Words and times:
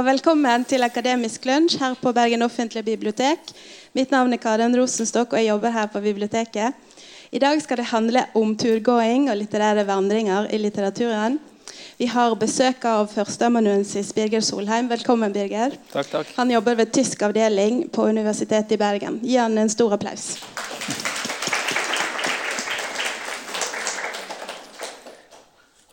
og 0.00 0.06
velkommen 0.06 0.62
til 0.64 0.80
Akademisk 0.80 1.44
lunsj 1.44 1.74
her 1.76 1.96
på 2.00 2.08
Bergen 2.16 2.40
offentlige 2.46 2.86
bibliotek. 2.86 3.50
Mitt 3.92 4.12
navn 4.14 4.32
er 4.32 4.38
Karen 4.40 4.72
Rosenstokk, 4.78 5.34
og 5.34 5.42
jeg 5.42 5.50
jobber 5.50 5.74
her 5.74 5.90
på 5.92 6.00
biblioteket. 6.00 6.94
I 7.28 7.40
dag 7.42 7.60
skal 7.60 7.82
det 7.82 7.90
handle 7.90 8.22
om 8.38 8.54
turgåing 8.56 9.26
og 9.28 9.36
litterære 9.36 9.84
vandringer 9.84 10.46
i 10.48 10.60
litteraturen. 10.62 11.36
Vi 11.98 12.08
har 12.08 12.36
besøk 12.40 12.86
av 12.88 13.10
førsteamanuensis 13.12 14.14
Birger 14.16 14.40
Solheim. 14.40 14.88
Velkommen, 14.88 15.34
Birger. 15.34 15.76
Takk, 15.92 16.08
takk. 16.14 16.32
Han 16.38 16.54
jobber 16.54 16.80
ved 16.80 16.94
tysk 16.96 17.26
avdeling 17.28 17.84
på 17.92 18.08
Universitetet 18.08 18.72
i 18.78 18.80
Bergen. 18.80 19.20
Gi 19.20 19.36
han 19.36 19.58
en 19.60 19.68
stor 19.68 19.98
applaus. 19.98 20.30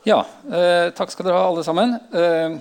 Ja, 0.07 0.23
eh, 0.47 0.95
takk 0.95 1.11
skal 1.11 1.27
dere 1.27 1.43
ha, 1.43 1.51
alle 1.51 1.67
sammen. 1.67 1.99
Eh, 2.15 2.59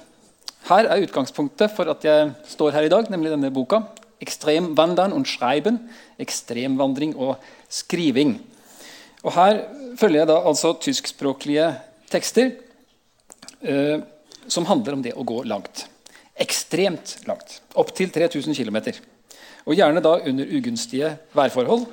her 0.67 0.89
er 0.91 1.05
utgangspunktet 1.05 1.71
for 1.77 1.91
at 1.93 2.05
jeg 2.05 2.33
står 2.51 2.75
her 2.75 2.87
i 2.87 2.91
dag, 2.91 3.11
nemlig 3.11 3.31
denne 3.31 3.53
boka. 3.55 3.85
'Ekstremwandern 4.21 5.13
und 5.13 5.27
Schreiben'. 5.27 5.79
Ekstremvandring 6.19 7.17
og 7.17 7.37
skriving. 7.69 8.41
Og 9.23 9.33
Her 9.33 9.63
følger 9.99 10.21
jeg 10.21 10.29
da 10.29 10.39
altså 10.47 10.73
tyskspråklige 10.81 11.75
tekster 12.11 12.51
eh, 13.63 14.01
som 14.49 14.67
handler 14.67 14.97
om 14.97 15.03
det 15.03 15.15
å 15.15 15.25
gå 15.27 15.43
langt. 15.43 15.87
Ekstremt 16.39 17.17
langt. 17.27 17.61
Opptil 17.75 18.11
3000 18.11 18.55
km. 18.55 18.93
Og 19.67 19.75
gjerne 19.75 20.03
da 20.03 20.19
under 20.29 20.47
ugunstige 20.47 21.17
værforhold, 21.35 21.87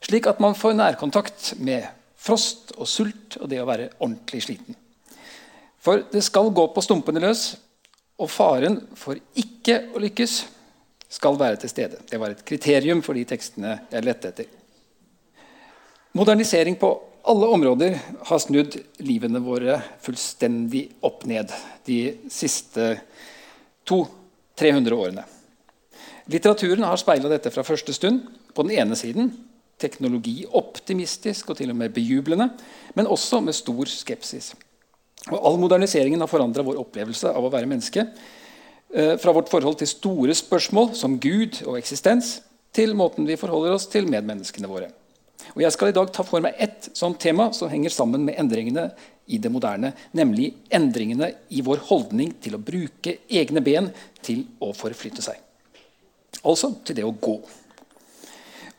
slik 0.00 0.26
at 0.26 0.40
man 0.40 0.54
får 0.54 0.76
nærkontakt 0.78 1.54
med 1.58 1.88
frost 2.16 2.72
og 2.76 2.88
sult 2.88 3.36
og 3.40 3.48
det 3.50 3.60
å 3.60 3.66
være 3.68 3.90
ordentlig 3.98 4.44
sliten. 4.44 4.76
For 5.80 6.04
det 6.12 6.22
skal 6.22 6.52
gå 6.54 6.66
på 6.74 6.84
stumpene 6.84 7.22
løs, 7.24 7.56
og 8.20 8.30
faren 8.30 8.80
for 8.98 9.18
ikke 9.38 9.76
å 9.94 10.02
lykkes 10.02 10.40
skal 11.10 11.38
være 11.40 11.62
til 11.62 11.72
stede. 11.72 12.00
Det 12.06 12.18
var 12.20 12.34
et 12.34 12.44
kriterium 12.46 13.00
for 13.02 13.18
de 13.18 13.24
tekstene 13.26 13.78
jeg 13.90 14.06
lette 14.06 14.30
etter. 14.30 14.50
Modernisering 16.14 16.76
på 16.78 16.90
alle 17.30 17.48
områder 17.54 17.98
har 18.28 18.40
snudd 18.42 18.76
livene 19.04 19.42
våre 19.44 19.80
fullstendig 20.02 20.86
opp 21.06 21.26
ned 21.28 21.52
de 21.86 22.00
siste 22.32 22.94
200-300 23.88 24.96
årene. 24.96 25.26
Litteraturen 26.30 26.86
har 26.86 27.00
speila 27.00 27.30
dette 27.30 27.50
fra 27.50 27.66
første 27.66 27.94
stund. 27.96 28.22
På 28.54 28.64
den 28.66 28.76
ene 28.78 28.98
siden 28.98 29.32
teknologioptimistisk 29.80 31.50
og 31.50 31.58
til 31.58 31.72
og 31.72 31.78
med 31.80 31.94
bejublende, 31.94 32.50
men 32.94 33.08
også 33.08 33.40
med 33.40 33.56
stor 33.56 33.88
skepsis. 33.88 34.52
Og 35.28 35.36
All 35.36 35.58
moderniseringen 35.60 36.22
har 36.22 36.30
forandra 36.30 36.64
vår 36.64 36.80
opplevelse 36.80 37.32
av 37.34 37.44
å 37.44 37.52
være 37.52 37.68
menneske. 37.68 38.06
Eh, 38.90 39.16
fra 39.20 39.34
vårt 39.36 39.50
forhold 39.52 39.76
til 39.78 39.90
store 39.90 40.34
spørsmål 40.34 40.94
som 40.96 41.18
Gud 41.20 41.60
og 41.66 41.76
eksistens, 41.78 42.40
til 42.72 42.94
måten 42.94 43.26
vi 43.26 43.36
forholder 43.38 43.74
oss 43.74 43.88
til 43.90 44.08
medmenneskene 44.08 44.70
våre. 44.70 44.88
Og 45.54 45.62
Jeg 45.62 45.72
skal 45.74 45.90
i 45.90 45.96
dag 45.96 46.10
ta 46.12 46.22
for 46.22 46.40
meg 46.40 46.54
ett 46.58 46.90
sånt 46.94 47.18
tema 47.20 47.52
som 47.52 47.68
henger 47.68 47.90
sammen 47.90 48.24
med 48.24 48.38
endringene 48.38 48.90
i 49.26 49.38
det 49.38 49.50
moderne, 49.50 49.92
nemlig 50.14 50.54
endringene 50.70 51.32
i 51.50 51.62
vår 51.62 51.82
holdning 51.90 52.32
til 52.42 52.54
å 52.54 52.62
bruke 52.62 53.18
egne 53.28 53.62
ben 53.62 53.90
til 54.22 54.44
å 54.62 54.72
forflytte 54.74 55.22
seg. 55.22 55.36
Altså 56.44 56.72
til 56.84 56.96
det 56.96 57.04
å 57.04 57.14
gå. 57.14 57.36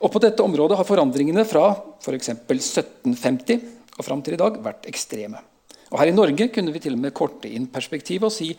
Og 0.02 0.12
På 0.12 0.19
dette 0.19 0.42
området 0.44 0.80
har 0.80 0.88
forandringene 0.88 1.45
fra 1.45 1.75
f.eks. 2.02 2.34
1750 2.34 3.62
og 3.97 4.06
fram 4.06 4.23
til 4.25 4.34
i 4.34 4.42
dag 4.42 4.58
vært 4.64 4.88
ekstreme. 4.89 5.50
Og 5.91 6.00
Her 6.00 6.12
i 6.12 6.16
Norge 6.16 6.47
kunne 6.53 6.72
vi 6.72 6.79
til 6.84 6.96
og 6.96 7.03
med 7.03 7.13
korte 7.16 7.52
inn 7.52 7.68
perspektivet 7.72 8.28
og 8.29 8.34
si 8.34 8.52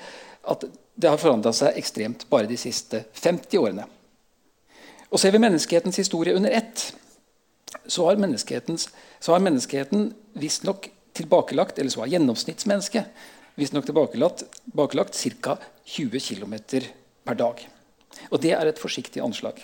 at 0.53 0.65
det 0.94 1.09
har 1.09 1.20
forandra 1.20 1.53
seg 1.56 1.78
ekstremt 1.81 2.26
bare 2.31 2.50
de 2.50 2.59
siste 2.60 3.04
50 3.16 3.59
årene. 3.60 3.87
Og 5.12 5.20
Ser 5.20 5.32
vi 5.32 5.41
menneskehetens 5.41 6.00
historie 6.00 6.37
under 6.37 6.53
ett, 6.53 6.93
så 7.87 8.06
har, 8.09 8.16
så 9.20 9.32
har 9.32 9.44
menneskeheten 9.44 10.10
visstnok 10.41 10.91
tilbakelagt 11.16 11.78
eller 11.78 11.93
så 11.93 12.04
har 12.04 12.12
gjennomsnittsmennesket 12.15 13.25
visstnok 13.60 13.87
tilbakelagt, 13.88 14.44
tilbakelagt 14.64 15.16
ca. 15.41 15.56
20 15.84 16.20
km 16.20 16.54
per 17.25 17.37
dag. 17.37 17.69
Og 18.31 18.41
Det 18.41 18.53
er 18.53 18.66
et 18.66 18.78
forsiktig 18.78 19.20
anslag. 19.22 19.59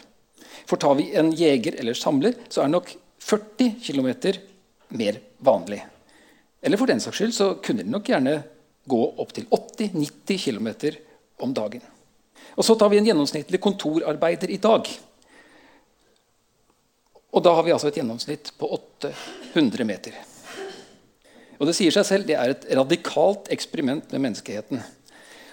For 0.67 0.77
tar 0.77 0.97
vi 0.99 1.12
en 1.17 1.33
jeger 1.33 1.79
eller 1.79 1.95
samler, 1.95 2.35
så 2.49 2.65
er 2.65 2.73
nok 2.73 2.91
40 3.21 3.79
km 3.85 4.09
mer 4.99 5.21
vanlig. 5.45 5.83
Eller 6.63 6.81
for 6.81 6.91
den 6.91 7.01
saks 7.03 7.21
skyld 7.21 7.35
så 7.37 7.53
kunne 7.63 7.85
de 7.85 7.93
nok 7.93 8.09
gjerne 8.11 8.41
gå 8.89 9.01
opptil 9.23 9.47
80-90 9.53 10.41
km 10.43 10.69
om 11.45 11.53
dagen. 11.55 11.85
Og 12.59 12.65
Så 12.65 12.75
tar 12.75 12.91
vi 12.91 12.99
en 12.99 13.07
gjennomsnittlig 13.07 13.61
kontorarbeider 13.63 14.51
i 14.51 14.59
dag. 14.59 14.89
Og 17.29 17.45
da 17.45 17.53
har 17.55 17.63
vi 17.63 17.75
altså 17.75 17.91
et 17.91 18.01
gjennomsnitt 18.01 18.53
på 18.59 18.71
800 18.75 19.87
meter. 19.87 20.17
Og 21.59 21.67
Det 21.67 21.75
sier 21.77 21.95
seg 21.95 22.07
selv 22.07 22.27
det 22.27 22.39
er 22.39 22.55
et 22.55 22.69
radikalt 22.79 23.51
eksperiment 23.55 24.11
med 24.15 24.25
menneskeheten. 24.25 24.83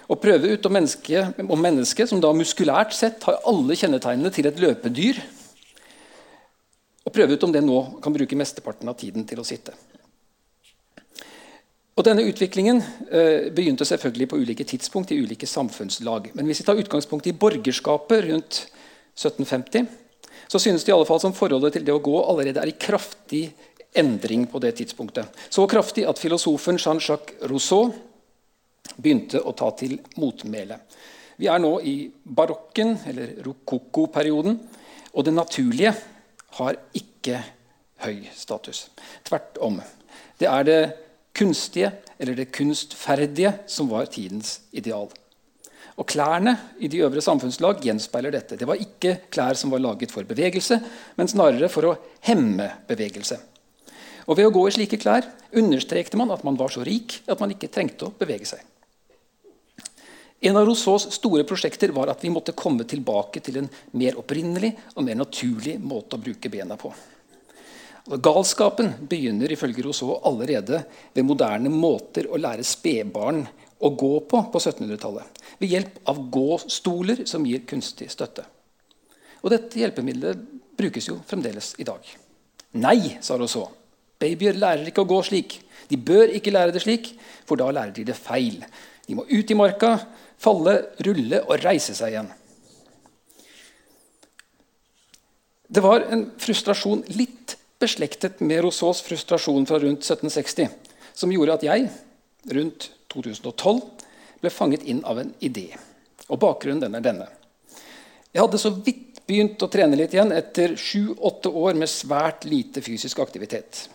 Å 0.06 0.18
prøve 0.22 0.52
ut 0.54 0.66
om 0.66 0.74
mennesket, 0.74 1.38
om 1.42 1.62
mennesket 1.62 2.10
som 2.10 2.20
da 2.22 2.30
muskulært 2.34 2.94
sett 2.94 3.24
har 3.26 3.40
alle 3.46 3.74
kjennetegnene 3.74 4.30
til 4.30 4.46
et 4.46 4.60
løpedyr, 4.62 5.18
og 7.06 7.14
prøve 7.14 7.34
ut 7.34 7.44
om 7.46 7.52
det 7.54 7.62
nå 7.62 7.80
kan 8.02 8.14
bruke 8.14 8.38
mesteparten 8.38 8.90
av 8.90 8.96
tiden 8.98 9.26
til 9.26 9.42
å 9.42 9.46
sitte. 9.46 9.74
Og 11.96 12.04
Denne 12.04 12.26
utviklingen 12.28 12.82
eh, 13.08 13.46
begynte 13.56 13.86
selvfølgelig 13.88 14.28
på 14.28 14.38
ulike 14.42 14.64
tidspunkt 14.68 15.14
i 15.14 15.16
ulike 15.16 15.48
samfunnslag. 15.48 16.28
Men 16.36 16.48
hvis 16.48 16.60
vi 16.60 16.66
tar 16.68 16.80
utgangspunkt 16.80 17.28
i 17.30 17.32
borgerskapet 17.32 18.26
rundt 18.26 18.58
1750, 19.16 19.86
så 20.46 20.60
synes 20.60 20.84
det 20.84 20.92
i 20.92 20.94
alle 20.94 21.08
fall 21.08 21.22
som 21.22 21.32
forholdet 21.34 21.78
til 21.78 21.86
det 21.86 21.94
å 21.94 22.02
gå 22.04 22.18
allerede 22.20 22.60
er 22.60 22.68
i 22.68 22.76
kraftig 22.76 23.46
endring 23.96 24.44
på 24.50 24.60
det 24.60 24.74
tidspunktet. 24.76 25.32
Så 25.48 25.64
kraftig 25.70 26.04
at 26.04 26.20
filosofen 26.20 26.76
Jean-Jacques 26.76 27.48
Rousseau 27.48 27.88
begynte 29.00 29.40
å 29.40 29.56
ta 29.56 29.70
til 29.80 29.96
motmæle. 30.20 30.78
Vi 31.40 31.48
er 31.48 31.64
nå 31.64 31.72
i 31.80 31.96
barokken, 32.12 32.92
eller 33.08 33.40
rokokko-perioden, 33.44 34.60
og 35.16 35.24
det 35.24 35.32
naturlige 35.32 35.94
har 36.60 36.76
ikke 36.96 37.40
høy 38.04 38.28
status. 38.36 38.86
Tvert 39.24 39.56
om. 39.64 39.80
Det 40.36 40.48
er 40.52 40.68
det 40.68 40.80
kunstige 41.36 41.92
eller 42.18 42.36
det 42.38 42.50
kunstferdige 42.56 43.52
som 43.70 43.90
var 43.92 44.08
tidens 44.12 44.60
ideal. 44.72 45.10
Og 45.96 46.04
Klærne 46.08 46.56
i 46.84 46.88
de 46.92 47.00
øvre 47.06 47.22
samfunnslag 47.24 47.80
gjenspeiler 47.84 48.34
dette. 48.34 48.56
Det 48.56 48.68
var 48.68 48.80
ikke 48.80 49.16
klær 49.32 49.56
som 49.56 49.72
var 49.72 49.80
laget 49.80 50.12
for 50.12 50.28
bevegelse, 50.28 50.76
men 51.16 51.30
snarere 51.30 51.70
for 51.72 51.88
å 51.88 51.96
hemme 52.28 52.68
bevegelse. 52.88 53.38
Og 54.26 54.36
Ved 54.36 54.48
å 54.48 54.52
gå 54.52 54.66
i 54.68 54.74
slike 54.74 54.98
klær 55.00 55.28
understrekte 55.56 56.18
man 56.20 56.32
at 56.34 56.44
man 56.44 56.58
var 56.58 56.72
så 56.74 56.84
rik 56.84 57.22
at 57.30 57.40
man 57.40 57.52
ikke 57.54 57.70
trengte 57.72 58.08
å 58.08 58.16
bevege 58.18 58.48
seg. 58.48 58.60
En 60.46 60.56
av 60.58 60.66
Rousseaus 60.68 61.06
store 61.16 61.46
prosjekter 61.48 61.94
var 61.96 62.10
at 62.12 62.20
vi 62.24 62.30
måtte 62.30 62.52
komme 62.52 62.84
tilbake 62.84 63.40
til 63.40 63.62
en 63.62 63.70
mer 63.96 64.18
opprinnelig 64.20 64.74
og 64.94 65.06
mer 65.06 65.16
naturlig 65.16 65.78
måte 65.80 66.18
å 66.18 66.22
bruke 66.22 66.52
bena 66.52 66.76
på. 66.76 66.92
Galskapen 68.06 68.92
begynner 69.10 69.50
ifølge 69.50 69.82
Rousseau 69.82 70.20
allerede 70.28 70.84
ved 71.14 71.26
moderne 71.26 71.70
måter 71.72 72.28
å 72.30 72.38
lære 72.38 72.62
spedbarn 72.62 73.40
å 73.82 73.88
gå 73.98 74.12
på 74.30 74.42
på 74.52 74.60
1700-tallet. 74.60 75.40
Ved 75.58 75.72
hjelp 75.72 75.96
av 76.12 76.20
gåstoler 76.30 77.24
som 77.26 77.46
gir 77.48 77.64
kunstig 77.66 78.06
støtte. 78.12 78.44
Og 79.42 79.50
Dette 79.50 79.80
hjelpemiddelet 79.80 80.44
brukes 80.78 81.08
jo 81.10 81.18
fremdeles 81.26 81.72
i 81.82 81.86
dag. 81.88 82.04
Nei, 82.78 83.16
sa 83.24 83.38
Rousseau. 83.40 83.72
Babyer 84.22 84.54
lærer 84.56 84.86
ikke 84.86 85.02
å 85.02 85.10
gå 85.10 85.18
slik. 85.26 85.58
De 85.90 85.98
bør 85.98 86.30
ikke 86.38 86.54
lære 86.54 86.76
det 86.76 86.84
slik, 86.84 87.10
for 87.46 87.58
da 87.58 87.68
lærer 87.74 87.94
de 87.96 88.06
det 88.06 88.16
feil. 88.18 88.62
De 89.06 89.18
må 89.18 89.26
ut 89.26 89.50
i 89.50 89.58
marka, 89.58 89.96
falle, 90.38 90.76
rulle 91.02 91.42
og 91.42 91.58
reise 91.64 91.94
seg 91.96 92.14
igjen. 92.14 92.30
Det 95.66 95.82
var 95.82 96.06
en 96.14 96.28
frustrasjon 96.38 97.02
litt 97.18 97.35
beslektet 97.82 98.40
med 98.40 98.62
Rousseaus 98.64 99.02
frustrasjon 99.04 99.66
fra 99.68 99.80
rundt 99.82 100.04
1760, 100.04 100.68
som 101.14 101.32
gjorde 101.32 101.56
at 101.58 101.66
jeg 101.66 101.88
rundt 102.56 102.90
2012 103.12 103.80
ble 104.42 104.52
fanget 104.52 104.86
inn 104.88 105.02
av 105.04 105.20
en 105.22 105.32
idé. 105.40 105.68
Og 106.28 106.40
Bakgrunnen 106.42 106.82
den 106.82 106.96
er 106.98 107.04
denne. 107.04 107.28
Jeg 108.32 108.42
hadde 108.42 108.60
så 108.60 108.72
vidt 108.74 109.22
begynt 109.26 109.62
å 109.62 109.68
trene 109.72 109.98
litt 109.98 110.14
igjen 110.14 110.34
etter 110.34 110.76
sju-åtte 110.78 111.50
år 111.50 111.78
med 111.78 111.90
svært 111.90 112.44
lite 112.46 112.82
fysisk 112.84 113.20
aktivitet. 113.24 113.86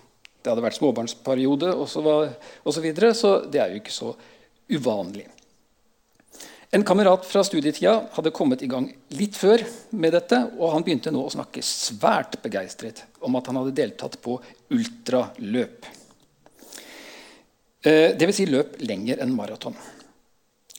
Det 0.42 0.50
hadde 0.50 0.63
vært 0.66 0.80
småbarnsperiode 0.80 1.75
osv., 1.75 2.01
så, 2.01 2.16
og 2.66 2.74
så, 2.74 2.83
videre, 2.83 3.13
så 3.16 3.36
det 3.45 3.62
er 3.62 3.72
jo 3.72 3.81
ikke 3.81 3.94
så 3.94 4.16
uvanlig. 4.72 5.28
En 6.71 6.83
kamerat 6.88 7.25
fra 7.27 7.44
studietida 7.44 7.97
hadde 8.15 8.31
kommet 8.31 8.62
i 8.63 8.68
gang 8.71 8.85
litt 9.19 9.35
før 9.35 9.59
med 9.91 10.13
dette, 10.15 10.38
og 10.56 10.71
han 10.71 10.85
begynte 10.85 11.12
nå 11.12 11.25
å 11.25 11.33
snakke 11.33 11.59
svært 11.68 12.38
begeistret 12.44 13.03
om 13.19 13.35
at 13.35 13.50
han 13.50 13.59
hadde 13.59 13.75
deltatt 13.75 14.15
på 14.23 14.38
ultraløp. 14.71 15.89
Eh, 17.83 18.15
Dvs. 18.15 18.38
Si 18.38 18.47
løp 18.47 18.79
lenger 18.88 19.19
enn 19.19 19.35
maraton. 19.35 19.75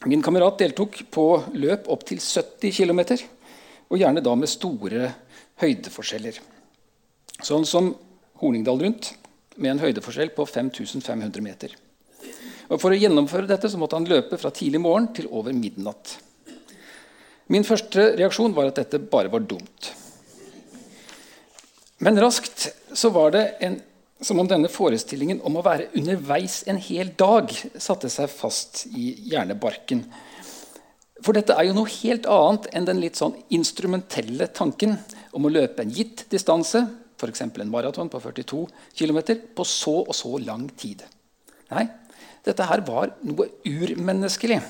Min 0.09 0.25
kamerat 0.25 0.65
deltok 0.65 0.97
på 1.13 1.27
løp 1.61 1.93
opp 1.93 2.09
til 2.09 2.25
70 2.25 2.73
km, 2.73 3.05
og 3.93 4.01
gjerne 4.01 4.25
da 4.25 4.33
med 4.39 4.49
store 4.49 5.13
høydeforskjeller. 5.61 6.41
Sånn 7.45 7.69
som 7.69 7.93
Horningdal 8.41 8.81
rundt, 8.81 9.13
med 9.61 9.75
en 9.75 9.85
høydeforskjell 9.85 10.33
på 10.33 10.49
5500 10.49 11.45
meter. 11.45 11.77
Og 12.73 12.81
For 12.81 12.95
å 12.95 12.99
gjennomføre 12.99 13.49
dette 13.49 13.69
så 13.69 13.81
måtte 13.81 13.99
han 13.99 14.09
løpe 14.09 14.39
fra 14.41 14.53
tidlig 14.55 14.81
morgen 14.81 15.11
til 15.17 15.29
over 15.29 15.53
midnatt. 15.57 16.17
Min 17.53 17.67
første 17.69 18.15
reaksjon 18.17 18.55
var 18.57 18.71
at 18.71 18.79
dette 18.81 19.03
bare 19.13 19.29
var 19.33 19.45
dumt. 19.45 19.91
Men 22.03 22.19
raskt 22.23 22.71
så 22.97 23.13
var 23.15 23.35
det 23.35 23.43
en, 23.63 23.77
som 24.25 24.41
om 24.41 24.49
denne 24.49 24.71
forestillingen 24.73 25.43
om 25.47 25.59
å 25.59 25.65
være 25.67 25.91
underveis 25.99 26.63
en 26.71 26.81
hel 26.81 27.13
dag 27.19 27.53
satte 27.53 28.09
seg 28.11 28.33
fast 28.33 28.87
i 28.89 29.13
hjernebarken. 29.31 30.07
For 31.23 31.37
dette 31.37 31.55
er 31.55 31.69
jo 31.69 31.77
noe 31.77 31.93
helt 32.01 32.27
annet 32.27 32.71
enn 32.73 32.89
den 32.89 33.03
litt 33.03 33.21
sånn 33.21 33.37
instrumentelle 33.55 34.49
tanken 34.57 34.97
om 35.37 35.47
å 35.47 35.53
løpe 35.53 35.85
en 35.85 35.93
gitt 35.95 36.25
distanse, 36.33 36.83
f.eks. 37.21 37.45
en 37.45 37.71
maraton 37.71 38.11
på 38.11 38.19
42 38.23 38.65
km, 38.99 39.21
på 39.55 39.67
så 39.69 40.01
og 40.03 40.17
så 40.17 40.33
lang 40.43 40.67
tid. 40.75 41.05
Nei, 41.71 41.87
dette 42.47 42.67
her 42.67 42.83
var 42.87 43.13
noe 43.23 43.49
urmenneskelig. 43.67 44.61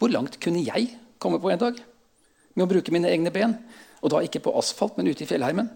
Hvor 0.00 0.12
langt 0.12 0.38
kunne 0.42 0.62
jeg 0.64 0.90
komme 1.20 1.40
på 1.40 1.52
en 1.52 1.60
dag 1.60 1.80
med 2.56 2.64
å 2.64 2.70
bruke 2.70 2.92
mine 2.92 3.08
egne 3.12 3.32
ben? 3.32 3.56
Og 4.00 4.12
da 4.12 4.22
ikke 4.24 4.42
på 4.44 4.52
asfalt, 4.56 4.96
men 4.96 5.08
ute 5.08 5.24
i 5.24 5.28
fjellheimen. 5.28 5.68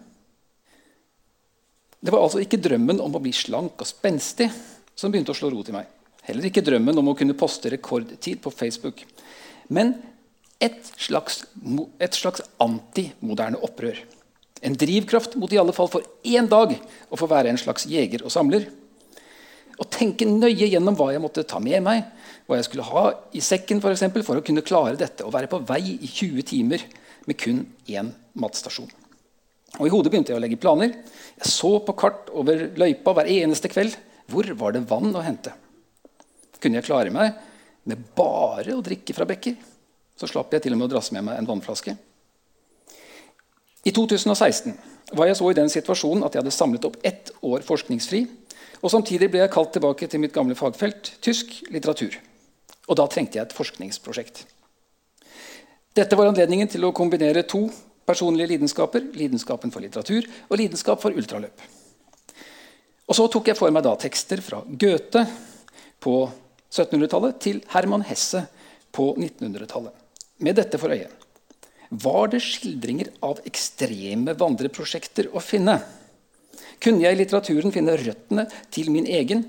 Det 2.05 2.13
var 2.13 2.21
altså 2.21 2.41
ikke 2.41 2.61
drømmen 2.61 3.01
om 3.01 3.17
å 3.17 3.21
bli 3.21 3.33
slank 3.33 3.81
og 3.81 3.89
spenstig 3.89 4.49
som 4.95 5.13
begynte 5.13 5.33
å 5.33 5.37
slå 5.37 5.49
rot 5.53 5.71
i 5.71 5.75
meg. 5.75 5.89
Heller 6.25 6.49
ikke 6.49 6.63
drømmen 6.65 6.97
om 7.01 7.11
å 7.11 7.15
kunne 7.17 7.37
poste 7.37 7.69
rekordtid 7.73 8.41
på 8.41 8.53
Facebook. 8.53 9.03
Men 9.73 9.95
et 10.61 10.85
slags, 11.01 11.43
et 12.01 12.17
slags 12.17 12.43
antimoderne 12.61 13.61
opprør. 13.65 13.97
En 14.65 14.77
drivkraft 14.77 15.35
mot 15.37 15.51
i 15.53 15.59
alle 15.61 15.73
fall 15.75 15.89
for 15.91 16.05
én 16.25 16.47
dag 16.49 16.73
å 17.09 17.19
få 17.19 17.29
være 17.29 17.51
en 17.51 17.61
slags 17.61 17.85
jeger 17.89 18.23
og 18.25 18.33
samler 18.33 18.69
og 19.75 19.89
tenke 19.91 20.27
nøye 20.27 20.69
gjennom 20.69 20.95
hva 20.97 21.09
jeg 21.11 21.23
måtte 21.23 21.43
ta 21.47 21.59
med 21.63 21.83
meg, 21.83 22.05
hva 22.47 22.59
jeg 22.59 22.67
skulle 22.67 22.85
ha 22.87 23.05
i 23.35 23.41
sekken 23.43 23.81
for, 23.83 23.95
eksempel, 23.95 24.23
for 24.23 24.39
å 24.39 24.45
kunne 24.45 24.63
klare 24.65 24.97
dette 24.99 25.25
og 25.25 25.33
være 25.35 25.49
på 25.51 25.59
vei 25.67 25.97
i 25.97 26.07
20 26.07 26.47
timer 26.47 26.85
med 27.25 27.39
kun 27.41 27.65
én 27.89 28.13
matstasjon. 28.39 28.91
Og 29.75 29.87
I 29.87 29.91
hodet 29.91 30.11
begynte 30.13 30.31
jeg 30.31 30.39
å 30.39 30.43
legge 30.43 30.59
planer. 30.61 30.93
Jeg 31.35 31.51
så 31.51 31.73
på 31.83 31.95
kart 31.99 32.29
over 32.31 32.69
løypa 32.79 33.15
hver 33.17 33.27
eneste 33.31 33.71
kveld. 33.71 33.97
Hvor 34.31 34.47
var 34.57 34.75
det 34.75 34.85
vann 34.87 35.11
å 35.11 35.23
hente? 35.25 35.51
Kunne 36.61 36.79
jeg 36.79 36.87
klare 36.87 37.11
meg 37.13 37.35
med 37.89 38.05
bare 38.15 38.77
å 38.77 38.83
drikke 38.85 39.13
fra 39.17 39.27
bekker? 39.27 39.57
Så 40.15 40.29
slapp 40.31 40.53
jeg 40.55 40.63
til 40.63 40.75
og 40.75 40.79
med 40.79 40.87
å 40.87 40.93
drasse 40.95 41.13
med 41.15 41.25
meg 41.27 41.41
en 41.41 41.49
vannflaske. 41.49 41.97
I 43.85 43.91
2016 43.93 44.73
var 45.13 45.27
jeg 45.29 45.37
så 45.37 45.51
i 45.51 45.57
den 45.57 45.69
situasjonen 45.69 46.23
at 46.25 46.33
jeg 46.33 46.41
hadde 46.41 46.55
samlet 46.55 46.87
opp 46.87 46.95
ett 47.05 47.29
år 47.45 47.65
forskningsfri 47.67 48.23
og 48.81 48.91
Samtidig 48.91 49.29
ble 49.31 49.43
jeg 49.43 49.53
kalt 49.53 49.71
tilbake 49.75 50.07
til 50.09 50.21
mitt 50.23 50.33
gamle 50.35 50.57
fagfelt, 50.57 51.15
tysk 51.23 51.53
litteratur. 51.73 52.17
Og 52.89 52.99
da 52.99 53.07
trengte 53.09 53.39
jeg 53.39 53.47
et 53.47 53.55
forskningsprosjekt. 53.55 54.43
Dette 55.95 56.17
var 56.19 56.29
anledningen 56.29 56.69
til 56.69 56.83
å 56.85 56.93
kombinere 56.95 57.45
to 57.47 57.65
personlige 58.05 58.51
lidenskaper. 58.53 59.07
Lidenskapen 59.15 59.71
for 59.73 59.83
litteratur 59.83 60.27
og 60.49 60.59
lidenskap 60.59 61.01
for 61.01 61.15
ultraløp. 61.15 61.63
Og 63.05 63.15
Så 63.15 63.27
tok 63.31 63.51
jeg 63.51 63.57
for 63.57 63.71
meg 63.73 63.85
da 63.85 63.93
tekster 64.01 64.41
fra 64.41 64.63
Goethe 64.65 65.25
på 66.01 66.15
1700-tallet 66.73 67.37
til 67.41 67.61
Herman 67.71 68.03
Hesse 68.05 68.43
på 68.91 69.13
1900-tallet. 69.15 69.93
Med 70.43 70.57
dette 70.59 70.79
for 70.81 70.91
øye. 70.91 71.07
Var 71.89 72.31
det 72.33 72.41
skildringer 72.43 73.11
av 73.23 73.39
ekstreme 73.47 74.33
vandreprosjekter 74.35 75.29
å 75.31 75.43
finne? 75.43 75.77
Kunne 76.81 77.05
jeg 77.05 77.15
i 77.15 77.19
litteraturen 77.19 77.73
finne 77.73 77.97
røttene 77.99 78.47
til 78.73 78.91
min 78.93 79.07
egen 79.07 79.45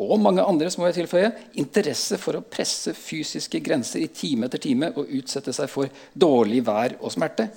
og 0.00 0.16
mange 0.16 0.40
andres 0.40 0.78
må 0.80 0.86
jeg 0.88 1.02
tilføye, 1.02 1.28
interesse 1.60 2.16
for 2.20 2.38
å 2.38 2.46
presse 2.48 2.94
fysiske 2.96 3.60
grenser 3.60 4.00
i 4.00 4.08
time 4.08 4.48
etter 4.48 4.62
time 4.64 4.88
og 4.96 5.10
utsette 5.18 5.52
seg 5.52 5.68
for 5.68 5.92
dårlig 6.16 6.62
vær 6.64 6.94
og 7.02 7.12
smerte? 7.12 7.50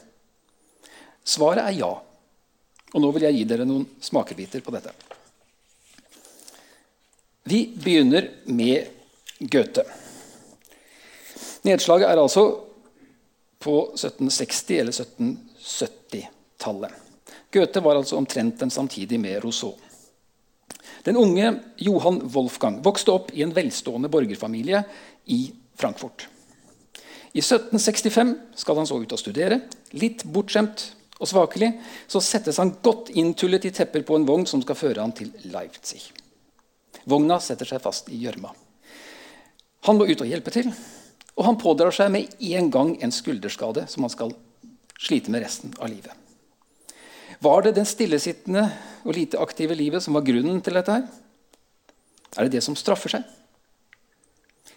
Svaret 1.24 1.69
er 1.69 1.77
ja. 1.77 1.94
Og 2.94 3.01
nå 3.01 3.12
vil 3.15 3.24
jeg 3.30 3.35
gi 3.38 3.45
dere 3.47 3.65
noen 3.68 3.85
smakebiter 4.03 4.62
på 4.65 4.71
dette. 4.75 4.91
Vi 7.47 7.59
begynner 7.80 8.27
med 8.51 8.88
Goethe. 9.39 9.83
Nedslaget 11.63 12.12
er 12.12 12.19
altså 12.19 12.44
på 13.63 13.95
1760- 13.95 14.80
eller 14.83 14.91
1770-tallet. 14.91 17.03
Goethe 17.54 17.84
var 17.86 18.00
altså 18.00 18.18
omtrent 18.18 18.60
den 18.60 18.72
samtidig 18.74 19.20
med 19.22 19.44
Rousseau. 19.44 19.76
Den 21.04 21.18
unge 21.20 21.52
Johan 21.84 22.22
Wolfgang 22.34 22.80
vokste 22.84 23.12
opp 23.12 23.34
i 23.36 23.44
en 23.44 23.54
velstående 23.54 24.10
borgerfamilie 24.10 24.84
i 25.26 25.40
Frankfurt. 25.76 26.28
I 27.34 27.42
1765 27.42 28.36
skal 28.56 28.78
han 28.78 28.88
så 28.88 29.00
ut 29.02 29.14
og 29.14 29.20
studere. 29.20 29.60
Litt 29.98 30.24
bortskjemt 30.24 30.86
og 31.20 31.30
svakelig 31.30 31.72
så 32.08 32.22
settes 32.24 32.60
han 32.62 32.76
godt 32.86 33.12
inntullet 33.18 33.66
i 33.68 33.74
tepper 33.74 34.06
på 34.08 34.18
en 34.18 34.28
vogn 34.28 34.48
som 34.50 34.64
skal 34.64 34.80
føre 34.80 35.04
han 35.04 35.16
til 35.18 35.34
Leipzig. 35.52 36.02
Vogna 37.10 37.40
setter 37.44 37.68
seg 37.68 37.84
fast 37.84 38.10
i 38.14 38.22
gjørma. 38.22 38.54
Han 39.84 40.00
må 40.00 40.08
ut 40.08 40.22
og 40.24 40.30
hjelpe 40.30 40.54
til, 40.56 40.70
og 41.36 41.48
han 41.50 41.60
pådrar 41.60 41.92
seg 41.92 42.14
med 42.14 42.32
en 42.54 42.70
gang 42.72 42.96
en 43.04 43.12
skulderskade 43.12 43.90
som 43.92 44.06
han 44.06 44.14
skal 44.14 44.36
slite 45.02 45.34
med 45.34 45.44
resten 45.44 45.74
av 45.82 45.92
livet. 45.92 46.23
Var 47.44 47.66
det 47.66 47.75
den 47.75 47.88
stillesittende 47.88 48.63
og 49.04 49.16
lite 49.18 49.40
aktive 49.42 49.75
livet 49.75 50.04
som 50.04 50.16
var 50.16 50.25
grunnen 50.28 50.62
til 50.63 50.78
dette? 50.78 50.95
her? 50.95 51.07
Er 52.38 52.48
det 52.48 52.56
det 52.56 52.63
som 52.66 52.78
straffer 52.78 53.12
seg? 53.18 53.24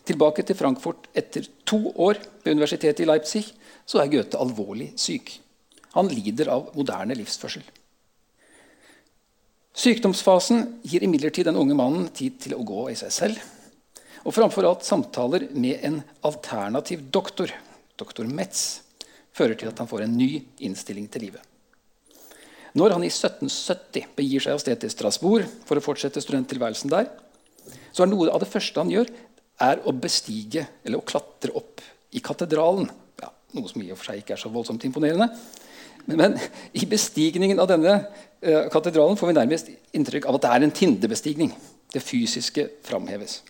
Tilbake 0.06 0.44
til 0.46 0.58
Frankfurt 0.58 1.08
etter 1.16 1.46
to 1.66 1.80
år 1.94 2.20
ved 2.44 2.54
universitetet 2.54 3.02
i 3.02 3.08
Leipzig 3.08 3.42
så 3.86 4.00
er 4.02 4.10
Goethe 4.10 4.38
alvorlig 4.38 4.92
syk. 4.98 5.32
Han 5.96 6.10
lider 6.12 6.50
av 6.52 6.70
moderne 6.76 7.16
livsførsel. 7.18 7.64
Sykdomsfasen 9.76 10.62
gir 10.88 11.04
imidlertid 11.04 11.48
den 11.48 11.58
unge 11.60 11.76
mannen 11.76 12.08
tid 12.14 12.38
til 12.40 12.56
å 12.56 12.64
gå 12.66 12.86
i 12.92 12.96
seg 12.98 13.12
selv. 13.12 13.42
Og 14.24 14.34
framfor 14.34 14.66
alt 14.66 14.86
samtaler 14.86 15.48
med 15.54 15.84
en 15.86 16.00
alternativ 16.26 17.04
doktor, 17.12 17.52
doktor 17.98 18.26
Metz, 18.30 18.80
fører 19.36 19.58
til 19.58 19.70
at 19.70 19.78
han 19.82 19.90
får 19.90 20.06
en 20.06 20.16
ny 20.16 20.30
innstilling 20.64 21.06
til 21.12 21.28
livet. 21.28 21.55
Når 22.76 22.92
han 22.92 23.04
i 23.06 23.08
1770 23.08 24.10
begir 24.18 24.42
seg 24.44 24.56
av 24.56 24.60
sted 24.60 24.82
til 24.82 24.92
Strasbourg 24.92 25.46
for 25.64 25.78
å 25.78 25.84
fortsette 25.84 26.20
studenttilværelsen 26.20 26.92
der, 26.92 27.08
så 27.94 28.04
er 28.04 28.10
noe 28.10 28.28
av 28.28 28.42
det 28.42 28.50
første 28.50 28.82
han 28.82 28.92
gjør, 28.92 29.08
er 29.64 29.80
å 29.88 29.94
bestige 29.96 30.66
eller 30.84 31.00
å 31.00 31.06
klatre 31.08 31.54
opp 31.56 31.80
i 32.12 32.20
katedralen. 32.20 32.90
Ja, 33.22 33.30
noe 33.56 33.70
som 33.70 33.80
i 33.80 33.88
og 33.88 33.96
for 33.96 34.10
seg 34.10 34.20
ikke 34.20 34.36
er 34.36 34.42
så 34.42 34.52
voldsomt 34.52 34.84
imponerende. 34.84 35.30
Men, 36.04 36.20
men 36.20 36.36
i 36.76 36.84
bestigningen 36.88 37.62
av 37.62 37.70
denne 37.70 37.94
uh, 37.96 38.66
katedralen 38.72 39.16
får 39.16 39.32
vi 39.32 39.38
nærmest 39.38 39.72
inntrykk 39.96 40.28
av 40.28 40.36
at 40.36 40.44
det 40.44 40.52
er 40.52 40.66
en 40.66 40.76
tindebestigning. 40.82 41.54
Det 41.96 42.04
fysiske 42.04 42.68
framheves. 42.84 43.40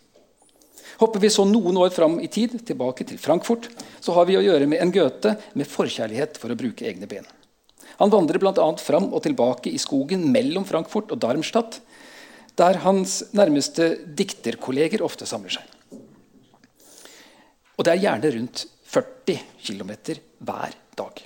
Hopper 1.00 1.20
vi 1.20 1.32
så 1.34 1.44
noen 1.44 1.76
år 1.82 1.90
fram 1.92 2.20
i 2.22 2.30
tid, 2.32 2.54
tilbake 2.64 3.04
til 3.08 3.18
Frankfurt, 3.20 3.66
så 4.00 4.14
har 4.16 4.30
vi 4.30 4.38
å 4.38 4.44
gjøre 4.44 4.70
med 4.70 4.80
en 4.80 4.94
Goethe 4.94 5.34
med 5.58 5.68
forkjærlighet 5.68 6.38
for 6.40 6.54
å 6.54 6.58
bruke 6.58 6.86
egne 6.88 7.10
ben. 7.10 7.26
Han 8.00 8.12
vandrer 8.12 8.40
bl.a. 8.42 8.66
fram 8.80 9.08
og 9.12 9.22
tilbake 9.24 9.72
i 9.72 9.80
skogen 9.80 10.26
mellom 10.32 10.66
Frankfurt 10.68 11.12
og 11.14 11.20
Darmstadt, 11.22 11.80
der 12.56 12.80
hans 12.84 13.22
nærmeste 13.36 13.94
dikterkolleger 14.16 15.04
ofte 15.04 15.28
samler 15.28 15.58
seg. 15.58 15.72
Og 17.76 17.84
det 17.84 17.92
er 17.92 18.04
gjerne 18.04 18.32
rundt 18.36 18.66
40 18.88 19.40
km 19.66 19.90
hver 20.44 20.76
dag. 20.96 21.24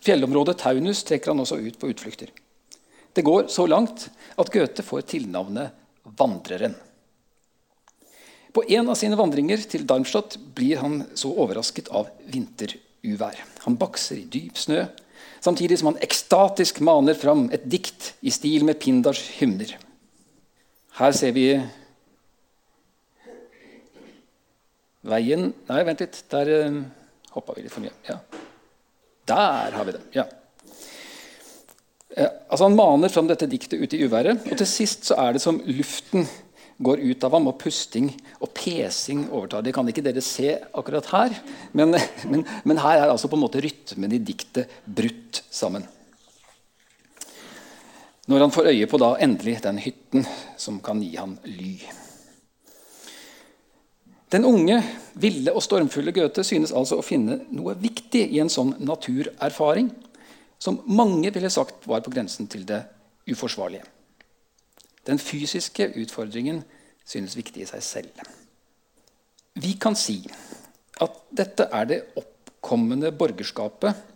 Fjellområdet 0.00 0.56
Taunus 0.62 1.02
trekker 1.04 1.34
han 1.34 1.42
også 1.42 1.58
ut 1.60 1.76
på 1.80 1.90
utflukter. 1.92 2.30
Det 3.12 3.24
går 3.26 3.50
så 3.52 3.66
langt 3.68 4.06
at 4.40 4.52
Goethe 4.52 4.84
får 4.86 5.08
tilnavnet 5.12 5.76
Vandreren. 6.16 6.72
På 8.52 8.64
en 8.66 8.88
av 8.90 8.96
sine 8.98 9.18
vandringer 9.18 9.60
til 9.70 9.84
Darmstadt 9.86 10.38
blir 10.56 10.80
han 10.80 11.02
så 11.14 11.30
overrasket 11.30 11.90
av 11.94 12.08
vinteruvær. 12.32 13.36
Han 13.66 13.76
bakser 13.78 14.18
i 14.22 14.26
dyp 14.26 14.58
snø 14.58 14.86
samtidig 15.40 15.78
som 15.80 15.92
han 15.92 16.00
ekstatisk 16.04 16.80
maner 16.84 17.16
fram 17.18 17.48
et 17.54 17.66
dikt 17.70 18.14
i 18.20 18.32
stil 18.34 18.64
med 18.68 18.78
Pindars 18.82 19.22
hymner. 19.38 19.76
Her 21.00 21.16
ser 21.16 21.32
vi 21.36 21.46
veien 25.06 25.52
Nei, 25.70 25.80
vent 25.86 26.02
litt. 26.02 26.18
Der 26.32 26.50
uh, 26.66 26.82
hoppa 27.36 27.56
vi 27.56 27.64
litt 27.64 27.72
for 27.72 27.84
mye. 27.84 27.94
Ja. 28.08 28.18
Der 29.30 29.78
har 29.78 29.88
vi 29.88 29.96
det. 29.96 30.04
ja. 30.18 30.26
Eh, 32.16 32.26
altså 32.48 32.64
Han 32.66 32.76
maner 32.76 33.08
fram 33.08 33.28
dette 33.30 33.46
diktet 33.46 33.78
ute 33.78 33.96
i 33.96 34.04
uværet, 34.04 34.46
og 34.50 34.58
til 34.58 34.66
sist 34.66 35.06
så 35.06 35.18
er 35.22 35.36
det 35.36 35.42
som 35.44 35.60
luften 35.62 36.26
går 36.80 37.02
ut 37.04 37.24
av 37.24 37.36
ham, 37.36 37.48
og 37.50 37.58
pusting 37.60 38.08
og 38.40 38.52
pesing 38.56 39.26
overtar. 39.28 39.64
Det 39.64 39.74
kan 39.76 39.88
ikke 39.90 40.04
dere 40.04 40.24
se 40.24 40.54
akkurat 40.72 41.08
her, 41.12 41.38
men, 41.76 41.96
men, 42.30 42.44
men 42.64 42.80
her 42.80 43.02
er 43.02 43.12
altså 43.12 43.28
på 43.28 43.36
en 43.36 43.44
måte 43.44 43.60
rytmen 43.62 44.16
i 44.16 44.22
diktet 44.24 44.80
brutt 44.84 45.42
sammen. 45.52 45.84
Når 48.30 48.44
han 48.46 48.54
får 48.54 48.70
øye 48.70 48.86
på 48.88 49.00
da 49.02 49.14
endelig 49.20 49.58
den 49.64 49.80
hytten 49.82 50.24
som 50.60 50.78
kan 50.84 51.02
gi 51.02 51.16
han 51.18 51.34
ly. 51.50 51.74
Den 54.30 54.46
unge, 54.46 54.78
ville 55.20 55.52
og 55.52 55.64
stormfulle 55.64 56.14
Goethe 56.14 56.44
synes 56.46 56.70
altså 56.70 57.00
å 57.00 57.04
finne 57.04 57.40
noe 57.50 57.74
viktig 57.76 58.22
i 58.30 58.38
en 58.38 58.52
sånn 58.52 58.76
naturerfaring 58.78 59.90
som 60.60 60.78
mange 60.86 61.32
ville 61.34 61.50
sagt 61.50 61.88
var 61.90 62.04
på 62.04 62.12
grensen 62.14 62.46
til 62.50 62.62
det 62.68 62.84
uforsvarlige. 63.28 63.82
Den 65.10 65.18
fysiske 65.18 65.88
utfordringen 65.98 66.62
synes 67.06 67.34
viktig 67.34 67.64
i 67.64 67.68
seg 67.68 67.82
selv. 67.82 68.26
Vi 69.58 69.74
kan 69.82 69.96
si 69.98 70.20
at 71.02 71.16
dette 71.34 71.66
er 71.74 71.88
det 71.90 72.02
oppkommende 72.20 73.10
borgerskapet 73.18 74.06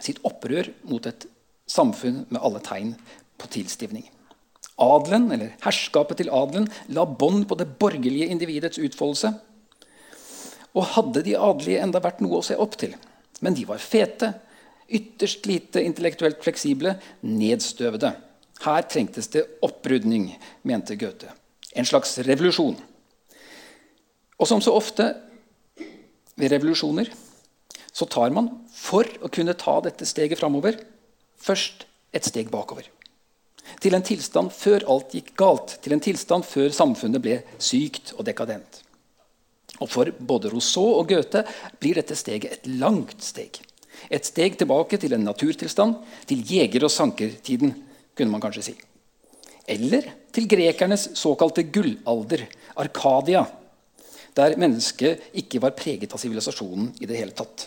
sitt 0.00 0.22
opprør 0.26 0.70
mot 0.88 1.04
et 1.10 1.26
samfunn 1.68 2.22
med 2.30 2.40
alle 2.40 2.62
tegn 2.64 2.94
på 3.38 3.50
tilstivning. 3.52 4.06
Adelen, 4.78 5.26
eller 5.34 5.56
Herskapet 5.64 6.20
til 6.20 6.30
adelen 6.32 6.68
la 6.94 7.04
bånd 7.04 7.48
på 7.50 7.58
det 7.58 7.66
borgerlige 7.80 8.30
individets 8.30 8.78
utfoldelse. 8.78 9.32
Og 10.78 10.86
hadde 10.94 11.24
de 11.26 11.34
adelige 11.34 11.82
enda 11.82 12.00
vært 12.02 12.22
noe 12.22 12.38
å 12.38 12.46
se 12.46 12.56
opp 12.56 12.78
til, 12.78 12.94
men 13.42 13.56
de 13.58 13.66
var 13.68 13.82
fete, 13.82 14.32
ytterst 14.88 15.48
lite 15.50 15.82
intellektuelt 15.84 16.40
fleksible, 16.44 16.94
nedstøvede. 17.26 18.14
Her 18.64 18.82
trengtes 18.90 19.30
det 19.30 19.44
opprydning, 19.62 20.32
mente 20.66 20.96
Goethe. 20.98 21.30
En 21.72 21.86
slags 21.86 22.16
revolusjon. 22.26 22.76
Og 24.38 24.46
som 24.48 24.62
så 24.62 24.74
ofte 24.74 25.12
ved 26.38 26.52
revolusjoner 26.54 27.10
så 27.92 28.06
tar 28.06 28.30
man, 28.34 28.50
for 28.74 29.06
å 29.22 29.30
kunne 29.32 29.56
ta 29.58 29.78
dette 29.82 30.06
steget 30.06 30.38
framover, 30.38 30.76
først 31.38 31.86
et 32.14 32.26
steg 32.26 32.50
bakover. 32.50 32.86
Til 33.82 33.94
en 33.94 34.04
tilstand 34.06 34.52
før 34.54 34.86
alt 34.90 35.14
gikk 35.14 35.32
galt, 35.38 35.74
til 35.82 35.94
en 35.94 36.02
tilstand 36.02 36.46
før 36.46 36.70
samfunnet 36.74 37.22
ble 37.22 37.40
sykt 37.62 38.14
og 38.16 38.24
dekadent. 38.28 38.82
Og 39.78 39.90
For 39.90 40.10
både 40.10 40.50
Rousseau 40.50 40.96
og 40.98 41.10
Goethe 41.10 41.44
blir 41.78 41.98
dette 41.98 42.16
steget 42.18 42.54
et 42.56 42.70
langt 42.80 43.22
steg. 43.22 43.60
Et 44.10 44.24
steg 44.24 44.56
tilbake 44.58 44.98
til 44.98 45.14
en 45.14 45.26
naturtilstand, 45.26 45.98
til 46.26 46.42
jeger- 46.46 46.86
og 46.86 46.94
sankertiden, 46.94 47.74
kunne 48.18 48.34
man 48.34 48.42
kanskje 48.42 48.66
si. 48.70 48.74
Eller 49.68 50.10
til 50.34 50.48
grekernes 50.50 51.10
såkalte 51.18 51.66
gullalder, 51.72 52.46
Arkadia, 52.78 53.44
der 54.38 54.58
mennesket 54.60 55.32
ikke 55.40 55.60
var 55.62 55.76
preget 55.78 56.14
av 56.14 56.20
sivilisasjonen 56.22 56.92
i 57.02 57.08
det 57.10 57.18
hele 57.18 57.34
tatt. 57.36 57.66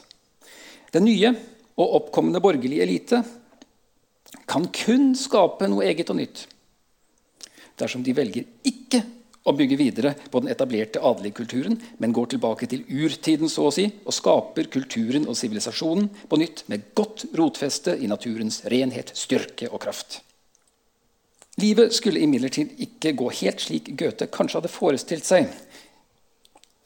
Den 0.92 1.08
nye 1.08 1.34
og 1.80 1.98
oppkommende 2.02 2.42
borgerlige 2.44 2.84
elite 2.86 3.22
kan 4.48 4.68
kun 4.76 5.12
skape 5.18 5.68
noe 5.72 5.86
eget 5.88 6.12
og 6.12 6.20
nytt 6.20 6.46
dersom 7.82 8.04
de 8.06 8.14
velger 8.14 8.46
ikke 8.68 9.02
å 9.42 9.54
bygge 9.58 9.78
videre 9.80 10.12
på 10.30 10.42
den 10.44 10.52
etablerte 10.54 11.02
adelige 11.02 11.40
kulturen, 11.42 11.78
men 11.98 12.14
går 12.14 12.34
tilbake 12.36 12.68
til 12.70 12.84
urtiden 12.86 13.50
så 13.50 13.70
å 13.70 13.74
si, 13.74 13.88
og 14.06 14.14
skaper 14.14 14.70
kulturen 14.74 15.26
og 15.26 15.38
sivilisasjonen 15.40 16.12
på 16.30 16.38
nytt 16.38 16.68
med 16.70 16.92
godt 16.98 17.26
rotfeste 17.38 17.96
i 17.98 18.10
naturens 18.12 18.62
renhet, 18.70 19.16
styrke 19.18 19.72
og 19.72 19.82
kraft. 19.82 20.20
Livet 21.60 21.94
skulle 21.94 22.22
imidlertid 22.24 22.78
ikke 22.80 23.12
gå 23.20 23.28
helt 23.42 23.60
slik 23.60 23.92
Goethe 24.00 24.30
kanskje 24.32 24.62
hadde 24.62 24.72
forestilt 24.72 25.28
seg 25.28 25.50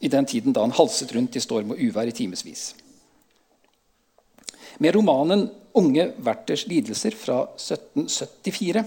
i 0.02 0.10
den 0.10 0.26
tiden 0.26 0.52
da 0.56 0.64
han 0.64 0.74
halset 0.74 1.14
rundt 1.14 1.38
i 1.38 1.42
storm 1.42 1.70
og 1.72 1.80
uvær 1.80 2.10
i 2.10 2.14
timevis. 2.16 2.74
Med 4.78 4.94
romanen 4.94 5.48
'Unge 5.76 6.12
Werthers 6.24 6.66
lidelser' 6.66 7.14
fra 7.14 7.48
1774 7.56 8.84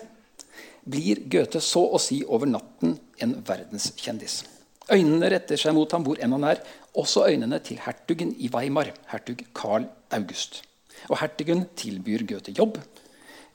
blir 0.90 1.22
Goethe 1.30 1.62
så 1.62 1.82
å 1.94 2.00
si 2.02 2.24
over 2.26 2.50
natten 2.50 3.00
en 3.22 3.36
verdenskjendis. 3.46 4.44
Øynene 4.90 5.30
retter 5.30 5.58
seg 5.58 5.76
mot 5.78 5.92
ham 5.92 6.04
hvor 6.06 6.18
enn 6.22 6.34
han 6.34 6.48
er, 6.50 6.62
også 6.98 7.28
øynene 7.30 7.60
til 7.60 7.78
hertugen 7.78 8.34
i 8.42 8.50
Weimar, 8.50 8.90
hertug 9.12 9.46
Carl 9.54 9.86
August. 10.12 10.64
Og 11.10 11.20
hertugen 11.22 11.68
tilbyr 11.78 12.26
Goethe 12.26 12.56
jobb, 12.58 12.80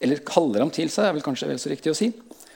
eller 0.05 0.23
kaller 0.27 0.63
ham 0.65 0.73
til 0.75 0.91
seg, 0.93 1.09
er 1.09 1.17
vel 1.17 1.25
kanskje 1.25 1.49
vel 1.51 1.61
så 1.61 1.73
riktig 1.73 1.93
å 1.93 1.99
si. 1.99 2.11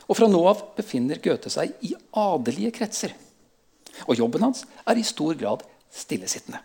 Og 0.08 0.16
fra 0.16 0.28
nå 0.30 0.40
av 0.48 0.62
befinner 0.76 1.20
Goethe 1.24 1.50
seg 1.52 1.74
i 1.84 1.94
adelige 2.16 2.74
kretser. 2.78 3.14
Og 4.06 4.20
jobben 4.20 4.44
hans 4.46 4.64
er 4.88 5.00
i 5.00 5.06
stor 5.06 5.36
grad 5.38 5.64
stillesittende. 5.92 6.60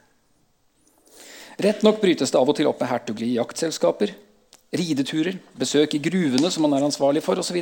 Rett 1.63 1.83
nok 1.85 1.99
brytes 2.01 2.31
det 2.33 2.39
av 2.39 2.49
og 2.49 2.57
til 2.57 2.69
opp 2.69 2.79
med 2.81 2.89
hertuglige 2.89 3.37
jaktselskaper, 3.37 4.13
rideturer, 4.73 5.37
besøk 5.59 5.93
i 5.93 6.01
gruvene 6.01 6.49
som 6.51 6.65
han 6.65 6.79
er 6.79 6.85
ansvarlig 6.87 7.21
for 7.25 7.37
osv. 7.37 7.59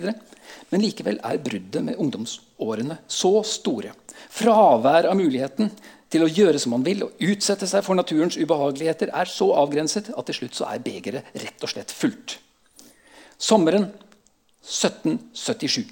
Men 0.72 0.84
likevel 0.84 1.20
er 1.28 1.42
bruddet 1.44 1.84
med 1.84 2.00
ungdomsårene 2.00 3.01
så 3.12 3.34
store. 3.48 3.92
Fravær 4.32 5.10
av 5.10 5.18
muligheten 5.20 5.74
til 6.12 6.24
å 6.24 6.30
gjøre 6.32 6.60
som 6.60 6.75
man 6.75 6.86
vil 6.88 7.04
og 7.06 7.20
utsette 7.24 7.68
seg 7.68 7.84
for 7.84 8.00
naturens 8.00 8.40
ubehageligheter 8.40 9.12
er 9.16 9.32
så 9.32 9.50
avgrenset 9.60 10.12
at 10.16 10.30
til 10.30 10.40
slutt 10.42 10.62
så 10.62 10.70
er 10.72 10.84
begeret 10.84 11.36
rett 11.44 11.68
og 11.68 11.74
slett 11.74 11.92
fullt. 11.96 12.38
Sommeren 13.42 13.88
1777 14.62 15.88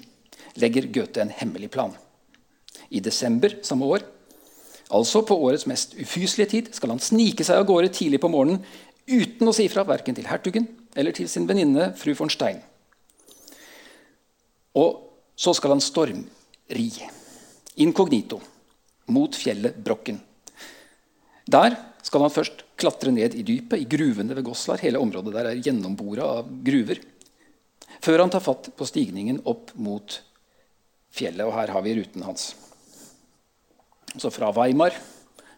legger 0.62 0.86
Goethe 0.94 1.24
en 1.24 1.32
hemmelig 1.34 1.72
plan. 1.74 1.96
I 2.94 3.02
desember 3.02 3.56
samme 3.66 3.88
år, 3.90 4.04
altså 4.90 5.24
på 5.26 5.34
årets 5.34 5.66
mest 5.66 5.96
ufyselige 5.98 6.52
tid, 6.54 6.70
skal 6.74 6.94
han 6.94 7.02
snike 7.02 7.46
seg 7.46 7.58
av 7.58 7.66
gårde 7.66 7.90
tidlig 7.94 8.22
på 8.22 8.30
morgenen 8.30 8.62
uten 9.10 9.50
å 9.50 9.54
si 9.56 9.66
fra 9.70 9.82
verken 9.88 10.14
til 10.14 10.30
hertugen 10.30 10.68
eller 10.94 11.14
til 11.16 11.26
sin 11.30 11.48
venninne 11.50 11.90
fru 11.98 12.14
von 12.18 12.30
Stein. 12.30 12.62
Og 14.78 15.10
så 15.34 15.54
skal 15.56 15.74
han 15.74 15.82
stormri, 15.82 16.88
inkognito, 17.82 18.38
mot 19.10 19.34
fjellet 19.34 19.78
Brokken. 19.82 20.20
Der 21.50 21.74
skal 22.06 22.22
han 22.22 22.34
først 22.34 22.62
klatre 22.78 23.10
ned 23.10 23.34
i 23.34 23.42
dypet, 23.42 23.80
i 23.82 23.88
gruvene 23.90 24.36
ved 24.36 24.46
Goslar. 24.46 24.78
Hele 24.84 25.00
området 25.02 25.34
der 25.34 25.50
er 25.50 25.62
gjennombora 25.64 26.36
av 26.38 26.52
gruver. 26.64 27.00
Før 28.00 28.24
han 28.24 28.32
tar 28.32 28.44
fatt 28.44 28.70
på 28.76 28.88
stigningen 28.88 29.42
opp 29.48 29.74
mot 29.76 30.20
fjellet. 31.12 31.44
Og 31.46 31.54
her 31.56 31.72
har 31.74 31.84
vi 31.84 31.96
ruten 31.98 32.24
hans. 32.24 32.52
Så 34.16 34.32
fra 34.34 34.50
Weimar 34.56 34.96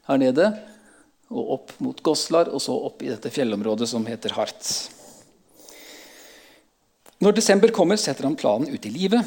her 0.08 0.20
nede 0.20 0.50
og 1.32 1.52
opp 1.54 1.70
mot 1.80 2.02
Goslar, 2.04 2.50
og 2.52 2.60
så 2.60 2.74
opp 2.76 3.00
i 3.00 3.08
dette 3.08 3.30
fjellområdet 3.32 3.86
som 3.88 4.04
heter 4.04 4.34
Hartz. 4.36 4.90
Når 7.22 7.36
desember 7.38 7.72
kommer, 7.72 7.96
setter 7.96 8.26
han 8.26 8.36
planen 8.36 8.68
ut 8.68 8.84
i 8.84 8.92
livet. 8.92 9.22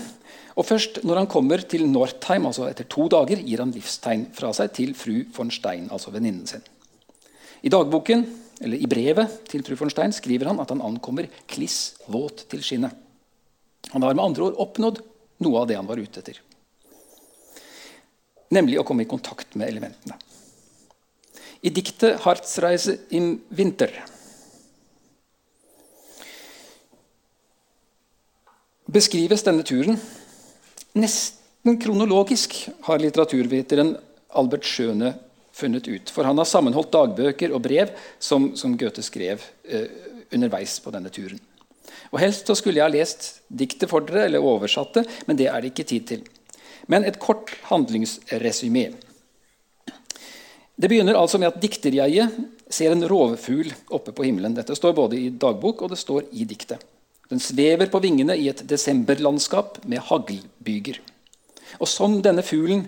Og 0.56 0.68
først 0.68 1.02
når 1.08 1.24
han 1.24 1.30
kommer 1.32 1.64
til 1.66 1.88
Northeim, 1.90 2.46
altså 2.46 2.68
etter 2.70 2.88
to 2.92 3.08
dager, 3.12 3.42
gir 3.42 3.64
han 3.64 3.74
livstegn 3.74 4.28
fra 4.36 4.52
seg 4.56 4.74
til 4.76 4.94
fru 4.96 5.24
von 5.36 5.50
Stein, 5.52 5.88
altså 5.90 6.14
venninnen 6.14 6.46
sin. 6.48 6.64
I 7.66 7.72
dagboken, 7.74 8.28
eller 8.62 8.80
i 8.80 8.92
brevet 8.92 9.40
til 9.50 9.66
fru 9.66 9.80
von 9.80 9.92
Stein 9.92 10.14
skriver 10.16 10.52
han 10.52 10.62
at 10.62 10.72
han 10.72 10.84
ankommer 10.86 11.32
kliss 11.50 11.96
våt 12.12 12.46
til 12.52 12.64
skinnet. 12.64 13.05
Han 13.94 14.04
har 14.04 14.16
med 14.16 14.26
andre 14.26 14.50
ord 14.50 14.60
oppnådd 14.66 15.02
noe 15.46 15.62
av 15.62 15.68
det 15.70 15.78
han 15.78 15.88
var 15.88 16.00
ute 16.02 16.22
etter. 16.22 16.42
Nemlig 18.56 18.80
å 18.80 18.86
komme 18.88 19.04
i 19.06 19.10
kontakt 19.10 19.56
med 19.56 19.70
elementene. 19.70 20.18
I 21.66 21.72
diktet 21.74 22.22
'Hartsreise 22.22 23.00
im 23.10 23.42
Winter' 23.50 24.04
beskrives 28.86 29.44
denne 29.44 29.66
turen 29.66 29.98
nesten 30.96 31.80
kronologisk, 31.82 32.56
har 32.88 33.02
litteraturviteren 33.02 33.96
Albert 34.36 34.68
Schøne 34.68 35.16
funnet 35.56 35.88
ut. 35.88 36.12
For 36.12 36.28
han 36.28 36.38
har 36.40 36.48
sammenholdt 36.48 36.94
dagbøker 36.94 37.54
og 37.56 37.64
brev 37.66 37.92
som, 38.20 38.54
som 38.60 38.76
Goethe 38.80 39.04
skrev 39.06 39.44
eh, 39.64 39.88
underveis 40.32 40.78
på 40.84 40.94
denne 40.96 41.12
turen. 41.14 41.40
Og 42.14 42.20
Helst 42.22 42.48
så 42.48 42.56
skulle 42.58 42.82
jeg 42.82 42.88
ha 42.88 42.94
lest 42.94 43.30
diktet 43.50 43.90
for 43.92 44.06
dere, 44.06 44.28
eller 44.28 44.46
oversatt 44.46 45.00
det, 45.00 45.06
men 45.28 45.40
det 45.40 45.50
er 45.50 45.62
det 45.62 45.74
ikke 45.74 45.88
tid 45.90 46.08
til. 46.12 46.26
Men 46.92 47.06
et 47.06 47.20
kort 47.22 47.54
handlingsresymé. 47.70 48.92
Det 50.76 50.90
begynner 50.92 51.18
altså 51.18 51.40
med 51.40 51.54
at 51.54 51.62
dikterjeget 51.64 52.36
ser 52.70 52.92
en 52.92 53.06
rovfugl 53.08 53.72
oppe 53.96 54.12
på 54.12 54.26
himmelen. 54.28 54.58
Dette 54.58 54.76
står 54.76 54.96
både 54.98 55.18
i 55.18 55.32
dagbok 55.32 55.86
og 55.86 55.94
det 55.94 56.00
står 56.02 56.28
i 56.36 56.46
diktet. 56.48 56.84
Den 57.32 57.42
svever 57.42 57.90
på 57.90 58.02
vingene 58.04 58.36
i 58.38 58.50
et 58.52 58.62
desemberlandskap 58.70 59.80
med 59.90 60.04
haglbyger. 60.12 61.00
Og 61.80 61.90
som 61.90 62.20
denne 62.22 62.44
fuglen 62.46 62.86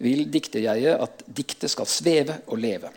vil 0.00 0.26
dikterjeget 0.32 1.00
at 1.00 1.24
diktet 1.26 1.72
skal 1.72 1.88
sveve 1.90 2.38
og 2.46 2.60
leve. 2.60 2.92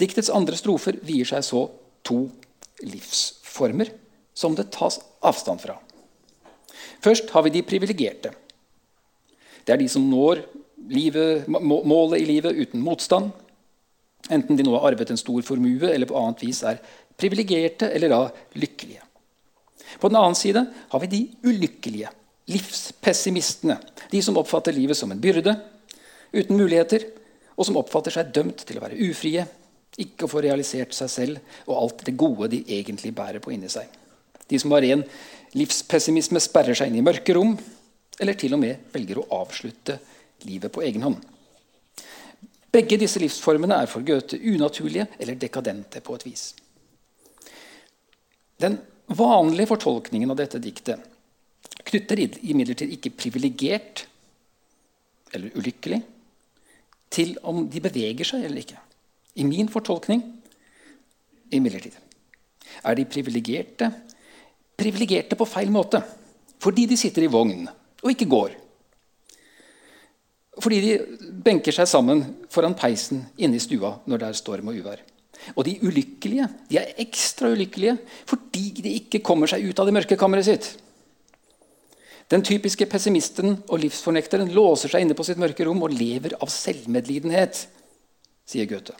Diktets 0.00 0.32
andre 0.34 0.58
strofer 0.58 0.98
vier 1.06 1.28
seg 1.28 1.44
så 1.46 1.68
to 2.04 2.24
livsformer 2.82 3.92
som 4.34 4.56
det 4.58 4.70
tas 4.74 4.98
avstand 5.24 5.62
fra. 5.62 5.78
Først 7.04 7.30
har 7.34 7.44
vi 7.46 7.54
de 7.54 7.62
privilegerte. 7.66 8.32
Det 9.64 9.72
er 9.72 9.80
de 9.80 9.88
som 9.88 10.04
når 10.08 10.42
livet, 10.90 11.48
målet 11.48 12.20
i 12.20 12.28
livet 12.28 12.58
uten 12.58 12.82
motstand. 12.84 13.30
Enten 14.32 14.56
de 14.56 14.66
nå 14.66 14.74
har 14.76 14.90
arvet 14.90 15.12
en 15.12 15.20
stor 15.20 15.44
formue 15.44 15.88
eller 15.90 16.08
på 16.08 16.18
annet 16.18 16.44
vis 16.46 16.62
er 16.66 16.80
privilegerte 17.20 17.90
eller 17.94 18.12
da 18.12 18.20
lykkelige. 18.58 19.02
På 20.00 20.10
den 20.10 20.18
annen 20.18 20.36
side 20.38 20.64
har 20.90 21.02
vi 21.02 21.10
de 21.12 21.22
ulykkelige, 21.46 22.10
livspessimistene. 22.50 23.76
De 24.10 24.22
som 24.24 24.36
oppfatter 24.40 24.74
livet 24.74 24.98
som 24.98 25.12
en 25.12 25.20
byrde, 25.20 25.54
uten 26.34 26.58
muligheter, 26.58 27.04
og 27.54 27.68
som 27.68 27.78
oppfatter 27.78 28.16
seg 28.16 28.32
dømt 28.34 28.64
til 28.66 28.80
å 28.80 28.82
være 28.82 28.98
ufrie, 29.06 29.44
ikke 30.00 30.26
å 30.26 30.30
få 30.32 30.42
realisert 30.42 30.96
seg 30.96 31.10
selv 31.12 31.68
og 31.68 31.76
alt 31.78 32.02
det 32.08 32.16
gode 32.18 32.50
de 32.50 32.64
egentlig 32.78 33.14
bærer 33.14 33.42
på 33.44 33.52
inni 33.54 33.70
seg. 33.70 33.86
De 34.50 34.58
som 34.60 34.74
har 34.74 34.84
ren 34.84 35.04
livspessimisme, 35.54 36.40
sperrer 36.42 36.76
seg 36.76 36.90
inn 36.90 37.00
i 37.00 37.06
mørke 37.06 37.36
rom, 37.36 37.54
eller 38.20 38.38
til 38.38 38.54
og 38.56 38.62
med 38.62 38.90
velger 38.94 39.20
å 39.20 39.28
avslutte 39.42 39.98
livet 40.46 40.72
på 40.74 40.82
egen 40.86 41.06
hånd. 41.06 41.20
Begge 42.74 42.98
disse 42.98 43.20
livsformene 43.22 43.76
er 43.84 43.90
for 43.90 44.02
Goethe 44.06 44.38
unaturlige 44.38 45.06
eller 45.18 45.38
dekadente 45.38 46.02
på 46.02 46.16
et 46.18 46.26
vis. 46.26 46.48
Den 48.58 48.78
vanlige 49.14 49.70
fortolkningen 49.70 50.30
av 50.32 50.40
dette 50.40 50.60
diktet 50.62 51.10
knytter 51.84 52.22
imidlertid 52.24 52.90
ikke 52.96 53.12
privilegert 53.14 54.06
eller 55.34 55.54
ulykkelig 55.58 56.00
til 57.14 57.36
om 57.46 57.64
de 57.70 57.82
beveger 57.82 58.26
seg 58.26 58.46
eller 58.46 58.62
ikke. 58.62 58.80
I 59.38 59.46
min 59.46 59.70
fortolkning 59.70 60.22
imidlertid 61.54 61.94
er 62.82 62.98
de 62.98 63.06
privilegerte 63.06 63.90
privilegerte 64.78 65.38
på 65.38 65.48
feil 65.48 65.72
måte. 65.72 66.02
Fordi 66.62 66.86
de 66.90 66.98
sitter 66.98 67.26
i 67.26 67.32
vogn 67.32 67.66
og 68.04 68.12
ikke 68.12 68.28
går. 68.30 68.54
Fordi 70.62 70.78
de 70.84 70.92
benker 71.44 71.74
seg 71.74 71.88
sammen 71.90 72.22
foran 72.52 72.76
peisen 72.78 73.24
inne 73.42 73.58
i 73.58 73.62
stua 73.62 73.96
når 74.06 74.20
det 74.20 74.28
er 74.28 74.38
storm 74.38 74.70
og 74.70 74.78
uvær. 74.78 75.02
Og 75.56 75.64
de 75.66 75.74
ulykkelige 75.82 76.46
de 76.70 76.78
er 76.80 76.94
ekstra 77.02 77.50
ulykkelige 77.52 77.98
fordi 78.28 78.68
de 78.84 78.96
ikke 79.00 79.22
kommer 79.24 79.50
seg 79.50 79.66
ut 79.66 79.80
av 79.80 79.88
det 79.88 79.96
mørke 79.96 80.18
kammeret 80.20 80.48
sitt. 80.48 80.68
Den 82.32 82.44
typiske 82.46 82.86
pessimisten 82.88 83.58
og 83.68 83.82
livsfornekteren 83.82 84.52
låser 84.54 84.94
seg 84.94 85.04
inne 85.04 85.16
på 85.18 85.26
sitt 85.26 85.40
mørke 85.40 85.66
rom 85.68 85.82
og 85.84 85.92
lever 85.92 86.38
av 86.40 86.48
selvmedlidenhet, 86.52 87.66
sier 88.48 88.70
Goethe. 88.70 88.96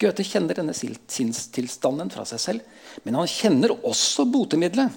Goethe 0.00 0.24
kjenner 0.24 0.56
denne 0.56 0.74
sinnstilstanden 0.74 2.10
fra 2.12 2.24
seg 2.28 2.40
selv, 2.40 2.80
men 3.04 3.18
han 3.18 3.28
kjenner 3.28 3.74
også 3.76 4.26
botemiddelet. 4.30 4.96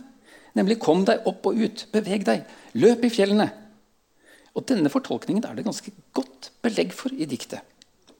Nemlig 0.54 0.80
'kom 0.80 1.04
deg 1.06 1.26
opp 1.26 1.46
og 1.50 1.58
ut', 1.58 1.86
'beveg 1.92 2.24
deg', 2.26 2.46
'løp 2.76 3.04
i 3.06 3.10
fjellene'. 3.10 3.52
Og 4.56 4.66
Denne 4.70 4.90
fortolkningen 4.90 5.46
er 5.46 5.56
det 5.56 5.66
ganske 5.66 5.92
godt 6.14 6.52
belegg 6.62 6.94
for 6.94 7.10
i 7.10 7.26
diktet, 7.26 7.62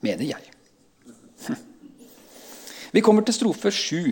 mener 0.02 0.26
jeg. 0.26 0.42
Vi 2.94 3.02
kommer 3.02 3.22
til 3.22 3.34
strofe 3.34 3.72
sju. 3.72 4.12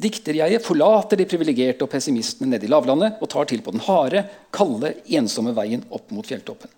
Dikterjeget 0.00 0.64
forlater 0.64 1.16
de 1.16 1.26
privilegerte 1.28 1.84
og 1.84 1.90
pessimistene 1.92 2.50
nede 2.50 2.66
i 2.66 2.72
lavlandet 2.72 3.20
og 3.22 3.30
tar 3.30 3.44
til 3.44 3.62
på 3.62 3.72
den 3.72 3.84
harde, 3.84 4.24
kalde, 4.52 4.94
ensomme 5.06 5.54
veien 5.56 5.84
opp 5.90 6.10
mot 6.10 6.26
fjelltoppen. 6.26 6.70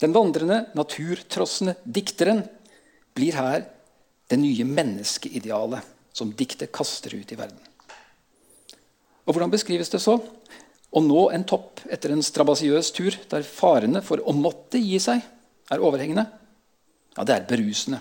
Den 0.00 0.14
vandrende, 0.16 0.66
naturtrossende 0.74 1.76
dikteren 1.84 2.44
blir 3.14 3.36
her 3.36 3.66
det 4.30 4.38
nye 4.38 4.66
menneskeidealet 4.66 5.86
som 6.14 6.32
diktet 6.36 6.72
kaster 6.74 7.14
ut 7.14 7.32
i 7.32 7.38
verden. 7.38 7.58
Og 9.26 9.34
Hvordan 9.34 9.52
beskrives 9.52 9.90
det 9.92 10.00
så? 10.02 10.16
Å 10.90 11.00
nå 11.02 11.24
en 11.30 11.46
topp 11.46 11.84
etter 11.90 12.14
en 12.14 12.22
strabasiøs 12.24 12.90
tur 12.96 13.14
der 13.30 13.46
farene 13.46 14.02
for 14.02 14.22
å 14.22 14.34
måtte 14.34 14.80
gi 14.82 14.98
seg 15.02 15.22
er 15.70 15.82
overhengende? 15.82 16.26
Ja, 17.16 17.26
det 17.26 17.36
er 17.36 17.48
berusende. 17.50 18.00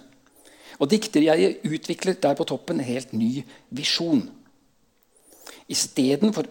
Og 0.80 0.89
dikterjeget 0.89 1.65
utvikler 1.67 2.17
der 2.21 2.38
på 2.39 2.47
toppen 2.49 2.80
en 2.80 2.88
helt 2.88 3.12
ny 3.13 3.43
visjon. 3.75 4.23
Istedenfor 5.69 6.47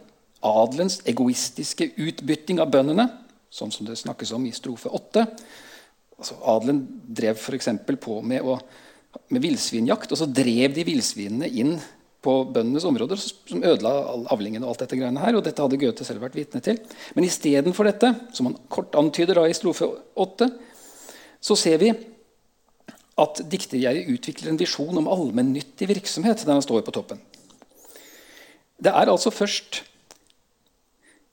adelens 0.46 1.00
egoistiske 1.08 1.90
utbytting 1.98 2.60
av 2.62 2.70
bøndene, 2.70 3.08
sånn 3.50 3.72
som 3.74 3.88
det 3.88 3.96
snakkes 3.98 4.34
om 4.36 4.44
i 4.46 4.54
strofe 4.54 4.92
8 4.94 5.24
altså 6.18 6.36
Adelen 6.50 6.82
drev 7.06 7.38
f.eks. 7.38 7.70
på 8.02 8.20
med 8.26 8.42
å 8.42 8.58
med 9.28 9.44
villsvinjakt. 9.44 10.12
Og 10.12 10.20
så 10.20 10.28
drev 10.28 10.74
de 10.76 10.86
villsvinene 10.86 11.48
inn 11.48 11.76
på 12.24 12.34
bøndenes 12.50 12.86
områder, 12.88 13.20
som 13.20 13.62
ødela 13.62 13.92
avlingene. 14.32 14.66
og 14.66 14.74
alt 14.74 14.84
dette 14.84 14.98
greiene 14.98 15.22
her, 15.22 15.36
og 15.36 15.44
Dette 15.44 15.62
hadde 15.62 15.78
Goethe 15.78 16.04
selv 16.04 16.24
vært 16.24 16.34
vitne 16.34 16.60
til. 16.60 16.80
Men 17.14 17.24
istedenfor 17.24 17.86
dette, 17.86 18.14
som 18.34 18.50
han 18.50 18.58
kort 18.68 18.94
antyder 18.98 19.38
da 19.38 19.46
i 19.46 19.54
strofe 19.54 19.86
8, 20.16 20.50
så 21.40 21.56
ser 21.56 21.78
vi 21.78 21.92
at 23.18 23.42
dikterjeget 23.50 24.10
utvikler 24.14 24.52
en 24.52 24.60
visjon 24.60 24.98
om 24.98 25.10
allmennyttig 25.10 25.88
virksomhet 25.90 26.44
der 26.44 26.54
han 26.54 26.62
står 26.62 26.84
på 26.86 26.94
toppen. 26.94 27.20
Det 28.78 28.92
er 28.94 29.10
altså 29.10 29.30
først 29.34 29.82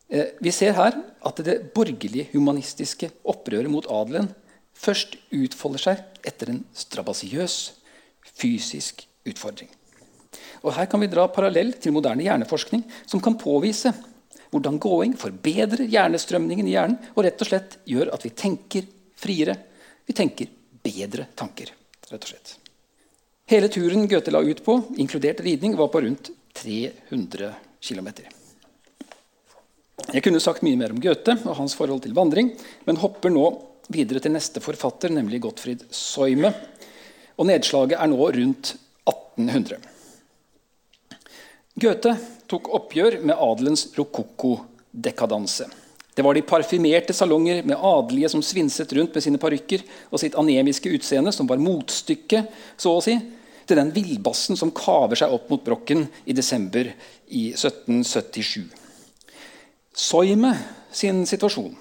eh, 0.10 0.34
Vi 0.42 0.52
ser 0.52 0.74
her 0.74 0.98
at 1.26 1.42
det 1.46 1.74
borgerlige 1.74 2.30
humanistiske 2.34 3.12
opprøret 3.24 3.70
mot 3.70 3.86
adelen 3.86 4.32
først 4.74 5.18
utfolder 5.34 5.82
seg 5.82 6.02
etter 6.28 6.52
en 6.52 6.62
strabasiøs 6.74 7.58
fysisk 8.36 9.06
utfordring. 9.26 9.70
Og 10.66 10.74
Her 10.74 10.90
kan 10.90 11.02
vi 11.02 11.10
dra 11.12 11.28
parallell 11.30 11.74
til 11.80 11.94
moderne 11.96 12.26
hjerneforskning, 12.26 12.84
som 13.06 13.22
kan 13.22 13.38
påvise 13.38 13.94
hvordan 14.52 14.80
gåing 14.82 15.16
forbedrer 15.20 15.88
hjernestrømningen 15.92 16.68
i 16.68 16.76
hjernen 16.76 17.12
og 17.14 17.26
rett 17.26 17.42
og 17.44 17.50
slett 17.50 17.80
gjør 17.90 18.14
at 18.16 18.24
vi 18.26 18.32
tenker 18.32 18.88
friere. 19.20 19.56
Vi 20.06 20.16
tenker 20.16 20.52
bedre 20.86 21.28
tanker. 21.36 21.72
rett 22.06 22.24
og 22.24 22.30
slett. 22.30 22.56
Hele 23.50 23.70
turen 23.70 24.08
Goethe 24.10 24.32
la 24.32 24.42
ut 24.42 24.64
på, 24.66 24.76
inkludert 24.98 25.42
ridning, 25.46 25.76
var 25.78 25.90
på 25.94 26.02
rundt 26.02 26.32
300 26.54 27.52
km. 27.82 28.10
Jeg 30.14 30.24
kunne 30.24 30.42
sagt 30.42 30.64
mye 30.66 30.78
mer 30.78 30.94
om 30.94 31.02
Goethe 31.02 31.36
og 31.44 31.58
hans 31.60 31.76
forhold 31.78 32.04
til 32.06 32.14
vandring, 32.14 32.52
men 32.86 33.02
hopper 33.02 33.34
nå 33.34 33.46
videre 33.92 34.22
til 34.24 34.34
neste 34.34 34.62
forfatter, 34.64 35.14
nemlig 35.14 35.42
Gottfried 35.44 35.86
Soime. 35.94 36.52
Og 37.36 37.50
nedslaget 37.50 37.98
er 38.00 38.10
nå 38.10 38.20
rundt 38.22 38.76
1800. 39.06 39.80
Goethe 41.76 42.14
tok 42.48 42.70
oppgjør 42.78 43.20
med 43.26 43.36
adelens 43.36 43.90
rokokko-dekadanse. 43.98 45.68
Det 46.16 46.24
var 46.24 46.38
de 46.38 46.46
parfymerte 46.48 47.14
salonger 47.14 47.66
med 47.68 47.76
adelige 47.76 48.30
som 48.32 48.44
svinset 48.46 48.94
rundt 48.96 49.18
med 49.18 49.24
sine 49.26 49.40
parykker 49.42 49.84
og 50.08 50.22
sitt 50.22 50.38
anemiske 50.40 50.94
utseende, 50.96 51.34
som 51.36 51.50
var 51.50 51.60
motstykket 51.60 52.48
så 52.80 52.94
å 52.96 53.04
si, 53.04 53.18
til 53.68 53.82
den 53.82 53.92
villbassen 53.92 54.56
som 54.56 54.72
kaver 54.76 55.20
seg 55.20 55.34
opp 55.36 55.50
mot 55.52 55.64
brokken 55.66 56.06
i 56.24 56.36
desember 56.38 56.88
i 57.28 57.50
1777. 57.58 58.70
Soime 59.96 60.54
sin 60.96 61.26
situasjon 61.28 61.74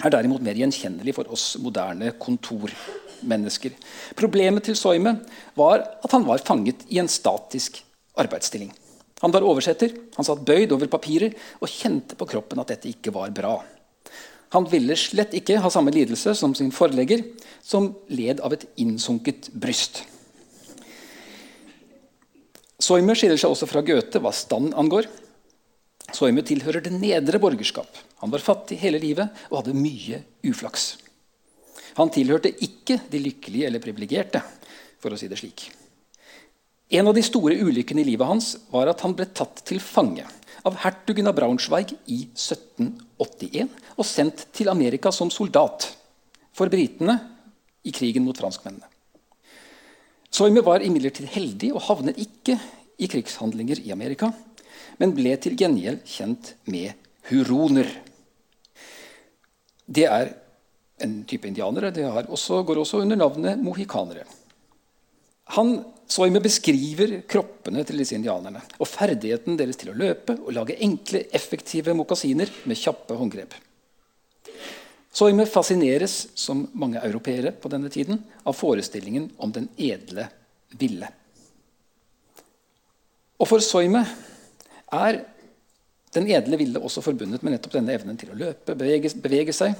er 0.00 0.12
derimot 0.12 0.44
mer 0.44 0.58
gjenkjennelig 0.58 1.14
for 1.16 1.30
oss 1.32 1.54
moderne 1.60 2.12
kontormennesker. 2.20 3.74
Problemet 4.18 4.68
til 4.68 4.78
Soime 4.78 5.16
var 5.58 5.84
at 6.00 6.14
han 6.14 6.26
var 6.28 6.44
fanget 6.44 6.86
i 6.88 7.00
en 7.02 7.10
statisk 7.10 7.82
arbeidsstilling. 8.20 8.72
Han 9.20 9.34
var 9.34 9.44
oversetter, 9.44 9.92
han 10.16 10.24
satt 10.24 10.46
bøyd 10.48 10.72
over 10.72 10.88
papirer 10.88 11.34
og 11.60 11.68
kjente 11.68 12.16
på 12.16 12.28
kroppen 12.28 12.62
at 12.62 12.72
dette 12.72 12.88
ikke 12.88 13.12
var 13.12 13.32
bra. 13.36 13.58
Han 14.56 14.66
ville 14.66 14.96
slett 14.98 15.36
ikke 15.36 15.60
ha 15.62 15.70
samme 15.70 15.92
lidelse 15.94 16.32
som 16.34 16.56
sin 16.58 16.72
forlegger, 16.74 17.22
som 17.62 17.92
led 18.10 18.40
av 18.42 18.56
et 18.56 18.64
innsunket 18.82 19.52
bryst. 19.52 20.02
Soimer 22.80 23.18
skiller 23.18 23.38
seg 23.38 23.52
også 23.52 23.68
fra 23.68 23.84
Goethe 23.84 24.22
hva 24.24 24.32
stand 24.34 24.72
angår. 24.80 25.06
Soime 26.16 26.42
tilhører 26.42 26.82
det 26.82 26.96
nedre 26.96 27.38
borgerskap. 27.38 27.86
Han 28.20 28.32
var 28.32 28.44
fattig 28.44 28.78
hele 28.82 29.00
livet 29.02 29.44
og 29.48 29.62
hadde 29.62 29.76
mye 29.76 30.22
uflaks. 30.46 30.94
Han 31.98 32.12
tilhørte 32.12 32.52
ikke 32.62 33.00
de 33.10 33.20
lykkelige 33.22 33.68
eller 33.68 33.82
privilegerte, 33.82 34.42
for 35.00 35.12
å 35.12 35.18
si 35.18 35.28
det 35.30 35.38
slik. 35.40 35.70
En 36.90 37.06
av 37.06 37.14
de 37.14 37.22
store 37.24 37.56
ulykkene 37.62 38.02
i 38.02 38.08
livet 38.08 38.26
hans 38.26 38.52
var 38.72 38.90
at 38.90 39.02
han 39.04 39.14
ble 39.16 39.28
tatt 39.30 39.62
til 39.66 39.80
fange 39.82 40.26
av 40.66 40.76
hertugen 40.82 41.30
av 41.30 41.36
Braunschweig 41.38 41.94
i 42.10 42.24
1781 42.34 43.70
og 43.96 44.06
sendt 44.06 44.48
til 44.56 44.68
Amerika 44.72 45.12
som 45.14 45.30
soldat 45.32 45.86
for 46.52 46.72
britene 46.72 47.16
i 47.86 47.94
krigen 47.94 48.26
mot 48.26 48.36
franskmennene. 48.36 48.88
Soime 50.30 50.62
var 50.62 50.84
imidlertid 50.84 51.30
heldig 51.32 51.72
og 51.74 51.84
havnet 51.88 52.20
ikke 52.22 52.58
i 53.00 53.08
krigshandlinger 53.10 53.80
i 53.82 53.94
Amerika, 53.94 54.30
men 55.00 55.14
ble 55.16 55.32
til 55.42 55.56
gjengjeld 55.58 56.04
kjent 56.06 56.54
med 56.70 56.92
huroner. 57.30 57.88
Det 59.90 60.06
er 60.06 60.34
en 61.02 61.22
type 61.26 61.48
indianere. 61.48 61.90
Det 61.94 62.04
også, 62.06 62.62
går 62.62 62.82
også 62.82 63.02
under 63.02 63.18
navnet 63.18 63.62
mohikanere. 63.62 64.26
Han 65.56 65.80
Soime 66.10 66.40
beskriver 66.42 67.20
kroppene 67.30 67.84
til 67.86 68.00
disse 68.02 68.16
indianerne 68.16 68.62
og 68.82 68.88
ferdigheten 68.90 69.54
deres 69.58 69.78
til 69.78 69.92
å 69.92 69.98
løpe 69.98 70.34
og 70.40 70.52
lage 70.56 70.78
enkle, 70.82 71.22
effektive 71.30 71.94
mokasiner 71.94 72.50
med 72.66 72.78
kjappe 72.78 73.14
håndgrep. 73.18 73.54
Soime 75.14 75.46
fascineres, 75.46 76.28
som 76.38 76.64
mange 76.78 77.02
europeere 77.02 77.50
på 77.54 77.70
denne 77.70 77.90
tiden, 77.90 78.20
av 78.46 78.54
forestillingen 78.58 79.28
om 79.42 79.54
den 79.54 79.66
edle 79.78 80.28
ville. 80.78 81.08
Og 83.40 83.48
for 83.50 83.62
Soime 83.64 84.04
er 84.90 85.22
den 86.14 86.26
edle 86.30 86.58
ville 86.58 86.80
også 86.82 87.02
forbundet 87.04 87.44
med 87.44 87.54
nettopp 87.54 87.76
denne 87.76 87.94
evnen 87.94 88.16
til 88.18 88.32
å 88.32 88.38
løpe, 88.38 88.74
bevege, 88.74 89.12
bevege 89.22 89.54
seg. 89.54 89.76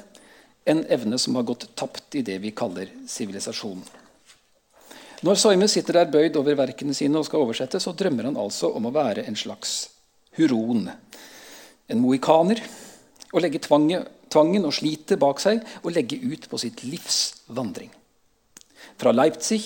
En 0.69 0.85
evne 0.93 1.19
som 1.19 1.35
har 1.39 1.47
gått 1.49 1.67
tapt 1.79 2.15
i 2.21 2.23
det 2.23 2.37
vi 2.43 2.53
kaller 2.55 2.93
sivilisasjon. 3.11 3.83
Når 5.27 5.37
Soime 5.37 5.67
sitter 5.69 5.99
der 5.99 6.13
bøyd 6.13 6.39
over 6.41 6.57
verkene 6.57 6.95
sine 6.97 7.19
og 7.19 7.27
skal 7.27 7.43
oversette, 7.43 7.81
så 7.83 7.93
drømmer 7.93 8.31
han 8.31 8.39
altså 8.41 8.71
om 8.77 8.87
å 8.89 8.95
være 8.95 9.27
en 9.29 9.37
slags 9.37 9.91
huron. 10.39 10.87
En 11.91 12.01
mohikaner. 12.01 12.63
og 13.33 13.45
legge 13.45 13.61
tvange, 13.63 14.01
tvangen 14.27 14.65
og 14.67 14.73
slitet 14.75 15.21
bak 15.23 15.39
seg 15.39 15.61
og 15.85 15.93
legge 15.95 16.17
ut 16.19 16.49
på 16.51 16.59
sitt 16.59 16.81
livs 16.83 17.45
vandring. 17.47 17.93
Fra 18.99 19.13
Leipzig, 19.15 19.61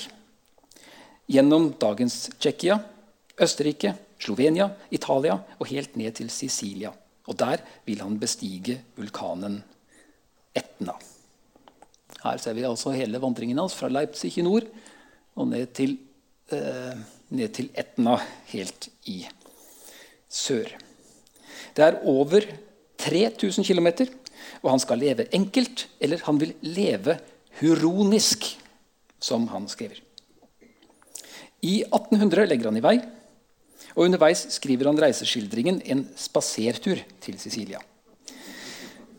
gjennom 1.32 1.70
dagens 1.80 2.28
Tsjekkia, 2.36 2.76
Østerrike, 3.40 3.94
Slovenia, 4.24 4.70
Italia 4.90 5.36
og 5.58 5.68
helt 5.68 5.96
ned 6.00 6.16
til 6.16 6.30
Sicilia. 6.32 6.92
Og 7.28 7.36
der 7.38 7.60
vil 7.86 8.00
han 8.00 8.18
bestige 8.20 8.78
vulkanen 8.96 9.58
Etna. 10.56 10.94
Her 12.24 12.40
ser 12.40 12.56
vi 12.56 12.64
altså 12.64 12.94
hele 12.94 13.20
vandringen 13.20 13.58
hans 13.60 13.76
fra 13.76 13.90
Leipzig 13.92 14.32
i 14.38 14.44
nord 14.44 14.68
og 15.36 15.48
ned 15.50 15.72
til, 15.76 15.96
eh, 16.52 16.96
ned 17.30 17.48
til 17.52 17.70
Etna 17.74 18.16
helt 18.52 18.88
i 19.10 19.24
sør. 20.28 20.70
Det 21.74 21.84
er 21.84 22.00
over 22.06 22.46
3000 22.98 23.64
km, 23.64 24.06
og 24.62 24.70
han 24.70 24.80
skal 24.80 24.98
leve 24.98 25.26
enkelt, 25.34 25.88
eller 26.00 26.22
han 26.24 26.38
vil 26.40 26.54
leve 26.62 27.18
huronisk, 27.60 28.46
som 29.20 29.48
han 29.48 29.68
skriver. 29.68 30.00
I 31.62 31.82
1800 31.82 32.46
legger 32.46 32.70
han 32.70 32.78
i 32.78 32.84
vei 32.84 32.98
og 33.94 34.04
Underveis 34.08 34.46
skriver 34.56 34.90
han 34.90 34.98
reiseskildringen 34.98 35.82
'En 35.84 36.08
spasertur 36.16 36.98
til 37.20 37.34
Sicilia', 37.38 37.82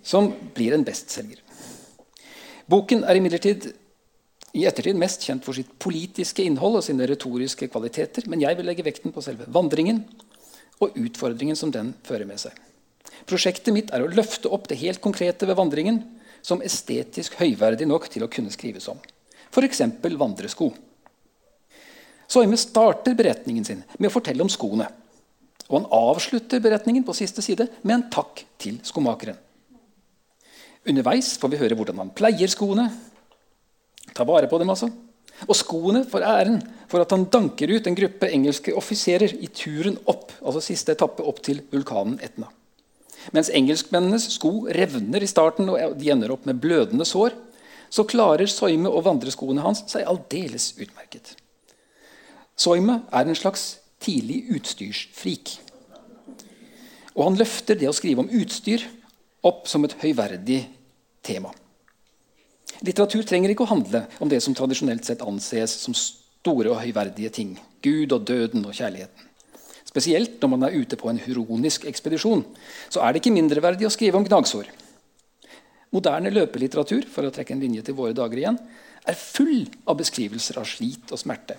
som 0.04 0.34
blir 0.54 0.74
en 0.74 0.84
bestselger. 0.84 1.40
Boken 2.68 3.04
er 3.04 3.16
imidlertid 3.16 3.74
i 4.54 4.66
ettertid 4.66 4.96
mest 4.96 5.22
kjent 5.22 5.44
for 5.44 5.54
sitt 5.54 5.72
politiske 5.80 6.44
innhold 6.44 6.80
og 6.80 6.84
sine 6.84 7.08
retoriske 7.08 7.68
kvaliteter, 7.68 8.24
men 8.28 8.42
jeg 8.42 8.58
vil 8.58 8.66
legge 8.66 8.86
vekten 8.86 9.12
på 9.12 9.22
selve 9.22 9.46
vandringen 9.48 10.06
og 10.80 10.96
utfordringen 10.96 11.56
som 11.56 11.72
den 11.72 11.94
fører 12.04 12.26
med 12.26 12.40
seg. 12.40 12.52
Prosjektet 13.26 13.74
mitt 13.74 13.92
er 13.94 14.04
å 14.04 14.12
løfte 14.12 14.52
opp 14.54 14.68
det 14.68 14.80
helt 14.82 15.02
konkrete 15.02 15.48
ved 15.48 15.56
vandringen 15.56 16.04
som 16.46 16.62
estetisk 16.62 17.40
høyverdig 17.40 17.88
nok 17.90 18.10
til 18.12 18.26
å 18.26 18.30
kunne 18.32 18.54
skrives 18.54 18.88
om. 18.92 19.00
F.eks. 19.52 19.82
vandresko. 20.04 20.72
Soime 22.28 22.58
starter 22.58 23.16
beretningen 23.18 23.66
sin 23.66 23.84
med 23.98 24.10
å 24.10 24.14
fortelle 24.14 24.44
om 24.44 24.52
skoene. 24.52 24.88
Og 25.70 25.80
han 25.80 25.90
avslutter 25.94 26.62
beretningen 26.62 27.06
på 27.06 27.16
siste 27.18 27.42
side 27.46 27.68
med 27.82 27.96
en 27.98 28.08
takk 28.14 28.44
til 28.62 28.78
skomakeren. 28.86 29.38
Underveis 30.86 31.34
får 31.42 31.52
vi 31.52 31.60
høre 31.62 31.78
hvordan 31.78 32.04
han 32.04 32.14
pleier 32.14 32.52
skoene. 32.52 32.92
tar 34.14 34.26
vare 34.26 34.48
på 34.48 34.60
dem, 34.62 34.70
altså. 34.70 34.92
Og 35.50 35.58
skoene 35.58 36.06
får 36.08 36.24
æren 36.24 36.60
for 36.88 37.02
at 37.02 37.12
han 37.12 37.26
danker 37.32 37.74
ut 37.74 37.88
en 37.88 37.98
gruppe 37.98 38.30
engelske 38.32 38.74
offiserer 38.78 39.34
i 39.34 39.50
turen 39.50 39.98
opp, 40.06 40.32
altså 40.46 40.62
siste 40.64 40.94
etappe 40.94 41.26
opp 41.26 41.42
til 41.44 41.64
vulkanen 41.74 42.20
Etna. 42.24 42.48
Mens 43.34 43.50
engelskmennenes 43.50 44.30
sko 44.36 44.68
revner 44.70 45.24
i 45.26 45.30
starten 45.30 45.72
og 45.74 45.98
de 45.98 46.12
ender 46.14 46.32
opp 46.32 46.46
med 46.46 46.62
blødende 46.62 47.08
sår, 47.10 47.34
så 47.90 48.06
klarer 48.08 48.48
Soime 48.50 48.92
og 48.92 49.04
vandreskoene 49.08 49.66
hans 49.66 49.84
seg 49.90 50.06
aldeles 50.08 50.74
utmerket. 50.78 51.34
Soime 52.56 53.02
er 53.12 53.28
en 53.28 53.38
slags 53.38 53.78
tidlig 54.04 54.46
utstyrsfrik. 54.56 55.58
Og 57.16 57.30
han 57.30 57.38
løfter 57.40 57.78
det 57.80 57.90
å 57.90 57.96
skrive 57.96 58.24
om 58.24 58.32
utstyr 58.32 58.84
opp 59.46 59.68
som 59.70 59.86
et 59.86 59.96
høyverdig 60.02 60.64
tema. 61.26 61.52
Litteratur 62.84 63.24
trenger 63.28 63.54
ikke 63.54 63.64
å 63.64 63.72
handle 63.72 64.04
om 64.20 64.32
det 64.32 64.42
som 64.44 64.56
tradisjonelt 64.56 65.06
sett 65.08 65.24
anses 65.24 65.78
som 65.86 65.96
store 65.96 66.74
og 66.74 66.82
høyverdige 66.82 67.32
ting. 67.38 67.54
Gud 67.84 68.12
og 68.16 68.26
døden 68.28 68.66
og 68.68 68.76
kjærligheten. 68.76 69.32
Spesielt 69.86 70.42
når 70.42 70.52
man 70.52 70.66
er 70.68 70.76
ute 70.76 70.98
på 71.00 71.08
en 71.08 71.22
huronisk 71.24 71.86
ekspedisjon, 71.88 72.44
så 72.92 73.04
er 73.04 73.14
det 73.14 73.22
ikke 73.22 73.36
mindreverdig 73.36 73.88
å 73.88 73.94
skrive 73.94 74.20
om 74.20 74.26
gnagsår. 74.28 74.68
Moderne 75.96 76.34
løpelitteratur 76.34 77.06
for 77.08 77.24
å 77.24 77.32
trekke 77.32 77.56
en 77.56 77.64
linje 77.64 77.86
til 77.88 77.96
våre 77.96 78.16
dager 78.18 78.42
igjen, 78.42 78.60
er 79.06 79.16
full 79.16 79.64
av 79.88 80.02
beskrivelser 80.02 80.60
av 80.60 80.68
slit 80.68 81.14
og 81.16 81.22
smerte. 81.22 81.56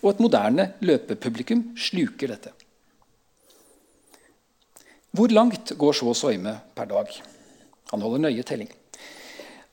Og 0.00 0.12
et 0.12 0.22
moderne 0.22 0.66
løpepublikum 0.80 1.70
sluker 1.76 2.32
dette. 2.32 2.52
Hvor 5.10 5.32
langt 5.34 5.72
går 5.76 5.96
så 5.96 6.12
Soime 6.14 6.54
per 6.74 6.86
dag? 6.90 7.10
Han 7.90 8.02
holder 8.04 8.22
nøye 8.28 8.44
telling. 8.46 8.70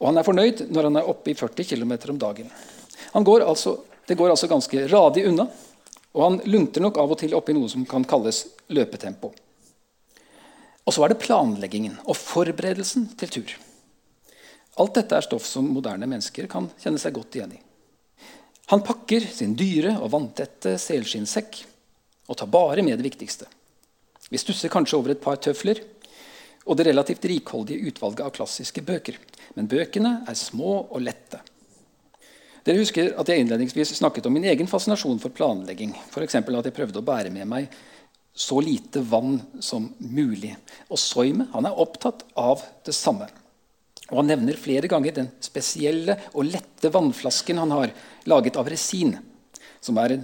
Og 0.01 0.09
han 0.09 0.17
er 0.17 0.25
fornøyd 0.25 0.65
når 0.73 0.89
han 0.89 0.99
er 0.99 1.09
oppe 1.09 1.31
i 1.31 1.37
40 1.37 1.69
km 1.71 1.93
om 2.13 2.21
dagen. 2.21 2.49
Går 3.13 3.45
altså, 3.45 3.77
det 4.07 4.17
går 4.17 4.33
altså 4.33 4.49
ganske 4.49 4.87
radig 4.91 5.25
unna, 5.29 5.47
og 6.13 6.23
han 6.23 6.39
lunter 6.49 6.81
nok 6.81 6.97
av 7.01 7.13
og 7.13 7.19
til 7.21 7.35
opp 7.37 7.49
i 7.49 7.55
noe 7.57 7.69
som 7.69 7.85
kan 7.85 8.05
kalles 8.05 8.43
løpetempo. 8.73 9.31
Og 10.87 10.95
så 10.95 11.03
er 11.03 11.13
det 11.13 11.21
planleggingen 11.21 11.97
og 12.05 12.17
forberedelsen 12.17 13.09
til 13.19 13.33
tur. 13.37 13.55
Alt 14.77 14.97
dette 14.97 15.17
er 15.17 15.25
stoff 15.25 15.45
som 15.45 15.67
moderne 15.73 16.09
mennesker 16.09 16.47
kan 16.49 16.69
kjenne 16.81 17.01
seg 17.01 17.15
godt 17.17 17.37
igjen 17.37 17.57
i. 17.57 17.61
Han 18.71 18.83
pakker 18.83 19.23
sin 19.31 19.55
dyre 19.55 19.95
og 20.01 20.11
vanntette 20.11 20.75
selskinnsekk 20.81 21.61
og 22.27 22.35
tar 22.39 22.49
bare 22.51 22.83
med 22.83 22.99
det 22.99 23.05
viktigste. 23.07 23.47
Vi 24.27 24.39
stusser 24.41 24.71
kanskje 24.71 24.97
over 24.99 25.13
et 25.13 25.23
par 25.23 25.39
tøfler 25.39 25.79
og 26.67 26.75
det 26.75 26.89
relativt 26.89 27.25
rikholdige 27.31 27.87
utvalget 27.87 28.25
av 28.25 28.33
klassiske 28.35 28.83
bøker. 28.83 29.15
Men 29.55 29.69
bøkene 29.71 30.17
er 30.27 30.35
små 30.35 30.81
og 30.83 30.99
lette. 30.99 31.39
Dere 32.67 32.81
husker 32.81 33.13
at 33.15 33.29
jeg 33.31 33.45
innledningsvis 33.45 33.95
snakket 33.95 34.27
om 34.27 34.35
min 34.35 34.49
egen 34.51 34.67
fascinasjon 34.67 35.21
for 35.23 35.31
planlegging. 35.31 35.93
For 36.11 36.25
at 36.25 36.35
jeg 36.35 36.75
prøvde 36.75 36.99
å 36.99 37.07
bære 37.07 37.31
med 37.31 37.47
meg 37.47 37.71
så 38.37 38.59
lite 38.61 38.99
vann 39.07 39.39
som 39.63 39.87
mulig. 40.03 40.51
Og 40.91 40.99
Soime 40.99 41.47
er 41.55 41.79
opptatt 41.79 42.27
av 42.35 42.65
det 42.85 42.93
samme. 42.93 43.29
Og 44.11 44.21
Han 44.21 44.29
nevner 44.31 44.59
flere 44.59 44.87
ganger 44.87 45.15
den 45.15 45.31
spesielle 45.43 46.15
og 46.33 46.47
lette 46.47 46.91
vannflasken 46.93 47.59
han 47.59 47.73
har, 47.75 47.91
laget 48.25 48.59
av 48.59 48.69
resin, 48.71 49.17
som 49.83 49.97
er 49.99 50.15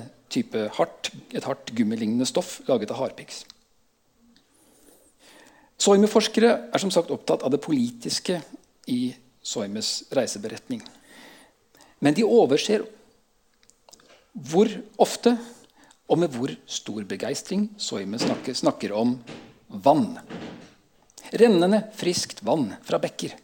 hardt, 0.78 1.12
et 1.34 1.44
hardt 1.44 1.74
gummilignende 1.76 2.26
stoff 2.26 2.62
laget 2.68 2.92
av 2.92 3.02
harpiks. 3.04 3.44
Soime-forskere 5.84 6.52
er 6.72 6.80
som 6.80 6.92
sagt 6.94 7.12
opptatt 7.12 7.44
av 7.44 7.52
det 7.52 7.60
politiske 7.64 8.40
i 8.88 9.14
Soimes 9.44 10.06
reiseberetning. 10.16 10.80
Men 12.00 12.16
de 12.16 12.24
overser 12.24 12.86
hvor 14.34 14.70
ofte 15.04 15.36
og 16.08 16.20
med 16.22 16.32
hvor 16.36 16.52
stor 16.66 17.04
begeistring 17.08 17.68
Soime 17.78 18.20
snakker, 18.22 18.56
snakker 18.56 18.96
om 18.96 19.18
vann. 19.68 20.16
Rennende, 21.34 21.82
friskt 21.98 22.44
vann 22.46 22.70
fra 22.86 23.00
bekker. 23.02 23.36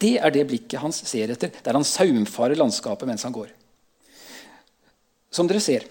Det 0.00 0.16
er 0.18 0.32
det 0.32 0.46
blikket 0.48 0.80
hans 0.80 1.02
ser 1.08 1.32
etter, 1.34 1.52
der 1.52 1.76
han 1.76 1.84
saumfarer 1.86 2.56
landskapet 2.56 3.08
mens 3.08 3.26
han 3.26 3.36
går. 3.36 3.50
Som 5.30 5.48
dere 5.50 5.62
ser, 5.62 5.84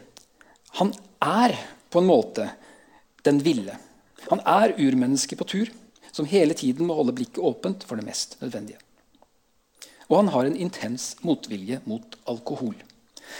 han 0.81 0.91
er 1.23 1.55
på 1.89 2.01
en 2.01 2.09
måte 2.09 2.49
den 3.25 3.41
ville. 3.45 3.75
Han 4.29 4.41
er 4.47 4.75
urmennesket 4.77 5.39
på 5.39 5.47
tur, 5.47 5.71
som 6.11 6.27
hele 6.27 6.55
tiden 6.57 6.87
må 6.89 6.97
holde 6.97 7.15
blikket 7.15 7.41
åpent 7.43 7.85
for 7.87 7.99
det 7.99 8.07
mest 8.07 8.37
nødvendige. 8.41 8.81
Og 10.09 10.23
han 10.23 10.31
har 10.33 10.49
en 10.49 10.57
intens 10.57 11.13
motvilje 11.21 11.79
mot 11.85 12.17
alkohol. 12.29 12.75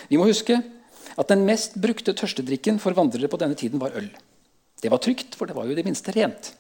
Vi 0.08 0.20
må 0.22 0.28
huske 0.30 0.60
at 1.20 1.32
den 1.32 1.46
mest 1.48 1.76
brukte 1.82 2.14
tørstedrikken 2.14 2.78
for 2.82 2.96
vandrere 2.98 3.30
på 3.32 3.40
denne 3.42 3.58
tiden 3.58 3.82
var 3.82 3.96
øl. 3.98 4.10
Det 4.80 4.92
var 4.94 5.02
trygt, 5.04 5.36
for 5.36 5.50
det 5.50 5.58
var 5.58 5.68
jo 5.68 5.76
det 5.76 5.84
minste 5.88 6.14
rent. 6.16 6.54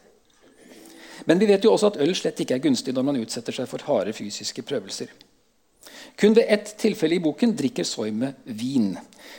Men 1.29 1.37
vi 1.37 1.45
vet 1.45 1.61
jo 1.65 1.75
også 1.75 1.91
at 1.91 1.99
øl 2.01 2.15
slett 2.17 2.39
ikke 2.41 2.55
er 2.57 2.63
gunstig 2.63 2.93
når 2.95 3.05
man 3.05 3.19
utsetter 3.21 3.53
seg 3.53 3.67
for 3.69 3.83
harde 3.85 4.15
fysiske 4.17 4.63
prøvelser. 4.65 5.11
Kun 6.17 6.33
ved 6.33 6.49
ett 6.49 6.71
tilfelle 6.81 7.19
i 7.19 7.21
boken 7.21 7.53
drikker 7.55 7.85
Soime 7.85 8.31
vin. 8.49 8.95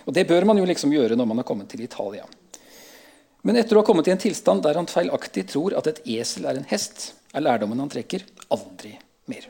Og 0.07 0.15
Det 0.15 0.23
bør 0.29 0.47
man 0.47 0.61
jo 0.61 0.69
liksom 0.71 0.95
gjøre 0.95 1.19
når 1.19 1.27
man 1.27 1.43
har 1.43 1.49
kommet 1.49 1.69
til 1.73 1.83
Italia. 1.83 2.29
Men 3.43 3.59
etter 3.59 3.75
å 3.75 3.83
ha 3.83 3.89
kommet 3.89 4.07
i 4.07 4.13
en 4.15 4.23
tilstand 4.23 4.63
der 4.63 4.79
han 4.79 4.87
feilaktig 4.87 5.49
tror 5.51 5.75
at 5.75 5.89
et 5.91 5.99
esel 6.15 6.47
er 6.47 6.61
en 6.61 6.69
hest, 6.71 7.15
er 7.35 7.43
lærdommen 7.43 7.83
han 7.83 7.91
trekker 7.91 8.23
aldri 8.55 8.95
mer. 9.33 9.49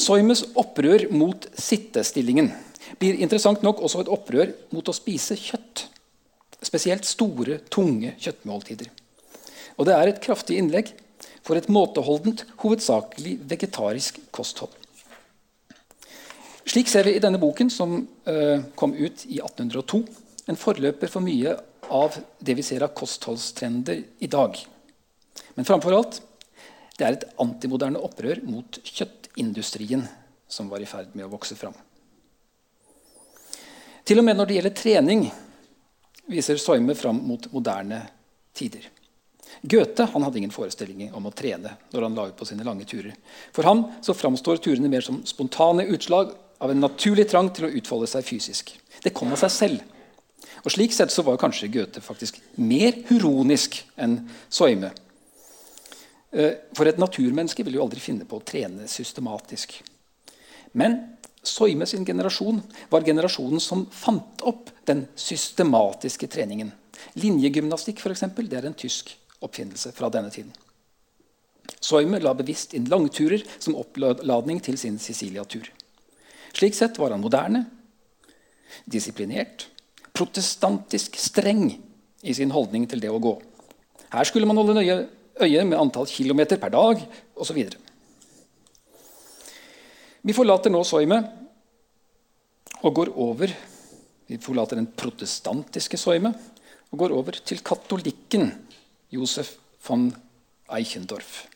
Soimes 0.00 0.42
opprør 0.58 1.06
mot 1.12 1.46
sittestillingen 1.54 2.50
blir 2.98 3.22
interessant 3.22 3.62
nok 3.62 3.84
også 3.84 4.02
et 4.02 4.10
opprør 4.10 4.54
mot 4.74 4.88
å 4.88 4.96
spise 4.96 5.38
kjøtt. 5.38 5.86
Spesielt 6.62 7.06
store, 7.08 7.60
tunge 7.72 8.14
kjøttmåltider. 8.20 8.90
Og 9.80 9.88
det 9.88 9.94
er 9.96 10.10
et 10.10 10.20
kraftig 10.22 10.58
innlegg 10.60 10.92
for 11.46 11.56
et 11.56 11.70
måteholdent, 11.72 12.44
hovedsakelig 12.60 13.38
vegetarisk 13.48 14.20
kosthold. 14.34 14.74
Slik 16.68 16.90
ser 16.90 17.08
vi 17.08 17.16
i 17.16 17.22
denne 17.22 17.40
boken, 17.40 17.70
som 17.72 17.96
uh, 18.28 18.60
kom 18.78 18.92
ut 18.94 19.24
i 19.26 19.40
1802, 19.40 20.02
en 20.50 20.58
forløper 20.58 21.10
for 21.10 21.24
mye 21.24 21.56
av 21.90 22.18
det 22.38 22.54
vi 22.58 22.64
ser 22.66 22.84
av 22.84 22.92
kostholdstrender 22.94 24.04
i 24.22 24.28
dag. 24.30 24.58
Men 25.56 25.66
framfor 25.66 25.96
alt 25.96 26.20
det 27.00 27.06
er 27.06 27.16
et 27.16 27.28
antimoderne 27.40 28.00
opprør 28.04 28.42
mot 28.44 28.76
kjøttindustrien 28.84 30.04
som 30.50 30.68
var 30.68 30.82
i 30.82 30.88
ferd 30.90 31.14
med 31.16 31.24
å 31.24 31.32
vokse 31.32 31.56
fram. 31.56 31.74
Til 34.04 34.20
og 34.20 34.26
med 34.26 34.36
når 34.36 34.48
det 34.48 34.56
gjelder 34.58 34.76
trening, 34.76 35.24
viser 36.30 36.60
Soime 36.60 36.94
fram 36.94 37.20
mot 37.26 37.50
moderne 37.52 38.04
tider. 38.56 38.86
Goethe 39.62 40.06
han 40.12 40.22
hadde 40.22 40.38
ingen 40.38 40.54
forestillinger 40.54 41.16
om 41.16 41.26
å 41.26 41.34
trene 41.36 41.74
når 41.90 42.06
han 42.06 42.16
la 42.16 42.28
ut 42.30 42.38
på 42.38 42.46
sine 42.48 42.64
lange 42.64 42.86
turer. 42.88 43.16
For 43.52 43.66
ham 43.66 43.84
så 44.04 44.14
framstår 44.16 44.62
turene 44.62 44.88
mer 44.88 45.04
som 45.04 45.20
spontane 45.26 45.88
utslag 45.90 46.32
av 46.60 46.70
en 46.72 46.80
naturlig 46.80 47.26
trang 47.28 47.50
til 47.54 47.66
å 47.66 47.72
utfolde 47.80 48.08
seg 48.10 48.26
fysisk. 48.26 48.72
Det 49.02 49.12
kom 49.16 49.32
av 49.34 49.40
seg 49.42 49.52
selv. 49.52 49.82
Og 50.64 50.72
Slik 50.72 50.92
sett 50.92 51.12
så 51.12 51.24
var 51.24 51.40
kanskje 51.40 51.70
Goethe 51.72 52.02
faktisk 52.04 52.40
mer 52.60 52.96
huronisk 53.08 53.80
enn 54.00 54.18
Soime. 54.52 54.92
Eh, 56.30 56.52
for 56.76 56.86
et 56.86 57.00
naturmenneske 57.00 57.64
vil 57.66 57.78
jo 57.78 57.84
aldri 57.84 58.02
finne 58.02 58.28
på 58.28 58.38
å 58.38 58.44
trene 58.44 58.88
systematisk. 58.88 59.80
Men 60.78 60.98
Soime 61.42 61.86
sin 61.88 62.04
generasjon 62.04 62.60
var 62.90 63.04
generasjonen 63.06 63.60
som 63.60 63.86
fant 63.90 64.42
opp 64.44 64.68
den 64.88 65.06
systematiske 65.16 66.28
treningen. 66.28 66.72
Linjegymnastikk 67.16 68.02
for 68.02 68.12
eksempel, 68.12 68.48
det 68.48 68.60
er 68.60 68.68
en 68.68 68.76
tysk 68.76 69.14
oppfinnelse 69.40 69.94
fra 69.96 70.10
denne 70.12 70.32
tiden. 70.32 70.52
Soime 71.80 72.20
la 72.20 72.34
bevisst 72.36 72.74
inn 72.76 72.90
langturer 72.92 73.40
som 73.58 73.78
oppladning 73.80 74.60
til 74.60 74.76
sin 74.80 74.98
Sicilia-tur. 75.00 75.70
Slik 76.52 76.76
sett 76.76 76.98
var 77.00 77.14
han 77.14 77.22
moderne, 77.22 77.64
disiplinert, 78.84 79.68
protestantisk 80.12 81.16
streng 81.16 81.70
i 82.20 82.34
sin 82.36 82.52
holdning 82.52 82.84
til 82.90 83.00
det 83.00 83.10
å 83.10 83.22
gå. 83.22 83.32
Her 84.10 84.26
skulle 84.28 84.48
man 84.50 84.58
holde 84.60 84.76
nøye 84.76 84.98
øye 85.40 85.64
med 85.64 85.78
antall 85.78 86.08
kilometer 86.10 86.60
per 86.60 86.74
dag 86.74 87.00
osv. 87.40 87.62
Vi 90.20 90.36
forlater 90.36 90.72
nå 90.72 90.82
Soime 90.84 91.20
og 92.80 92.94
går 92.96 93.12
over 93.20 93.52
Vi 94.30 94.38
forlater 94.38 94.78
den 94.78 94.86
protestantiske 94.86 95.98
Soime 95.98 96.30
og 96.90 96.98
går 97.02 97.14
over 97.16 97.38
til 97.46 97.62
katolikken 97.66 98.50
Josef 99.10 99.56
von 99.86 100.08
Eichendorff. 100.70 101.46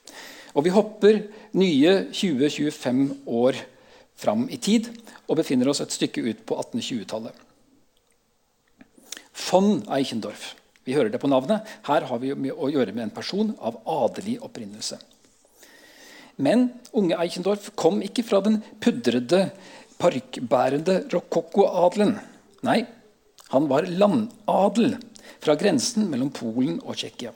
Og 0.55 0.67
vi 0.67 0.73
hopper 0.75 1.21
nye 1.59 1.93
20-25 2.11 3.27
år 3.31 3.59
fram 4.19 4.47
i 4.51 4.59
tid 4.63 4.91
og 5.29 5.39
befinner 5.39 5.71
oss 5.71 5.83
et 5.85 5.95
stykke 5.95 6.23
ut 6.23 6.43
på 6.47 6.59
1820-tallet. 6.63 7.35
Von 9.47 9.83
Eichendorff. 9.95 10.55
Vi 10.85 10.95
hører 10.95 11.11
det 11.15 11.23
på 11.23 11.31
navnet. 11.31 11.63
Her 11.87 12.07
har 12.11 12.23
vi 12.23 12.35
å 12.35 12.71
gjøre 12.71 12.95
med 12.95 13.09
en 13.09 13.15
person 13.15 13.55
av 13.59 13.79
adelig 13.87 14.41
opprinnelse. 14.45 14.99
Men 16.37 16.69
unge 16.93 17.19
Eichendorff 17.21 17.71
kom 17.79 18.01
ikke 18.03 18.25
fra 18.27 18.41
den 18.45 18.61
pudrede, 18.83 19.49
parkbærende 20.01 21.05
rokokkoadelen. 21.13 22.17
Nei, 22.67 22.83
han 23.53 23.69
var 23.71 23.87
landadel 23.87 24.97
fra 25.45 25.55
grensen 25.59 26.09
mellom 26.11 26.33
Polen 26.35 26.81
og 26.83 26.99
Tsjekkia. 26.99 27.33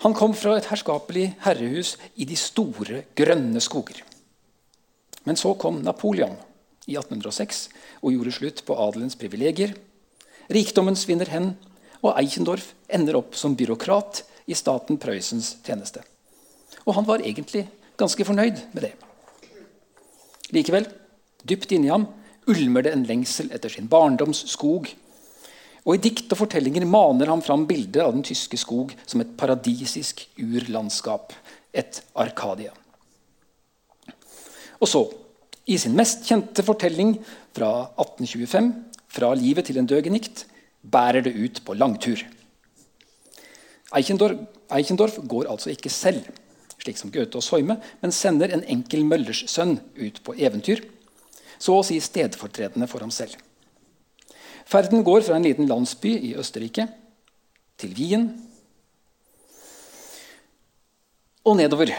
Han 0.00 0.16
kom 0.16 0.32
fra 0.34 0.56
et 0.56 0.70
herskapelig 0.70 1.26
herrehus 1.44 1.96
i 2.16 2.24
de 2.24 2.36
store, 2.38 3.04
grønne 3.14 3.60
skoger. 3.60 4.00
Men 5.28 5.36
så 5.36 5.52
kom 5.60 5.82
Napoleon 5.84 6.38
i 6.88 6.96
1806 6.96 7.66
og 8.00 8.14
gjorde 8.14 8.32
slutt 8.32 8.62
på 8.64 8.76
adelens 8.80 9.18
privilegier. 9.20 9.74
Rikdommen 10.50 10.96
svinner 10.96 11.28
hen, 11.30 11.52
og 12.00 12.16
Eichendorff 12.16 12.72
ender 12.88 13.20
opp 13.20 13.36
som 13.36 13.54
byråkrat 13.54 14.24
i 14.48 14.56
staten 14.56 14.96
Prøysens 14.98 15.58
tjeneste. 15.66 16.00
Og 16.86 16.94
han 16.96 17.06
var 17.06 17.24
egentlig 17.24 17.66
ganske 18.00 18.24
fornøyd 18.24 18.64
med 18.72 18.88
det. 18.88 18.94
Likevel, 20.54 20.88
dypt 21.46 21.72
inni 21.72 21.92
ham 21.92 22.08
ulmer 22.50 22.82
det 22.82 22.94
en 22.96 23.06
lengsel 23.06 23.50
etter 23.54 23.70
sin 23.72 23.88
barndoms 23.88 24.42
skog 24.50 24.88
og 25.86 25.96
I 25.96 26.02
dikt 26.04 26.32
og 26.34 26.42
fortellinger 26.42 26.84
maner 26.88 27.30
han 27.32 27.42
fram 27.44 27.64
bildet 27.68 28.02
av 28.04 28.12
den 28.12 28.24
tyske 28.26 28.58
skog 28.60 28.92
som 29.08 29.22
et 29.22 29.32
paradisisk 29.38 30.26
urlandskap, 30.38 31.32
et 31.72 32.02
Arkadia. 32.20 32.74
Og 34.80 34.88
så, 34.88 35.02
i 35.66 35.78
sin 35.80 35.96
mest 35.96 36.26
kjente 36.28 36.64
fortelling 36.66 37.16
fra 37.56 37.90
1825, 37.96 38.72
'Fra 39.10 39.34
livet 39.34 39.66
til 39.66 39.78
en 39.78 39.88
døgenikt', 39.88 40.44
bærer 40.86 41.20
det 41.22 41.34
ut 41.34 41.64
på 41.64 41.74
langtur. 41.74 42.22
Eichendorf, 43.96 44.38
Eichendorf 44.70 45.18
går 45.26 45.50
altså 45.50 45.70
ikke 45.70 45.90
selv, 45.90 46.22
slik 46.80 46.98
som 47.00 47.12
Gaute 47.12 47.38
og 47.38 47.44
Soime, 47.44 47.78
men 48.00 48.14
sender 48.14 48.52
en 48.54 48.64
enkel 48.64 49.04
møllers 49.08 49.44
sønn 49.50 49.78
ut 49.98 50.20
på 50.24 50.36
eventyr, 50.38 50.82
så 51.60 51.76
å 51.76 51.86
si 51.86 51.98
stedfortredende 52.00 52.88
for 52.90 53.04
ham 53.04 53.12
selv. 53.12 53.36
Ferden 54.70 55.04
går 55.04 55.24
fra 55.26 55.36
en 55.36 55.44
liten 55.44 55.68
landsby 55.68 56.14
i 56.30 56.36
Østerrike 56.38 56.86
til 57.80 57.94
Wien 57.96 58.28
og 61.44 61.56
nedover. 61.58 61.92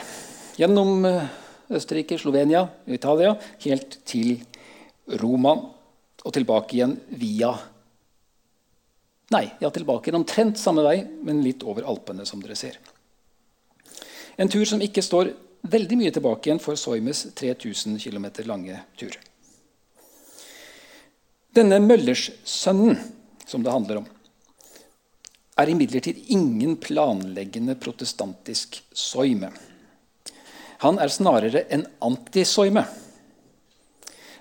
Gjennom 0.60 1.06
eh, 1.08 1.28
Østerrike, 1.74 2.18
Slovenia, 2.22 2.64
Italia, 2.88 3.34
helt 3.66 4.00
til 4.08 4.40
Roma 5.22 5.56
og 6.22 6.34
tilbake 6.36 6.78
igjen 6.78 6.96
via 7.20 7.54
Nei, 9.32 9.46
ja, 9.64 9.70
tilbake 9.72 10.10
igjen 10.10 10.18
omtrent 10.20 10.60
samme 10.60 10.84
vei, 10.84 10.98
men 11.24 11.38
litt 11.40 11.62
over 11.64 11.86
Alpene, 11.88 12.26
som 12.28 12.42
dere 12.44 12.58
ser. 12.60 12.76
En 14.42 14.50
tur 14.50 14.66
som 14.66 14.82
ikke 14.82 15.04
står 15.06 15.36
veldig 15.70 15.98
mye 16.00 16.14
tilbake 16.14 16.50
igjen 16.50 16.62
for 16.62 16.80
Soimes 16.80 17.28
3000 17.38 18.00
km 18.02 18.26
lange 18.50 18.80
tur. 18.98 19.14
Denne 21.54 21.78
Møllerssønnen, 21.84 22.98
som 23.46 23.62
det 23.62 23.74
handler 23.74 24.02
om, 24.02 24.08
er 25.60 25.70
imidlertid 25.70 26.32
ingen 26.34 26.78
planleggende 26.82 27.76
protestantisk 27.78 28.80
soime. 28.98 29.52
Han 30.82 30.98
er 30.98 31.14
snarere 31.14 31.66
en 31.70 31.84
antisoime. 32.02 32.86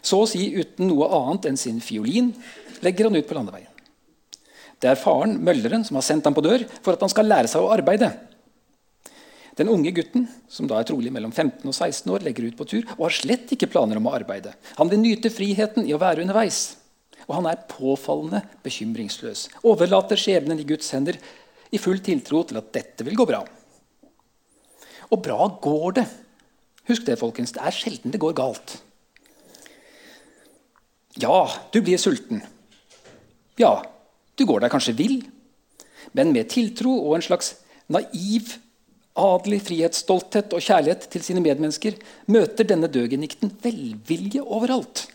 Så 0.00 0.22
å 0.22 0.30
si 0.30 0.46
uten 0.54 0.88
noe 0.88 1.10
annet 1.12 1.50
enn 1.50 1.60
sin 1.60 1.82
fiolin 1.84 2.30
legger 2.80 3.10
han 3.10 3.18
ut 3.18 3.28
på 3.28 3.36
landeveien. 3.36 3.68
Det 4.80 4.88
er 4.88 4.96
faren, 4.96 5.36
mølleren, 5.44 5.84
som 5.84 5.98
har 5.98 6.06
sendt 6.06 6.24
ham 6.24 6.32
på 6.32 6.46
dør 6.46 6.64
for 6.80 6.94
at 6.94 7.02
han 7.04 7.12
skal 7.12 7.28
lære 7.28 7.50
seg 7.52 7.60
å 7.60 7.74
arbeide. 7.74 8.14
Den 9.60 9.68
unge 9.68 9.92
gutten, 9.92 10.24
som 10.48 10.64
da 10.70 10.78
er 10.80 10.86
trolig 10.88 11.10
mellom 11.12 11.34
15 11.34 11.68
og 11.68 11.74
16 11.74 12.08
år, 12.08 12.22
legger 12.24 12.46
ut 12.48 12.56
på 12.56 12.64
tur 12.64 12.84
og 12.96 13.02
har 13.04 13.12
slett 13.12 13.50
ikke 13.52 13.68
planer 13.68 13.98
om 14.00 14.06
å 14.08 14.14
arbeide. 14.16 14.54
Han 14.78 14.88
vil 14.88 15.02
nyte 15.02 15.28
friheten 15.32 15.84
i 15.84 15.92
å 15.92 16.00
være 16.00 16.24
underveis. 16.24 16.78
Og 17.26 17.34
han 17.36 17.48
er 17.50 17.66
påfallende 17.68 18.40
bekymringsløs. 18.64 19.50
Overlater 19.68 20.16
skjebnen 20.16 20.62
i 20.62 20.64
Guds 20.64 20.88
hender 20.96 21.18
i 21.70 21.78
full 21.78 22.00
tiltro 22.00 22.40
til 22.48 22.60
at 22.62 22.70
dette 22.72 23.04
vil 23.04 23.18
gå 23.20 23.26
bra. 23.28 23.42
Og 25.10 25.20
bra 25.28 25.50
går 25.60 25.98
det. 26.00 26.06
Husk 26.88 27.04
det, 27.04 27.18
folkens. 27.20 27.52
Det 27.52 27.60
er 27.60 27.76
sjelden 27.76 28.14
det 28.14 28.22
går 28.22 28.32
galt. 28.40 28.78
Ja, 31.20 31.44
du 31.74 31.82
blir 31.84 32.00
sulten. 32.00 32.40
Ja, 33.60 33.76
du 34.40 34.46
går 34.48 34.64
deg 34.64 34.72
kanskje 34.72 34.96
vill. 34.96 35.20
Men 36.16 36.32
med 36.32 36.48
tiltro 36.48 36.96
og 36.96 37.18
en 37.18 37.28
slags 37.28 37.58
naiv, 37.92 38.56
adelig 39.20 39.60
frihetsstolthet 39.68 40.54
og 40.56 40.64
kjærlighet 40.64 41.06
til 41.12 41.24
sine 41.24 41.42
medmennesker 41.44 41.98
møter 42.32 42.66
denne 42.68 42.90
døgenikten 42.90 43.52
velvilje 43.62 44.42
overalt. 44.42 45.06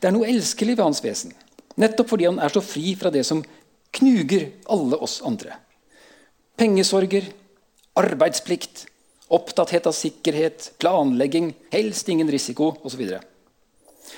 Det 0.00 0.08
er 0.08 0.14
noe 0.16 0.28
elskelig 0.28 0.76
ved 0.76 0.84
hans 0.84 1.02
vesen. 1.04 1.34
Nettopp 1.80 2.10
fordi 2.12 2.28
han 2.28 2.40
er 2.42 2.52
så 2.52 2.62
fri 2.64 2.94
fra 2.98 3.12
det 3.14 3.24
som 3.26 3.42
knuger 3.94 4.48
alle 4.70 4.98
oss 5.02 5.20
andre. 5.26 5.56
Pengesorger, 6.58 7.26
arbeidsplikt, 7.98 8.86
opptatthet 9.34 9.86
av 9.90 9.96
sikkerhet, 9.96 10.72
planlegging, 10.82 11.52
helst 11.74 12.10
ingen 12.12 12.30
risiko 12.30 12.74
osv. 12.86 13.06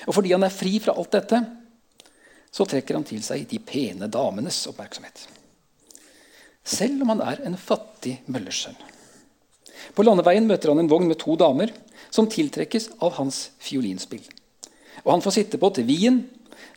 Og 0.05 0.13
fordi 0.13 0.33
han 0.35 0.45
er 0.45 0.53
fri 0.53 0.77
fra 0.83 0.93
alt 0.97 1.15
dette, 1.15 1.41
så 2.51 2.65
trekker 2.65 2.97
han 2.97 3.05
til 3.07 3.23
seg 3.25 3.47
de 3.49 3.59
pene 3.61 4.09
damenes 4.11 4.59
oppmerksomhet. 4.69 5.25
Selv 6.67 7.03
om 7.05 7.15
han 7.15 7.23
er 7.23 7.41
en 7.47 7.57
fattig 7.57 8.17
møllersønn. 8.27 8.77
På 9.95 10.05
landeveien 10.05 10.47
møter 10.47 10.71
han 10.71 10.81
en 10.81 10.89
vogn 10.91 11.09
med 11.09 11.19
to 11.21 11.35
damer 11.39 11.73
som 12.13 12.29
tiltrekkes 12.29 12.89
av 13.03 13.17
hans 13.19 13.49
fiolinspill. 13.63 14.23
Og 15.05 15.11
Han 15.13 15.23
får 15.23 15.37
sitte 15.37 15.59
på 15.61 15.69
til 15.75 15.87
Wien 15.87 16.23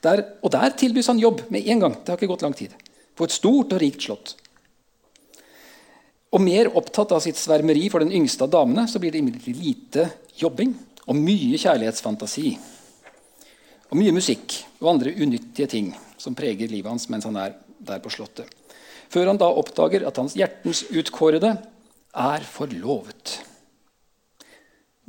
der, 0.04 0.22
og 0.42 0.52
der 0.52 0.76
tilbys 0.76 1.08
han 1.10 1.20
jobb 1.20 1.42
med 1.50 1.66
en 1.66 1.80
gang. 1.80 1.96
Det 1.96 2.12
har 2.12 2.20
ikke 2.20 2.30
gått 2.34 2.44
lang 2.46 2.56
tid. 2.56 2.74
På 3.16 3.26
et 3.26 3.34
stort 3.34 3.72
og 3.74 3.80
rikt 3.82 4.06
slott. 4.06 4.34
Og 6.30 6.42
mer 6.42 6.70
opptatt 6.78 7.12
av 7.12 7.22
sitt 7.24 7.38
svermeri 7.40 7.88
for 7.90 8.04
den 8.04 8.14
yngste 8.14 8.46
av 8.46 8.52
damene 8.52 8.86
så 8.88 9.00
blir 9.02 9.10
det 9.12 9.18
imidlertid 9.18 9.58
lite 9.58 10.06
jobbing 10.38 10.76
og 11.10 11.18
mye 11.18 11.58
kjærlighetsfantasi. 11.58 12.52
Og 13.90 13.98
mye 13.98 14.14
musikk 14.14 14.54
og 14.78 14.92
andre 14.92 15.16
unyttige 15.18 15.66
ting 15.72 15.90
som 16.20 16.36
preger 16.38 16.70
livet 16.70 16.92
hans 16.92 17.08
mens 17.10 17.26
han 17.26 17.38
er 17.40 17.56
der 17.82 17.98
på 18.04 18.12
Slottet. 18.14 18.46
Før 19.10 19.32
han 19.32 19.40
da 19.40 19.48
oppdager 19.50 20.04
at 20.06 20.20
hans 20.22 20.36
hjertens 20.38 20.84
utkårede 20.86 21.56
er 22.16 22.44
forlovet. 22.46 23.38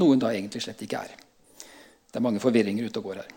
Noe 0.01 0.13
hun 0.13 0.21
da 0.21 0.31
egentlig 0.33 0.63
slett 0.65 0.81
ikke 0.85 1.01
er. 1.01 1.15
Det 2.11 2.19
er 2.19 2.25
mange 2.25 2.41
forvirringer 2.43 2.87
ute 2.87 3.01
og 3.01 3.09
går 3.09 3.21
her. 3.21 3.31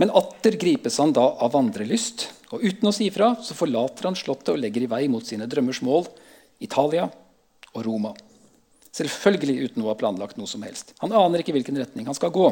Men 0.00 0.12
atter 0.16 0.56
gripes 0.60 0.96
han 1.02 1.12
da 1.12 1.24
av 1.42 1.52
vandrelyst, 1.52 2.28
og 2.52 2.62
uten 2.64 2.88
å 2.88 2.94
si 2.94 3.08
fra 3.12 3.32
så 3.44 3.56
forlater 3.56 4.08
han 4.08 4.16
Slottet 4.16 4.52
og 4.54 4.60
legger 4.60 4.84
i 4.84 4.90
vei 4.90 5.06
mot 5.10 5.26
sine 5.26 5.48
drømmers 5.50 5.82
mål, 5.84 6.06
Italia 6.62 7.08
og 7.72 7.80
Roma. 7.84 8.12
Selvfølgelig 8.92 9.70
uten 9.70 9.84
å 9.84 9.90
ha 9.90 9.96
planlagt 9.98 10.38
noe 10.38 10.48
som 10.48 10.64
helst. 10.64 10.92
Han 11.00 11.14
aner 11.16 11.42
ikke 11.42 11.54
hvilken 11.56 11.80
retning 11.80 12.08
han 12.08 12.16
skal 12.16 12.32
gå. 12.32 12.48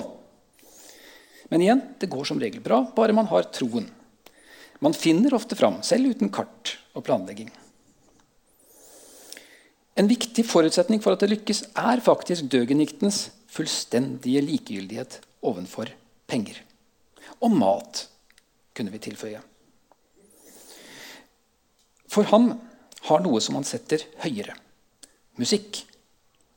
Men 1.53 1.65
igjen, 1.65 1.83
det 2.01 2.09
går 2.13 2.29
som 2.29 2.41
regel 2.41 2.63
bra, 2.65 2.83
bare 2.97 3.17
man 3.17 3.29
har 3.31 3.49
troen. 3.53 3.89
Man 4.81 4.97
finner 4.97 5.35
ofte 5.37 5.59
fram, 5.59 5.83
selv 5.85 6.15
uten 6.15 6.33
kart 6.33 6.79
og 6.97 7.05
planlegging. 7.05 7.51
En 9.99 10.09
viktig 10.09 10.45
forutsetning 10.47 11.03
for 11.03 11.15
at 11.15 11.25
det 11.25 11.33
lykkes, 11.33 11.65
er 11.77 12.03
faktisk 12.05 12.49
døgeniktens 12.53 13.29
fullstendige 13.51 14.43
likegyldighet 14.47 15.19
overfor 15.43 15.91
penger. 16.31 16.61
Og 17.41 17.53
mat, 17.57 18.07
kunne 18.77 18.93
vi 18.93 19.03
tilføye. 19.03 19.41
For 22.11 22.27
ham 22.31 22.53
har 23.07 23.23
noe 23.23 23.41
som 23.43 23.59
han 23.59 23.67
setter 23.67 24.03
høyere. 24.23 24.57
Musikk 25.41 25.83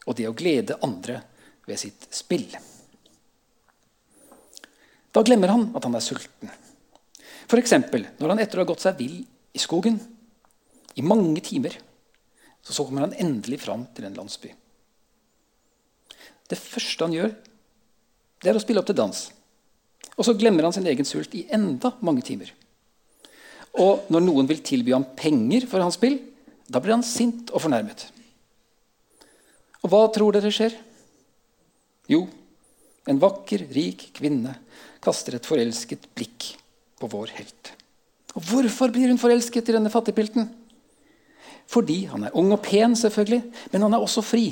og 0.08 0.18
det 0.18 0.28
å 0.28 0.36
glede 0.36 0.80
andre 0.84 1.22
ved 1.68 1.80
sitt 1.80 2.08
spill. 2.14 2.50
Da 5.14 5.22
glemmer 5.22 5.54
han 5.54 5.70
at 5.78 5.86
han 5.86 5.96
er 5.96 6.04
sulten. 6.04 6.52
F.eks. 7.48 7.76
når 8.18 8.34
han 8.34 8.42
etter 8.42 8.60
å 8.60 8.64
ha 8.64 8.70
gått 8.72 8.84
seg 8.84 8.98
vill 8.98 9.20
i 9.54 9.62
skogen 9.62 10.00
i 10.98 11.06
mange 11.06 11.42
timer, 11.46 11.76
så, 12.64 12.86
kommer 12.86 13.06
han 13.06 13.16
endelig 13.20 13.60
fram 13.66 13.86
til 13.96 14.08
en 14.08 14.16
landsby. 14.18 14.54
Det 16.50 16.60
første 16.60 17.06
han 17.06 17.16
gjør, 17.16 17.34
det 18.44 18.52
er 18.52 18.60
å 18.60 18.64
spille 18.64 18.82
opp 18.82 18.88
til 18.90 19.00
dans. 19.00 19.24
Og 20.14 20.28
så 20.28 20.36
glemmer 20.38 20.68
han 20.68 20.76
sin 20.76 20.88
egen 20.88 21.08
sult 21.08 21.34
i 21.36 21.46
enda 21.54 21.94
mange 22.06 22.24
timer. 22.26 22.52
Og 23.82 24.10
når 24.14 24.26
noen 24.26 24.50
vil 24.50 24.62
tilby 24.66 24.94
ham 24.94 25.06
penger 25.18 25.66
for 25.70 25.82
hans 25.82 25.98
spill, 25.98 26.20
da 26.70 26.80
blir 26.80 26.96
han 26.96 27.06
sint 27.06 27.50
og 27.52 27.64
fornærmet. 27.64 28.06
Og 29.84 29.92
hva 29.92 30.04
tror 30.16 30.36
dere 30.36 30.52
skjer? 30.54 30.76
Jo, 32.12 32.26
en 33.10 33.20
vakker, 33.20 33.66
rik 33.74 34.12
kvinne 34.16 34.56
kaster 35.04 35.36
et 35.36 35.48
forelsket 35.48 36.06
blikk 36.16 36.54
på 37.00 37.10
vår 37.12 37.34
helt. 37.36 37.74
Og 38.34 38.46
Hvorfor 38.48 38.94
blir 38.94 39.12
hun 39.12 39.20
forelsket 39.22 39.70
i 39.70 39.76
denne 39.76 39.92
fattigpilten? 39.94 40.48
Fordi 41.74 42.04
han 42.12 42.28
er 42.28 42.36
ung 42.38 42.52
og 42.54 42.62
pen, 42.66 42.94
selvfølgelig, 42.98 43.42
men 43.74 43.86
han 43.86 43.96
er 43.96 44.04
også 44.04 44.22
fri. 44.26 44.52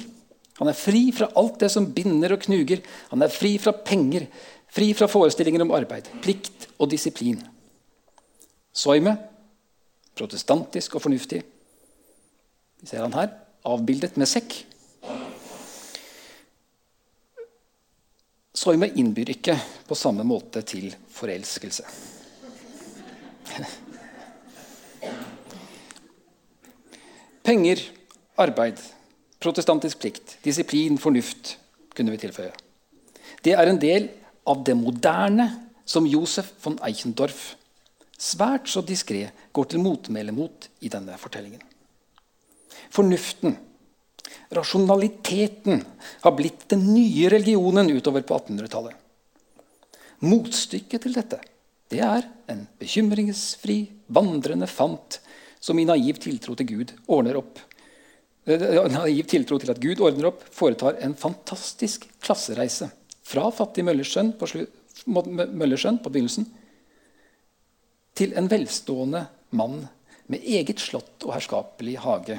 Han 0.57 0.69
er 0.69 0.77
fri 0.77 1.03
fra 1.13 1.29
alt 1.37 1.59
det 1.61 1.69
som 1.73 1.91
binder 1.93 2.33
og 2.35 2.43
knuger. 2.45 2.81
Han 3.11 3.21
er 3.21 3.33
fri 3.33 3.55
fra 3.61 3.73
penger, 3.85 4.27
fri 4.71 4.91
fra 4.97 5.07
forestillinger 5.11 5.63
om 5.65 5.73
arbeid, 5.77 6.09
plikt 6.23 6.67
og 6.77 6.89
disiplin. 6.91 7.39
Soime, 8.73 9.15
protestantisk 10.17 10.95
og 10.97 11.05
fornuftig. 11.05 11.41
Vi 12.81 12.89
ser 12.89 13.03
han 13.05 13.17
her, 13.17 13.29
avbildet 13.67 14.17
med 14.17 14.29
sekk. 14.29 14.57
Soime 18.61 18.91
innbyr 18.99 19.33
ikke 19.33 19.55
på 19.87 19.97
samme 19.97 20.25
måte 20.27 20.61
til 20.67 20.91
forelskelse. 21.13 21.85
Penger, 27.51 27.81
arbeid, 28.39 28.77
protestantisk 29.43 29.99
plikt, 29.99 30.37
disiplin, 30.39 30.95
fornuft 30.95 31.57
kunne 31.91 32.13
vi 32.13 32.19
tilføye. 32.21 32.53
Det 33.43 33.57
er 33.59 33.67
en 33.67 33.79
del 33.81 34.05
av 34.47 34.61
det 34.63 34.77
moderne 34.79 35.49
som 35.83 36.07
Josef 36.07 36.53
von 36.63 36.77
Eichendorff 36.87 37.57
svært 38.15 38.71
så 38.71 38.79
diskré 38.87 39.25
går 39.51 39.67
til 39.67 39.83
motmæle 39.83 40.31
mot 40.31 40.69
i 40.79 40.91
denne 40.93 41.17
fortellingen. 41.19 41.59
Fornuften 42.87 43.57
Rasjonaliteten 44.55 45.83
har 46.23 46.35
blitt 46.37 46.69
den 46.71 46.85
nye 46.93 47.33
religionen 47.35 47.91
utover 47.91 48.23
på 48.23 48.37
1800-tallet. 48.39 48.95
Motstykket 50.23 51.03
til 51.03 51.19
dette 51.19 51.41
det 51.91 51.99
er 51.99 52.23
en 52.47 52.63
bekymringsfri, 52.79 53.81
vandrende 54.07 54.71
fant 54.71 55.19
som 55.61 55.79
i 55.79 55.85
naiv 55.85 56.17
tiltro 56.21 56.55
til 56.57 56.69
Gud 56.71 56.95
ordner 57.05 57.37
opp 57.39 57.61
eh, 58.49 58.65
naiv 58.91 59.27
tiltro 59.29 59.59
til 59.61 59.71
at 59.73 59.81
Gud 59.81 60.01
ordner 60.01 60.31
opp, 60.31 60.43
foretar 60.51 60.97
en 61.05 61.15
fantastisk 61.17 62.07
klassereise 62.23 62.89
fra 63.31 63.47
fattig 63.55 63.85
Møllersønn 63.87 64.33
på, 64.39 64.49
Møllersønn 65.07 66.01
på 66.01 66.11
begynnelsen 66.11 66.49
til 68.17 68.33
en 68.37 68.49
velstående 68.51 69.23
mann 69.55 69.83
med 70.31 70.43
eget 70.43 70.81
slott 70.81 71.23
og 71.25 71.35
herskapelig 71.35 71.97
hage 72.03 72.37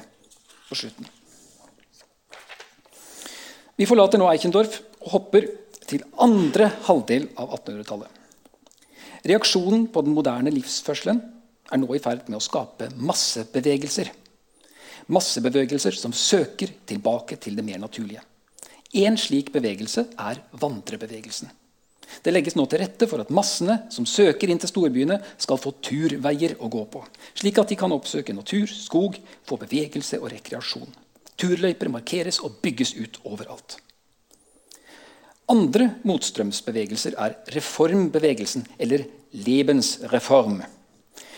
på 0.68 0.78
slutten. 0.78 1.08
Vi 3.76 3.88
forlater 3.88 4.20
nå 4.20 4.28
Eichendorff 4.30 4.80
og 5.02 5.14
hopper 5.14 5.46
til 5.88 6.04
andre 6.22 6.68
halvdel 6.86 7.28
av 7.40 7.54
1800-tallet. 7.56 8.08
Reaksjonen 9.28 9.86
på 9.92 10.02
den 10.04 10.14
moderne 10.16 10.52
livsførselen 10.52 11.20
er 11.72 11.80
nå 11.80 11.88
i 11.96 12.02
ferd 12.02 12.28
med 12.28 12.38
å 12.38 12.44
skape 12.44 12.90
massebevegelser. 13.00 14.10
Massebevegelser 15.12 15.96
som 15.98 16.12
søker 16.14 16.74
tilbake 16.86 17.38
til 17.42 17.56
det 17.58 17.64
mer 17.66 17.80
naturlige. 17.82 18.22
En 19.02 19.16
slik 19.16 19.50
bevegelse 19.54 20.04
er 20.20 20.42
vandrebevegelsen. 20.60 21.48
Det 22.20 22.32
legges 22.32 22.58
nå 22.58 22.66
til 22.68 22.82
rette 22.82 23.06
for 23.08 23.22
at 23.22 23.30
massene 23.32 23.78
som 23.92 24.04
søker 24.08 24.50
inn 24.52 24.60
til 24.60 24.68
storbyene, 24.68 25.16
skal 25.40 25.60
få 25.60 25.72
turveier 25.80 26.58
å 26.60 26.68
gå 26.72 26.82
på, 26.92 27.00
slik 27.40 27.62
at 27.62 27.72
de 27.72 27.78
kan 27.80 27.94
oppsøke 27.94 28.34
natur, 28.36 28.68
skog, 28.68 29.16
få 29.48 29.56
bevegelse 29.62 30.20
og 30.20 30.28
rekreasjon. 30.34 30.92
Turløyper 31.40 31.88
markeres 31.90 32.42
og 32.44 32.60
bygges 32.62 32.92
ut 33.00 33.16
overalt. 33.24 33.78
Andre 35.52 35.88
motstrømsbevegelser 36.06 37.16
er 37.18 37.40
reformbevegelsen, 37.56 38.68
eller 38.78 39.08
Lebensreform, 39.32 40.60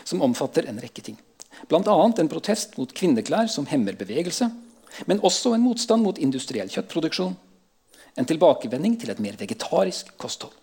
som 0.05 0.23
omfatter 0.25 0.69
en 0.69 0.81
rekke 0.83 1.05
ting. 1.05 1.17
Bl.a. 1.69 1.81
en 1.81 2.31
protest 2.31 2.77
mot 2.79 2.91
kvinneklær 2.91 3.49
som 3.51 3.69
hemmer 3.71 3.97
bevegelse, 3.99 4.51
men 5.11 5.23
også 5.27 5.55
en 5.55 5.65
motstand 5.65 6.05
mot 6.05 6.19
industriell 6.23 6.71
kjøttproduksjon. 6.71 7.35
En 8.15 8.29
tilbakevending 8.29 8.99
til 9.01 9.11
et 9.11 9.23
mer 9.23 9.39
vegetarisk 9.39 10.13
kosthold. 10.21 10.55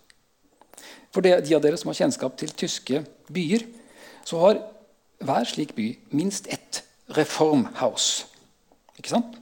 For 1.12 1.24
de 1.24 1.34
av 1.36 1.60
dere 1.60 1.76
som 1.76 1.90
har 1.90 1.98
kjennskap 1.98 2.38
til 2.40 2.54
tyske 2.56 3.02
byer, 3.32 3.66
så 4.24 4.38
har 4.40 4.62
hver 5.22 5.48
slik 5.48 5.74
by 5.76 5.90
minst 6.16 6.48
ett 6.48 6.80
reformhouse. 7.12 8.24
Ikke 8.96 9.12
sant? 9.12 9.36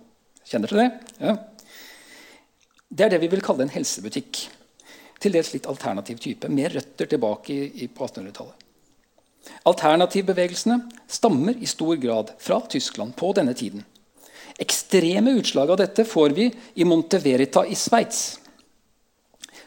Kjenner 0.51 0.71
til 0.71 0.83
det? 0.83 0.89
Ja. 1.21 1.37
Det 2.91 3.07
er 3.07 3.13
det 3.15 3.21
vi 3.23 3.31
vil 3.31 3.45
kalle 3.45 3.67
en 3.67 3.73
helsebutikk. 3.73 4.43
Til 5.21 5.37
dels 5.37 5.53
litt 5.55 5.69
alternativ 5.71 6.19
type, 6.19 6.49
med 6.51 6.73
røtter 6.75 7.07
tilbake 7.13 7.55
i, 7.55 7.69
i, 7.85 7.89
på 7.93 8.09
1800-tallet. 8.09 8.60
Alternativbevegelsene 9.69 10.81
stammer 11.09 11.57
i 11.61 11.67
stor 11.67 11.97
grad 11.97 12.33
fra 12.39 12.61
Tyskland 12.61 13.17
på 13.17 13.33
denne 13.37 13.55
tiden. 13.55 13.85
Ekstreme 14.61 15.33
utslag 15.41 15.71
av 15.71 15.79
dette 15.81 16.05
får 16.05 16.37
vi 16.37 16.51
i 16.75 16.85
Monteverita 16.85 17.65
i 17.67 17.77
Sveits. 17.79 18.39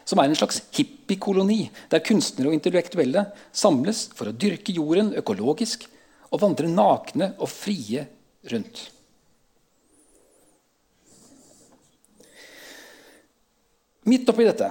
Som 0.05 0.19
er 0.19 0.29
en 0.29 0.37
slags 0.37 0.59
hippiekoloni 0.75 1.69
der 1.89 2.03
kunstnere 2.05 2.51
og 2.51 2.57
intellektuelle 2.57 3.25
samles 3.55 4.05
for 4.13 4.29
å 4.29 4.35
dyrke 4.35 4.75
jorden 4.75 5.13
økologisk 5.17 5.87
og 6.33 6.41
vandre 6.43 6.69
nakne 6.69 7.31
og 7.39 7.49
frie 7.49 8.05
rundt. 8.51 8.89
Midt 14.03 14.27
oppi 14.29 14.43
dette 14.43 14.67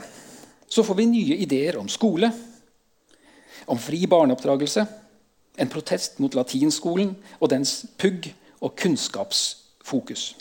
så 0.72 0.84
får 0.84 0.98
vi 0.98 1.08
nye 1.08 1.36
ideer 1.44 1.78
om 1.80 1.88
skole, 1.88 2.28
om 3.66 3.78
fri 3.78 4.06
barneoppdragelse, 4.06 4.86
en 5.56 5.68
protest 5.68 6.18
mot 6.22 6.34
latinskolen 6.34 7.16
og 7.38 7.50
dens 7.52 7.84
pugg 8.00 8.34
og 8.62 8.76
kunnskapsfokus. 8.78 10.34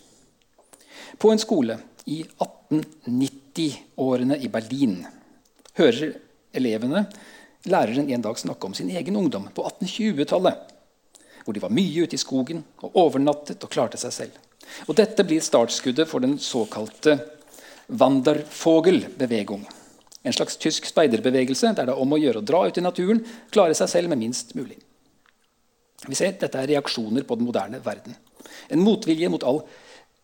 På 1.19 1.31
en 1.31 1.39
skole 1.41 1.77
i 2.09 2.23
1890-årene 2.23 4.37
i 4.41 4.47
Berlin 4.51 5.05
hører 5.77 6.13
elevene 6.55 7.05
læreren 7.69 8.09
en 8.09 8.23
dag 8.23 8.39
snakke 8.39 8.67
om 8.67 8.73
sin 8.73 8.89
egen 8.89 9.15
ungdom 9.15 9.49
på 9.53 9.63
1820-tallet, 9.67 10.55
hvor 11.43 11.53
de 11.53 11.61
var 11.61 11.73
mye 11.73 12.05
ute 12.05 12.17
i 12.17 12.21
skogen 12.21 12.63
og 12.81 12.95
overnattet 12.97 13.63
og 13.63 13.73
klarte 13.73 13.97
seg 14.01 14.13
selv. 14.15 14.31
Og 14.87 14.95
Dette 14.97 15.23
blir 15.27 15.41
startskuddet 15.43 16.09
for 16.09 16.23
den 16.23 16.39
såkalte 16.39 17.19
Wandervogel-bevegung. 17.91 19.65
En 20.23 20.35
slags 20.35 20.57
tysk 20.61 20.85
speiderbevegelse 20.85 21.73
der 21.73 21.89
det 21.89 21.95
er 21.95 22.01
om 22.01 22.13
å 22.13 22.19
gjøre 22.21 22.41
å 22.41 22.45
dra 22.45 22.63
ut 22.67 22.77
i 22.77 22.83
naturen, 22.85 23.23
klare 23.53 23.75
seg 23.77 23.89
selv 23.89 24.11
med 24.11 24.21
minst 24.21 24.53
mulig. 24.57 24.77
Vi 26.07 26.17
ser 26.17 26.33
Dette 26.41 26.57
er 26.57 26.69
reaksjoner 26.75 27.25
på 27.25 27.37
den 27.37 27.45
moderne 27.45 27.81
verden. 27.83 28.15
En 28.69 28.81
motvilje 28.81 29.29
mot 29.29 29.43
all 29.45 29.63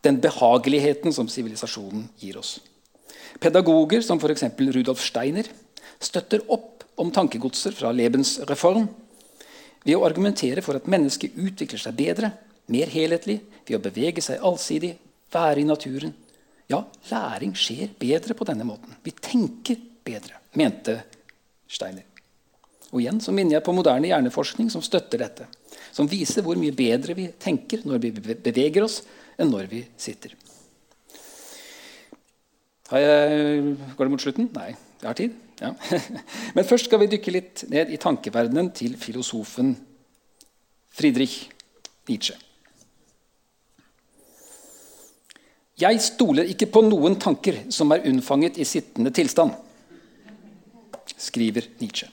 den 0.05 0.19
behageligheten 0.21 1.13
som 1.13 1.29
sivilisasjonen 1.29 2.07
gir 2.21 2.37
oss. 2.37 2.57
Pedagoger 3.41 4.01
som 4.05 4.21
f.eks. 4.21 4.45
Rudolf 4.57 5.01
Steiner 5.03 5.49
støtter 5.99 6.45
opp 6.53 6.85
om 6.97 7.11
tankegodser 7.13 7.75
fra 7.77 7.91
Lebensreform 7.93 8.87
ved 9.85 9.95
å 9.95 10.05
argumentere 10.05 10.63
for 10.65 10.77
at 10.77 10.89
mennesket 10.89 11.37
utvikler 11.37 11.81
seg 11.81 11.97
bedre, 11.97 12.31
mer 12.73 12.89
helhetlig, 12.91 13.39
ved 13.67 13.77
å 13.77 13.83
bevege 13.83 14.23
seg 14.23 14.41
allsidig, 14.43 14.95
være 15.31 15.61
i 15.61 15.67
naturen. 15.67 16.13
Ja, 16.67 16.81
læring 17.11 17.53
skjer 17.55 17.93
bedre 17.99 18.35
på 18.35 18.45
denne 18.47 18.65
måten. 18.67 18.95
Vi 19.03 19.13
tenker 19.15 19.79
bedre, 20.03 20.41
mente 20.59 20.99
Steiner. 21.67 22.03
Og 22.91 23.01
igjen 23.01 23.19
så 23.23 23.33
minner 23.35 23.57
jeg 23.57 23.65
på 23.65 23.75
moderne 23.75 24.07
hjerneforskning 24.07 24.69
som 24.71 24.83
støtter 24.83 25.19
dette. 25.23 25.47
Som 25.95 26.07
viser 26.11 26.43
hvor 26.45 26.59
mye 26.59 26.75
bedre 26.75 27.15
vi 27.17 27.27
tenker 27.39 27.83
når 27.87 28.03
vi 28.03 28.11
beveger 28.15 28.85
oss, 28.85 29.01
enn 29.37 29.51
når 29.51 29.67
vi 29.71 29.81
sitter. 29.99 30.35
Jeg, 32.87 33.75
går 33.97 34.07
det 34.07 34.13
mot 34.13 34.23
slutten? 34.23 34.47
Nei, 34.55 34.71
jeg 35.01 35.09
har 35.09 35.17
tid. 35.19 35.35
Ja. 35.59 35.73
Men 36.55 36.67
først 36.67 36.87
skal 36.87 37.01
vi 37.03 37.11
dykke 37.11 37.33
litt 37.35 37.65
ned 37.71 37.91
i 37.91 37.99
tankeverdenen 37.99 38.71
til 38.75 38.95
filosofen 38.99 39.73
Friedrich 40.97 41.49
Nietzsche. 42.07 42.37
Jeg 45.77 45.99
stoler 46.01 46.47
ikke 46.49 46.71
på 46.73 46.81
noen 46.87 47.19
tanker 47.21 47.67
som 47.73 47.91
er 47.93 48.05
unnfanget 48.09 48.55
i 48.57 48.65
sittende 48.65 49.11
tilstand, 49.13 49.53
skriver 51.17 51.67
Nietzsche. 51.77 52.07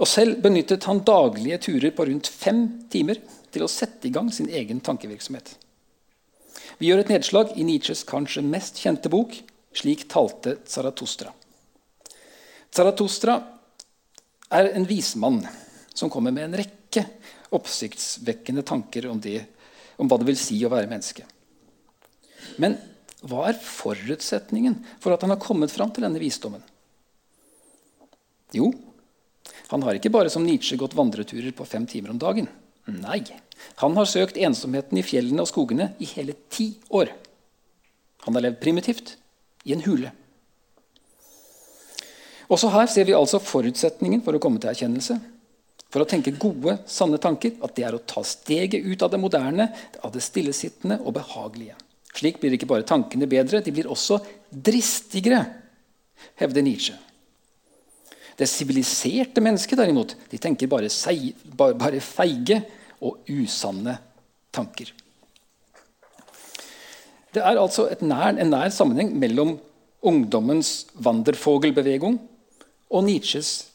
Og 0.00 0.08
Selv 0.08 0.38
benyttet 0.40 0.86
han 0.88 1.02
daglige 1.04 1.58
turer 1.66 1.92
på 1.92 2.06
rundt 2.08 2.28
fem 2.32 2.62
timer 2.92 3.20
til 3.52 3.66
å 3.66 3.68
sette 3.68 4.08
i 4.08 4.12
gang 4.14 4.30
sin 4.32 4.48
egen 4.48 4.80
tankevirksomhet. 4.80 5.52
Vi 6.80 6.88
gjør 6.88 7.02
et 7.02 7.12
nedslag 7.12 7.52
i 7.60 7.66
Nietzsches 7.68 8.06
kanskje 8.08 8.46
mest 8.46 8.80
kjente 8.80 9.12
bok 9.12 9.36
'Slik 9.76 10.08
talte 10.08 10.56
Zaratustra'. 10.66 11.34
Zaratustra 12.72 13.36
er 14.50 14.72
en 14.72 14.86
vismann 14.88 15.44
som 15.94 16.10
kommer 16.10 16.32
med 16.32 16.48
en 16.48 16.56
rekke 16.62 17.04
oppsiktsvekkende 17.52 18.62
tanker 18.62 19.06
om, 19.10 19.20
det, 19.20 19.44
om 19.98 20.08
hva 20.08 20.18
det 20.18 20.26
vil 20.26 20.40
si 20.40 20.58
å 20.64 20.72
være 20.72 20.88
menneske. 20.88 21.26
Men 22.60 22.76
hva 23.24 23.48
er 23.50 23.58
forutsetningen 23.60 24.78
for 25.00 25.14
at 25.14 25.24
han 25.24 25.32
har 25.34 25.40
kommet 25.42 25.72
fram 25.72 25.92
til 25.92 26.06
denne 26.06 26.20
visdommen? 26.22 26.62
Jo, 28.56 28.70
han 29.70 29.84
har 29.86 29.96
ikke 29.96 30.12
bare 30.12 30.30
som 30.32 30.44
Nietzsche 30.44 30.78
gått 30.80 30.96
vandreturer 30.98 31.54
på 31.56 31.66
fem 31.68 31.86
timer 31.88 32.12
om 32.14 32.20
dagen. 32.20 32.48
Nei, 32.90 33.20
han 33.82 33.96
har 33.96 34.08
søkt 34.08 34.40
ensomheten 34.40 34.98
i 34.98 35.04
fjellene 35.06 35.44
og 35.44 35.50
skogene 35.50 35.92
i 36.02 36.08
hele 36.10 36.34
ti 36.50 36.72
år. 36.96 37.12
Han 38.26 38.36
har 38.36 38.48
levd 38.48 38.60
primitivt, 38.62 39.14
i 39.68 39.74
en 39.74 39.84
hule. 39.84 40.10
Også 42.50 42.70
her 42.72 42.88
ser 42.90 43.04
vi 43.06 43.14
altså 43.14 43.38
forutsetningen 43.44 44.24
for 44.24 44.34
å 44.34 44.40
komme 44.42 44.58
til 44.58 44.72
erkjennelse. 44.72 45.18
For 45.90 46.02
å 46.02 46.08
tenke 46.08 46.32
gode, 46.38 46.78
sanne 46.90 47.18
tanker, 47.22 47.56
at 47.62 47.74
det 47.76 47.84
er 47.86 47.94
å 47.94 48.02
ta 48.06 48.22
steget 48.26 48.86
ut 48.86 49.04
av 49.04 49.12
det 49.12 49.20
moderne, 49.20 49.68
av 50.02 50.14
det 50.14 50.22
stillesittende 50.24 51.00
og 51.04 51.14
behagelige. 51.18 51.76
Slik 52.16 52.40
blir 52.40 52.56
ikke 52.56 52.68
bare 52.68 52.86
tankene 52.86 53.28
bedre, 53.30 53.62
de 53.62 53.72
blir 53.74 53.88
også 53.90 54.18
dristigere, 54.50 55.44
hevder 56.40 56.64
Nietzsche. 56.66 56.96
Det 58.40 58.48
siviliserte 58.48 59.42
mennesket 59.44 59.78
derimot, 59.78 60.14
de 60.30 60.38
tenker 60.40 60.70
bare, 60.70 60.88
sei, 60.88 61.34
bare, 61.44 62.00
feige 62.00 62.62
og 63.04 63.28
usanne 63.28 63.98
tanker. 64.52 64.92
Det 67.30 67.42
er 67.44 67.60
altså 67.60 67.86
nær, 68.02 68.32
en 68.34 68.50
nær 68.50 68.72
sammenheng 68.74 69.12
mellom 69.20 69.54
ungdommens 70.02 70.88
Wandervogelbevegung 71.04 72.16
og 72.90 73.04
Nietzsches 73.06 73.68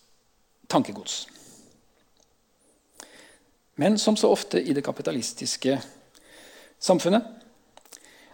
tankegods. 0.68 1.28
Men 3.76 4.00
som 4.02 4.18
så 4.18 4.32
ofte 4.32 4.60
i 4.60 4.74
det 4.74 4.84
kapitalistiske 4.84 5.78
samfunnet 6.80 7.45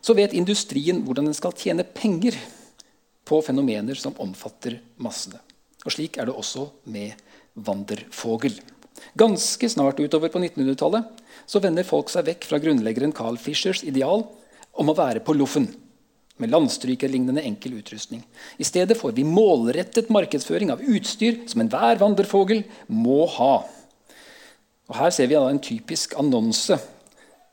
så 0.01 0.15
vet 0.17 0.33
industrien 0.37 1.01
hvordan 1.05 1.29
den 1.29 1.37
skal 1.37 1.55
tjene 1.57 1.85
penger 1.85 2.37
på 3.27 3.39
fenomener 3.45 3.97
som 3.97 4.17
omfatter 4.21 4.79
massene. 5.01 5.39
Og 5.85 5.93
Slik 5.95 6.17
er 6.19 6.27
det 6.29 6.35
også 6.37 6.67
med 6.91 7.17
Wandervogel. 7.55 8.57
Ganske 9.17 9.69
snart 9.69 9.99
utover 9.99 10.31
på 10.33 10.41
1900-tallet 10.41 11.21
så 11.49 11.61
vender 11.63 11.87
folk 11.87 12.11
seg 12.11 12.27
vekk 12.27 12.47
fra 12.49 12.59
grunnleggeren 12.61 13.13
Carl 13.15 13.39
Fischers 13.41 13.83
ideal 13.87 14.25
om 14.71 14.91
å 14.91 14.97
være 14.97 15.23
på 15.25 15.35
loffen 15.35 15.67
med 16.41 16.49
landstrykerlignende 16.53 17.43
enkel 17.45 17.75
utrustning. 17.77 18.23
I 18.57 18.65
stedet 18.65 18.97
får 18.97 19.13
vi 19.17 19.25
målrettet 19.27 20.09
markedsføring 20.13 20.71
av 20.73 20.81
utstyr 20.81 21.43
som 21.49 21.61
enhver 21.61 21.99
vandrefogel 22.01 22.63
må 22.89 23.25
ha. 23.37 23.53
Og 24.89 24.97
Her 24.97 25.13
ser 25.13 25.29
vi 25.29 25.37
en 25.37 25.61
typisk 25.61 26.17
annonse 26.19 26.77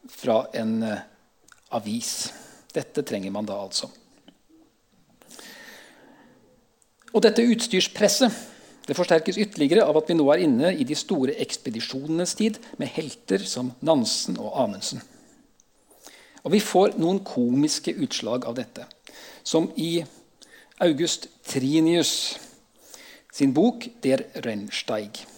fra 0.09 0.40
en 0.57 0.78
uh, 0.82 1.05
avis. 1.74 2.28
Dette 2.74 3.02
trenger 3.02 3.32
man 3.34 3.48
da 3.48 3.56
altså. 3.58 3.88
Og 7.12 7.22
dette 7.24 7.44
utstyrspresset 7.44 8.46
det 8.88 8.96
forsterkes 8.96 9.36
ytterligere 9.36 9.84
av 9.84 9.98
at 10.00 10.08
vi 10.08 10.16
nå 10.16 10.24
er 10.32 10.40
inne 10.46 10.70
i 10.72 10.84
de 10.88 10.96
store 10.96 11.34
ekspedisjonenes 11.44 12.32
tid, 12.38 12.56
med 12.80 12.88
helter 12.94 13.42
som 13.44 13.74
Nansen 13.84 14.38
og 14.40 14.54
Amundsen. 14.62 15.02
Og 16.40 16.54
Vi 16.54 16.60
får 16.64 16.96
noen 16.96 17.20
komiske 17.20 17.92
utslag 17.92 18.46
av 18.48 18.56
dette, 18.56 18.86
som 19.44 19.68
i 19.76 20.00
August 20.80 21.28
Trinius 21.44 22.38
sin 23.32 23.52
bok 23.52 23.88
'Der 24.00 24.24
Rennsteig'. 24.40 25.38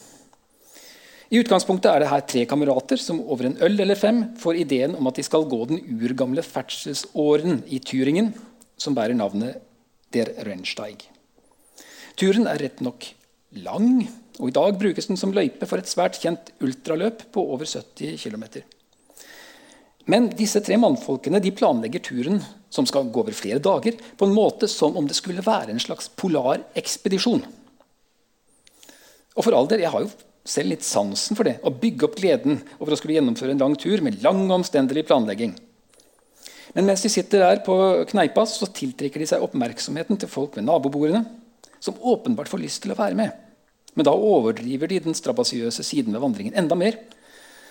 I 1.30 1.38
utgangspunktet 1.38 1.86
er 1.86 2.02
det 2.02 2.10
her 2.10 2.22
tre 2.26 2.40
kamerater 2.50 2.98
som 2.98 3.20
over 3.22 3.46
en 3.46 3.58
øl 3.62 3.78
eller 3.84 3.98
fem 3.98 4.24
får 4.40 4.56
ideen 4.64 4.96
om 4.98 5.06
at 5.06 5.18
de 5.20 5.22
skal 5.22 5.44
gå 5.46 5.60
den 5.70 5.78
urgamle 6.02 6.42
ferdselsåren 6.42 7.60
i 7.70 7.78
Turingen, 7.78 8.32
som 8.74 8.96
bærer 8.96 9.14
navnet 9.14 9.60
Der 10.10 10.32
Rennsteig. 10.42 11.04
Turen 12.18 12.48
er 12.50 12.58
rett 12.58 12.80
nok 12.82 13.06
lang, 13.62 14.08
og 14.40 14.50
i 14.50 14.54
dag 14.56 14.74
brukes 14.80 15.06
den 15.06 15.20
som 15.20 15.30
løype 15.30 15.68
for 15.70 15.78
et 15.78 15.90
svært 15.90 16.18
kjent 16.18 16.50
ultraløp 16.66 17.22
på 17.30 17.44
over 17.54 17.62
70 17.62 18.18
km. 18.18 18.64
Men 20.10 20.26
disse 20.34 20.58
tre 20.66 20.80
mannfolkene 20.82 21.38
de 21.38 21.52
planlegger 21.54 22.02
turen, 22.02 22.40
som 22.74 22.88
skal 22.90 23.06
gå 23.06 23.22
over 23.22 23.36
flere 23.38 23.62
dager, 23.62 23.94
på 24.18 24.26
en 24.26 24.34
måte 24.34 24.66
som 24.66 24.98
om 24.98 25.06
det 25.06 25.14
skulle 25.14 25.46
være 25.46 25.70
en 25.70 25.82
slags 25.82 26.10
polarekspedisjon. 26.18 27.46
Og 29.38 29.46
for 29.46 29.54
all 29.54 29.70
del, 29.70 29.84
jeg 29.86 29.94
har 29.94 30.02
jo 30.02 30.10
selv 30.46 30.72
litt 30.72 30.86
sansen 30.86 31.38
for 31.38 31.48
det. 31.48 31.58
Å 31.62 31.72
bygge 31.72 32.06
opp 32.08 32.16
gleden 32.18 32.60
over 32.78 32.94
å 32.94 32.98
skulle 32.98 33.18
gjennomføre 33.18 33.54
en 33.54 33.62
lang 33.62 33.76
tur 33.78 34.02
med 34.04 34.22
lang 34.24 34.46
og 34.46 34.60
omstendelig 34.60 35.06
planlegging. 35.08 35.52
Men 36.74 36.86
mens 36.86 37.02
de 37.02 37.10
sitter 37.10 37.42
der 37.42 37.62
på 37.66 37.76
kneipa, 38.12 38.44
så 38.46 38.68
tiltrekker 38.70 39.22
de 39.22 39.28
seg 39.28 39.42
oppmerksomheten 39.42 40.20
til 40.20 40.30
folk 40.30 40.56
ved 40.56 40.68
nabobordene 40.68 41.24
som 41.82 41.98
åpenbart 41.98 42.50
får 42.50 42.62
lyst 42.62 42.84
til 42.84 42.94
å 42.94 42.98
være 42.98 43.16
med. 43.18 43.32
Men 43.96 44.06
da 44.06 44.14
overdriver 44.14 44.90
de 44.90 45.00
den 45.02 45.16
strabasiøse 45.16 45.82
siden 45.84 46.14
ved 46.14 46.22
vandringen 46.22 46.56
enda 46.58 46.78
mer 46.78 46.98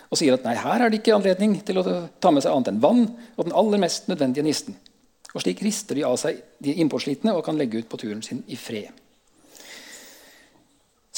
og 0.10 0.18
sier 0.18 0.34
at 0.34 0.46
nei, 0.46 0.56
her 0.58 0.82
er 0.82 0.90
det 0.90 1.04
ikke 1.04 1.14
anledning 1.16 1.60
til 1.66 1.80
å 1.80 1.84
ta 2.22 2.32
med 2.34 2.44
seg 2.44 2.52
annet 2.52 2.72
enn 2.72 2.82
vann 2.82 3.04
og 3.36 3.44
den 3.46 3.56
aller 3.56 3.82
mest 3.82 4.10
nødvendige 4.10 4.46
nisten. 4.46 4.78
Og 5.36 5.44
Slik 5.44 5.62
rister 5.62 6.00
de 6.00 6.06
av 6.08 6.18
seg 6.18 6.40
de 6.58 6.74
innpåslitne 6.82 7.36
og 7.38 7.44
kan 7.46 7.60
legge 7.60 7.84
ut 7.84 7.90
på 7.92 8.00
turen 8.02 8.24
sin 8.26 8.42
i 8.50 8.58
fred. 8.58 8.90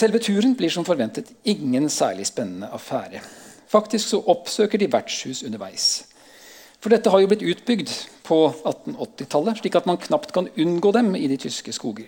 Selve 0.02 0.18
turen 0.18 0.56
blir 0.58 0.72
som 0.74 0.86
forventet 0.86 1.28
ingen 1.46 1.86
særlig 1.94 2.26
spennende 2.26 2.72
affære. 2.74 3.20
Faktisk 3.70 4.08
så 4.10 4.20
oppsøker 4.34 4.82
de 4.82 4.88
vertshus 4.90 5.44
underveis. 5.46 6.08
For 6.82 6.90
dette 6.90 7.12
har 7.14 7.22
jo 7.22 7.28
blitt 7.30 7.46
utbygd 7.46 7.92
på 8.26 8.40
1880-tallet, 8.50 9.60
slik 9.62 9.78
at 9.78 9.86
man 9.86 10.00
knapt 10.02 10.34
kan 10.34 10.50
unngå 10.58 10.92
dem 10.96 11.14
i 11.20 11.28
de 11.30 11.38
tyske 11.38 11.74
skoger. 11.78 12.08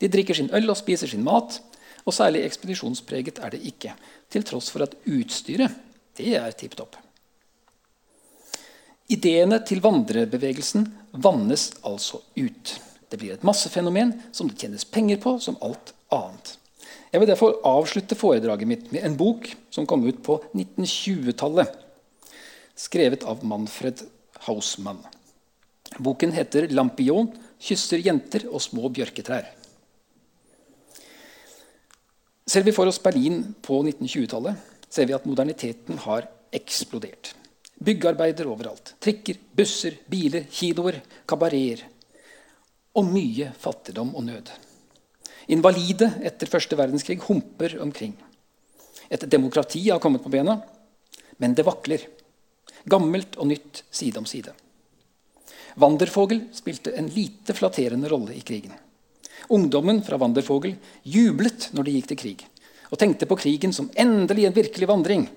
De 0.00 0.08
drikker 0.08 0.38
sin 0.38 0.48
øl 0.56 0.72
og 0.72 0.78
spiser 0.80 1.10
sin 1.10 1.26
mat, 1.26 1.58
og 2.06 2.16
særlig 2.16 2.46
ekspedisjonspreget 2.46 3.42
er 3.44 3.52
det 3.52 3.60
ikke. 3.74 3.92
Til 4.32 4.46
tross 4.48 4.72
for 4.72 4.86
at 4.86 4.96
utstyret 5.04 5.76
det 6.16 6.32
er 6.38 6.56
tipp 6.56 6.78
topp. 6.80 6.96
Ideene 9.12 9.60
til 9.68 9.84
vandrebevegelsen 9.84 10.88
vannes 11.12 11.74
altså 11.84 12.22
ut. 12.40 12.78
Det 13.12 13.20
blir 13.20 13.36
et 13.36 13.44
massefenomen 13.44 14.16
som 14.32 14.48
det 14.48 14.56
tjenes 14.62 14.88
penger 14.88 15.20
på 15.20 15.36
som 15.44 15.60
alt 15.60 15.92
annet. 16.08 16.47
Jeg 17.12 17.20
vil 17.22 17.28
derfor 17.30 17.60
avslutte 17.64 18.16
foredraget 18.18 18.68
mitt 18.68 18.90
med 18.92 19.04
en 19.06 19.16
bok 19.16 19.48
som 19.72 19.86
kom 19.88 20.04
ut 20.06 20.22
på 20.24 20.40
1920-tallet. 20.54 21.84
skrevet 22.78 23.24
av 23.26 23.40
Manfred 23.42 24.04
Hausmann. 24.46 25.00
Boken 25.98 26.30
heter 26.32 26.68
'Lampion 26.68 27.32
kysser 27.58 27.98
jenter 27.98 28.46
og 28.46 28.62
små 28.62 28.86
bjørketrær'. 28.88 29.48
Ser 32.46 32.62
vi 32.62 32.72
for 32.72 32.86
oss 32.86 33.00
Berlin 33.02 33.54
på 33.62 33.82
1920-tallet, 33.82 34.54
ser 34.88 35.06
vi 35.06 35.12
at 35.12 35.26
moderniteten 35.26 35.98
har 35.98 36.28
eksplodert. 36.52 37.34
Byggearbeider 37.84 38.46
overalt. 38.46 38.94
Trikker, 39.00 39.36
busser, 39.54 39.98
biler, 40.08 40.46
kinoer, 40.50 41.02
kabareter. 41.26 41.84
Og 42.94 43.04
mye 43.04 43.52
fattigdom 43.58 44.14
og 44.14 44.24
nød. 44.24 44.67
Invalide 45.48 46.10
etter 46.28 46.50
første 46.50 46.76
verdenskrig 46.76 47.22
humper 47.24 47.78
omkring. 47.80 48.12
Et 49.08 49.22
demokrati 49.30 49.86
har 49.88 50.00
kommet 50.02 50.22
på 50.24 50.32
bena, 50.32 50.58
men 51.40 51.54
det 51.56 51.64
vakler. 51.64 52.04
Gammelt 52.88 53.38
og 53.40 53.48
nytt 53.48 53.82
side 53.90 54.20
om 54.20 54.26
side. 54.28 54.52
Wandervogel 55.80 56.42
spilte 56.52 56.92
en 56.98 57.08
lite 57.14 57.54
flatterende 57.56 58.10
rolle 58.12 58.36
i 58.36 58.44
krigen. 58.44 58.74
Ungdommen 59.54 60.02
fra 60.04 60.18
Wandervogel 60.20 60.74
jublet 61.08 61.70
når 61.72 61.86
de 61.86 61.96
gikk 61.96 62.10
til 62.10 62.20
krig, 62.20 62.44
og 62.90 63.00
tenkte 63.00 63.28
på 63.30 63.38
krigen 63.40 63.72
som 63.72 63.88
endelig 63.96 64.48
en 64.48 64.56
virkelig 64.56 64.88
vandring. 64.90 65.28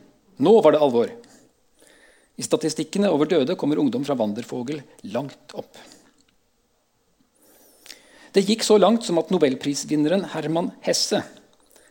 Nå 0.41 0.53
var 0.65 0.75
det 0.75 0.83
alvor. 0.83 1.11
I 2.35 2.43
statistikkene 2.43 3.11
over 3.13 3.29
døde 3.29 3.55
kommer 3.55 3.79
ungdom 3.79 4.03
fra 4.07 4.17
Wandervogel 4.19 4.81
langt 5.13 5.55
opp. 5.55 5.77
Det 8.31 8.45
gikk 8.47 8.63
så 8.63 8.77
langt 8.79 9.03
som 9.03 9.19
at 9.19 9.31
nobelprisvinneren 9.33 10.23
Herman 10.31 10.71
Hesse, 10.85 11.19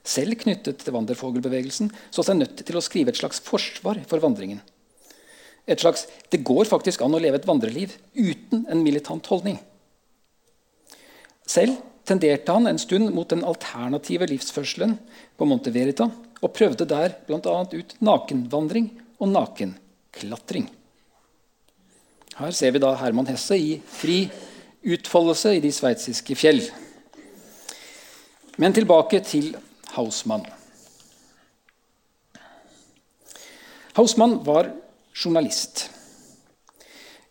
selv 0.01 0.39
knyttet 0.41 0.81
til 0.81 0.95
Wandervogel-bevegelsen, 0.97 1.91
så 2.09 2.25
seg 2.25 2.39
nødt 2.41 2.63
til 2.65 2.79
å 2.79 2.85
skrive 2.85 3.13
et 3.13 3.21
slags 3.21 3.43
forsvar 3.45 4.01
for 4.09 4.23
vandringen. 4.23 4.63
Et 5.69 5.79
slags 5.79 6.07
'det 6.31 6.43
går 6.43 6.65
faktisk 6.65 7.03
an 7.03 7.15
å 7.15 7.21
leve 7.21 7.37
et 7.37 7.47
vandreliv 7.47 7.93
uten 8.17 8.67
en 8.69 8.83
militant 8.83 9.27
holdning'. 9.27 9.61
Selv 11.47 11.77
tenderte 12.05 12.53
han 12.53 12.67
en 12.67 12.79
stund 12.79 13.13
mot 13.15 13.29
den 13.29 13.45
alternative 13.45 14.27
livsførselen 14.27 14.99
på 15.37 15.47
Monte 15.47 15.71
Verita 15.71 16.11
og 16.41 16.55
prøvde 16.55 16.89
der 16.89 17.15
bl.a. 17.27 17.67
ut 17.73 17.95
nakenvandring 18.01 18.91
og 19.21 19.29
nakenklatring. 19.29 20.71
Her 22.41 22.51
ser 22.51 22.73
vi 22.73 22.79
da 22.79 22.95
Herman 22.97 23.27
Hesse 23.27 23.59
i 23.59 23.81
fri 23.85 24.31
utfoldelse 24.83 25.55
i 25.57 25.63
de 25.63 25.73
sveitsiske 25.73 26.37
fjell. 26.39 26.63
Men 28.61 28.75
tilbake 28.77 29.21
til 29.25 29.55
Hausmann. 29.95 30.45
Hausmann 33.97 34.39
var 34.47 34.71
journalist. 35.15 35.89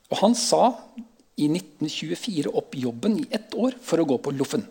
Og 0.09 0.17
han 0.23 0.35
sa 0.35 0.73
i 1.39 1.47
1924 1.47 2.51
opp 2.51 2.75
jobben 2.75 3.19
i 3.21 3.27
ett 3.31 3.53
år 3.55 3.77
for 3.81 4.01
å 4.01 4.07
gå 4.09 4.17
på 4.19 4.33
Loffen. 4.35 4.65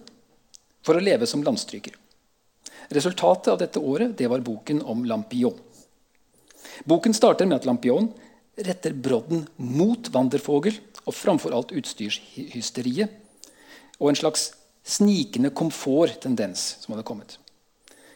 For 0.85 0.99
å 0.99 1.03
leve 1.03 1.27
som 1.27 1.43
landstryker. 1.45 1.95
Resultatet 2.95 3.53
av 3.53 3.59
dette 3.61 3.81
året 3.81 4.17
det 4.19 4.29
var 4.31 4.45
boken 4.45 4.83
om 4.83 5.05
Lampion. 5.09 5.57
Boken 6.89 7.15
starter 7.15 7.47
med 7.47 7.61
at 7.61 7.67
Lampion 7.69 8.11
retter 8.67 8.95
brodden 8.95 9.47
mot 9.57 10.11
Wandervogel 10.15 10.77
og 11.05 11.15
framfor 11.15 11.55
alt 11.57 11.75
utstyrshysteriet 11.77 13.13
og 13.99 14.11
en 14.11 14.19
slags 14.19 14.51
snikende 14.89 15.51
komforttendens 15.55 16.79
som 16.83 16.95
hadde 16.95 17.07
kommet. 17.07 17.37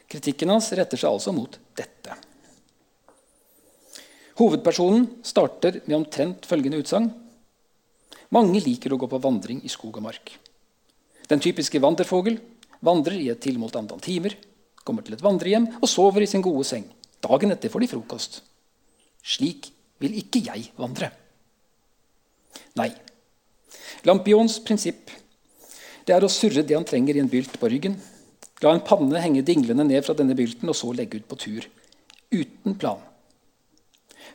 Kritikken 0.09 0.51
hans 0.53 0.71
retter 0.75 0.99
seg 0.99 1.11
altså 1.11 1.33
mot 1.35 1.57
dette. 1.77 2.15
Hovedpersonen 4.39 5.05
starter 5.25 5.79
med 5.85 5.99
omtrent 5.99 6.47
følgende 6.49 6.79
utsagn. 6.81 7.11
Mange 8.33 8.61
liker 8.65 8.93
å 8.93 8.97
gå 9.01 9.09
på 9.09 9.21
vandring 9.21 9.61
i 9.61 9.69
skog 9.69 9.99
og 9.99 10.07
mark. 10.07 10.33
Den 11.29 11.41
typiske 11.43 11.81
vandrefogel 11.81 12.39
vandrer 12.83 13.19
i 13.19 13.29
et 13.31 13.41
tilmålt 13.43 13.77
antall 13.79 14.01
timer, 14.03 14.35
kommer 14.83 15.05
til 15.05 15.15
et 15.15 15.23
vandrehjem 15.23 15.69
og 15.79 15.87
sover 15.87 16.25
i 16.25 16.29
sin 16.29 16.43
gode 16.43 16.65
seng. 16.67 16.87
Dagen 17.23 17.53
etter 17.53 17.71
får 17.71 17.85
de 17.85 17.91
frokost. 17.93 18.41
Slik 19.23 19.69
vil 20.03 20.19
ikke 20.19 20.43
jeg 20.51 20.69
vandre. 20.77 21.09
Nei. 22.77 22.91
Lampions 24.03 24.59
prinsipp 24.65 25.11
det 26.03 26.15
er 26.15 26.25
å 26.25 26.31
surre 26.31 26.65
det 26.67 26.75
han 26.75 26.87
trenger 26.87 27.15
i 27.15 27.21
en 27.23 27.31
bylt 27.31 27.55
på 27.59 27.69
ryggen. 27.71 27.95
La 28.63 28.73
en 28.75 28.83
panne 28.83 29.19
henge 29.23 29.43
dinglende 29.47 29.85
ned 29.87 30.03
fra 30.05 30.15
denne 30.17 30.35
bylten, 30.35 30.67
og 30.67 30.75
så 30.75 30.91
legge 30.95 31.19
ut 31.19 31.27
på 31.29 31.39
tur. 31.39 31.67
Uten 32.33 32.75
plan. 32.79 32.99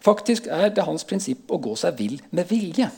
Faktisk 0.04 0.46
er 0.52 0.70
det 0.72 0.86
hans 0.86 1.04
prinsipp 1.08 1.50
å 1.52 1.60
gå 1.60 1.74
seg 1.76 1.98
vill 1.98 2.16
med 2.30 2.48
vilje. 2.48 2.88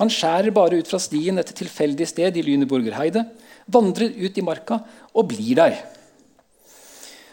Han 0.00 0.12
skjærer 0.12 0.54
bare 0.54 0.80
ut 0.80 0.90
fra 0.90 1.00
stien 1.02 1.38
et 1.40 1.54
tilfeldig 1.56 2.06
sted 2.08 2.36
i 2.36 2.44
Lyneburger 2.44 2.96
heide, 2.96 3.24
vandrer 3.70 4.14
ut 4.16 4.38
i 4.38 4.44
marka 4.44 4.80
og 5.12 5.28
blir 5.32 5.58
der. 5.58 5.76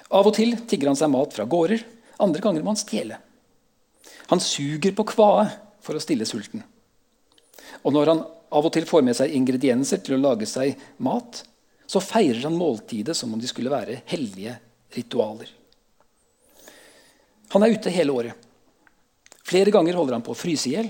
Av 0.08 0.28
og 0.28 0.36
til 0.36 0.56
tigger 0.68 0.92
han 0.92 1.00
seg 1.00 1.12
mat 1.12 1.36
fra 1.36 1.46
gårder, 1.48 1.84
andre 2.24 2.44
ganger 2.44 2.64
må 2.64 2.74
han 2.74 2.80
stjele. 2.80 3.20
Han 4.32 4.42
suger 4.44 4.96
på 4.96 5.06
kvae 5.14 5.46
for 5.84 5.98
å 5.98 6.04
stille 6.04 6.28
sulten. 6.28 6.64
Og 7.84 7.94
når 7.96 8.12
han 8.12 8.24
av 8.58 8.66
og 8.66 8.74
til 8.74 8.88
får 8.88 9.04
med 9.04 9.18
seg 9.18 9.34
ingredienser 9.36 10.02
til 10.04 10.18
å 10.18 10.24
lage 10.24 10.48
seg 10.50 10.78
mat, 11.04 11.44
så 11.88 12.04
feirer 12.04 12.44
han 12.48 12.58
måltidet 12.60 13.16
som 13.16 13.32
om 13.34 13.40
de 13.40 13.48
skulle 13.48 13.72
være 13.72 14.02
hellige 14.12 14.58
ritualer. 14.96 15.50
Han 17.56 17.64
er 17.64 17.76
ute 17.76 17.94
hele 17.96 18.16
året. 18.16 18.48
Flere 19.48 19.72
ganger 19.72 19.96
holder 19.96 20.18
han 20.18 20.26
på 20.26 20.34
å 20.34 20.40
fryse 20.40 20.68
i 20.68 20.76
hjel. 20.76 20.90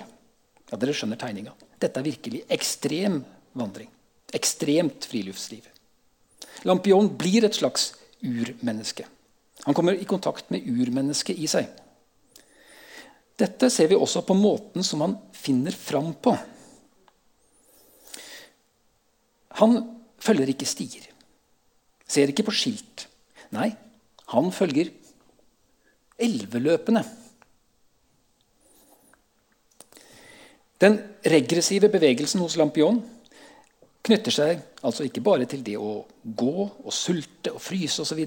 Ja, 0.71 0.77
dere 0.79 0.95
skjønner 0.97 1.19
tegninga. 1.21 1.53
Dette 1.77 2.01
er 2.01 2.07
virkelig 2.07 2.41
ekstrem 2.53 3.19
vandring. 3.57 3.89
Ekstremt 4.33 5.05
friluftsliv. 5.07 5.67
Lampion 6.65 7.11
blir 7.19 7.45
et 7.45 7.57
slags 7.57 7.91
urmenneske. 8.25 9.05
Han 9.67 9.77
kommer 9.77 9.93
i 9.93 10.07
kontakt 10.09 10.49
med 10.53 10.65
urmennesket 10.65 11.37
i 11.37 11.47
seg. 11.49 11.69
Dette 13.37 13.69
ser 13.69 13.89
vi 13.91 13.97
også 13.97 14.23
på 14.25 14.35
måten 14.37 14.85
som 14.85 15.03
han 15.05 15.13
finner 15.35 15.75
fram 15.75 16.09
på. 16.21 16.33
Han 19.61 19.77
følger 20.21 20.49
ikke 20.53 20.69
stier, 20.69 21.05
ser 22.05 22.33
ikke 22.33 22.47
på 22.47 22.55
skilt. 22.55 23.05
Nei, 23.53 23.69
han 24.33 24.49
følger 24.53 24.89
elveløpene. 26.17 27.03
Den 30.81 30.97
regressive 31.25 31.89
bevegelsen 31.89 32.41
hos 32.43 32.57
Lampion 32.57 32.99
knytter 34.05 34.33
seg 34.33 34.61
altså 34.85 35.07
ikke 35.07 35.23
bare 35.25 35.47
til 35.49 35.63
det 35.65 35.77
å 35.81 36.03
gå 36.21 36.53
og 36.67 36.93
sulte 36.93 37.53
og 37.55 37.61
fryse 37.63 38.03
osv. 38.03 38.21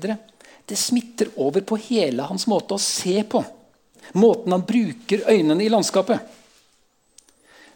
Det 0.66 0.78
smitter 0.78 1.30
over 1.40 1.62
på 1.66 1.78
hele 1.90 2.26
hans 2.26 2.46
måte 2.50 2.74
å 2.74 2.82
se 2.82 3.20
på. 3.22 3.42
Måten 4.14 4.52
han 4.52 4.66
bruker 4.66 5.26
øynene 5.30 5.64
i 5.64 5.70
landskapet. 5.72 6.20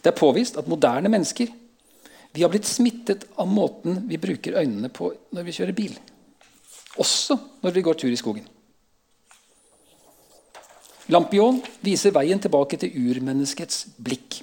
Det 0.03 0.11
er 0.11 0.19
påvist 0.19 0.59
at 0.61 0.69
moderne 0.69 1.09
mennesker 1.13 1.53
vi 2.35 2.43
har 2.43 2.51
blitt 2.51 2.67
smittet 2.67 3.29
av 3.39 3.47
måten 3.47 4.01
vi 4.09 4.19
bruker 4.19 4.57
øynene 4.59 4.91
på 4.91 5.13
når 5.31 5.47
vi 5.47 5.55
kjører 5.55 5.77
bil. 5.77 5.95
Også 6.99 7.37
når 7.63 7.77
vi 7.77 7.85
går 7.87 7.99
tur 8.01 8.11
i 8.11 8.19
skogen. 8.19 8.49
Lampion 11.15 11.61
viser 11.85 12.15
veien 12.17 12.41
tilbake 12.43 12.79
til 12.81 12.97
urmenneskets 12.97 13.85
blikk. 14.03 14.41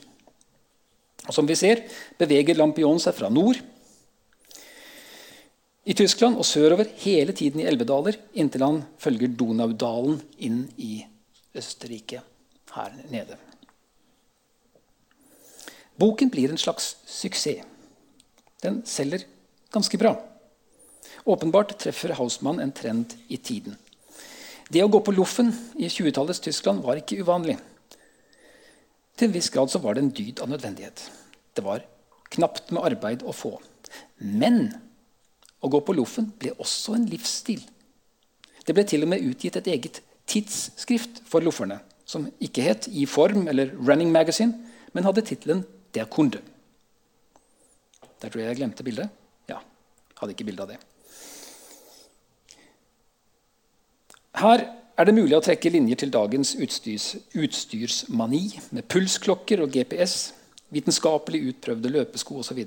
Og 1.28 1.36
som 1.36 1.48
vi 1.50 1.58
ser, 1.60 1.84
beveger 2.20 2.56
Lampion 2.58 3.02
seg 3.02 3.18
fra 3.18 3.30
nord 3.34 3.60
i 5.82 5.96
Tyskland 5.98 6.38
og 6.38 6.46
sørover 6.46 6.92
hele 7.02 7.34
tiden 7.34 7.64
i 7.64 7.68
elvedaler 7.68 8.20
inntil 8.38 8.64
han 8.64 8.84
følger 9.02 9.34
Donaudalen 9.34 10.20
inn 10.46 10.64
i 10.78 11.00
Østerrike 11.58 12.22
her 12.76 12.96
nede. 13.12 13.38
Boken 16.00 16.32
blir 16.32 16.50
en 16.50 16.58
slags 16.58 16.96
suksess. 17.06 17.66
Den 18.62 18.82
selger 18.86 19.26
ganske 19.74 19.98
bra. 19.98 20.16
Åpenbart 21.26 21.76
treffer 21.80 22.14
Hausmann 22.18 22.60
en 22.60 22.72
trend 22.72 23.14
i 23.28 23.38
tiden. 23.38 23.76
Det 24.72 24.84
å 24.84 24.90
gå 24.90 25.02
på 25.04 25.14
loffen 25.14 25.52
i 25.76 25.90
20-tallets 25.92 26.40
Tyskland 26.40 26.82
var 26.86 27.02
ikke 27.02 27.20
uvanlig. 27.22 27.58
Til 29.18 29.28
en 29.28 29.36
viss 29.36 29.52
grad 29.54 29.74
var 29.84 29.98
det 29.98 30.06
en 30.06 30.14
dyd 30.16 30.40
av 30.42 30.50
nødvendighet. 30.50 31.04
Det 31.54 31.66
var 31.66 31.84
knapt 32.32 32.72
med 32.72 32.86
arbeid 32.88 33.26
å 33.28 33.36
få. 33.36 33.58
Men 34.18 34.72
å 35.62 35.70
gå 35.70 35.82
på 35.86 35.96
loffen 35.98 36.32
ble 36.40 36.56
også 36.56 36.96
en 36.96 37.10
livsstil. 37.12 37.62
Det 38.66 38.74
ble 38.78 38.86
til 38.88 39.04
og 39.04 39.12
med 39.12 39.26
utgitt 39.28 39.60
et 39.60 39.70
eget 39.74 40.02
tidsskrift 40.32 41.22
for 41.28 41.44
lofferne, 41.44 41.82
som 42.08 42.28
ikke 42.44 42.64
het 42.66 42.88
I 42.88 43.06
Form 43.10 43.48
eller 43.52 43.74
Running 43.76 44.12
Magazine, 44.12 44.56
men 44.94 45.08
hadde 45.08 45.24
tittelen 45.28 45.66
Der 45.96 46.08
Kunde. 46.08 46.40
Der 48.22 48.30
tror 48.30 48.42
jeg 48.42 48.48
jeg 48.52 48.62
glemte 48.62 48.84
bildet. 48.84 49.10
Ja, 49.50 49.58
hadde 50.20 50.36
ikke 50.36 50.48
bilde 50.48 50.64
av 50.64 50.72
det. 50.72 50.78
Her 54.42 54.64
er 54.98 55.08
det 55.08 55.16
mulig 55.18 55.36
å 55.36 55.44
trekke 55.44 55.72
linjer 55.74 56.00
til 56.04 56.14
dagens 56.14 56.54
utstyrs, 56.62 57.16
utstyrsmani 57.36 58.46
med 58.76 58.88
pulsklokker 58.92 59.64
og 59.66 59.74
GPS, 59.74 60.32
vitenskapelig 60.72 61.42
utprøvde 61.50 61.92
løpesko 61.92 62.40
osv. 62.40 62.62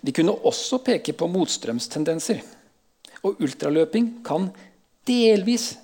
Vi 0.00 0.14
kunne 0.16 0.36
også 0.48 0.80
peke 0.84 1.12
på 1.12 1.28
motstrømstendenser. 1.28 2.40
Og 3.26 3.42
ultraløping 3.44 4.22
kan 4.24 4.48
delvis 5.08 5.74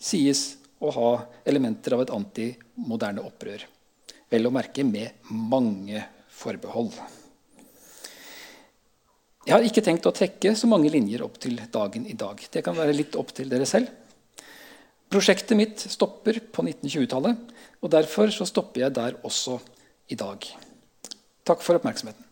sies 0.00 0.46
å 0.84 0.90
ha 0.94 1.10
elementer 1.48 1.96
av 1.96 2.04
et 2.04 2.12
antimoderne 2.14 3.24
opprør. 3.24 3.64
Vel 4.30 4.48
å 4.48 4.52
merke 4.54 4.84
med 4.86 5.28
mange 5.30 6.02
forbehold. 6.34 6.96
Jeg 9.44 9.52
har 9.52 9.66
ikke 9.66 9.84
tenkt 9.84 10.06
å 10.08 10.14
trekke 10.16 10.54
så 10.56 10.68
mange 10.70 10.88
linjer 10.92 11.22
opp 11.26 11.36
til 11.40 11.58
dagen 11.72 12.06
i 12.08 12.16
dag. 12.16 12.40
Det 12.50 12.62
kan 12.64 12.76
være 12.76 12.96
litt 12.96 13.16
opp 13.20 13.34
til 13.36 13.50
dere 13.52 13.68
selv. 13.68 13.90
Prosjektet 15.12 15.56
mitt 15.58 15.84
stopper 15.92 16.40
på 16.50 16.64
1920-tallet, 16.64 17.42
og 17.84 17.92
derfor 17.92 18.32
så 18.32 18.48
stopper 18.48 18.86
jeg 18.86 18.96
der 18.96 19.18
også 19.22 19.58
i 20.10 20.16
dag. 20.18 20.48
Takk 21.44 21.60
for 21.62 21.76
oppmerksomheten. 21.76 22.24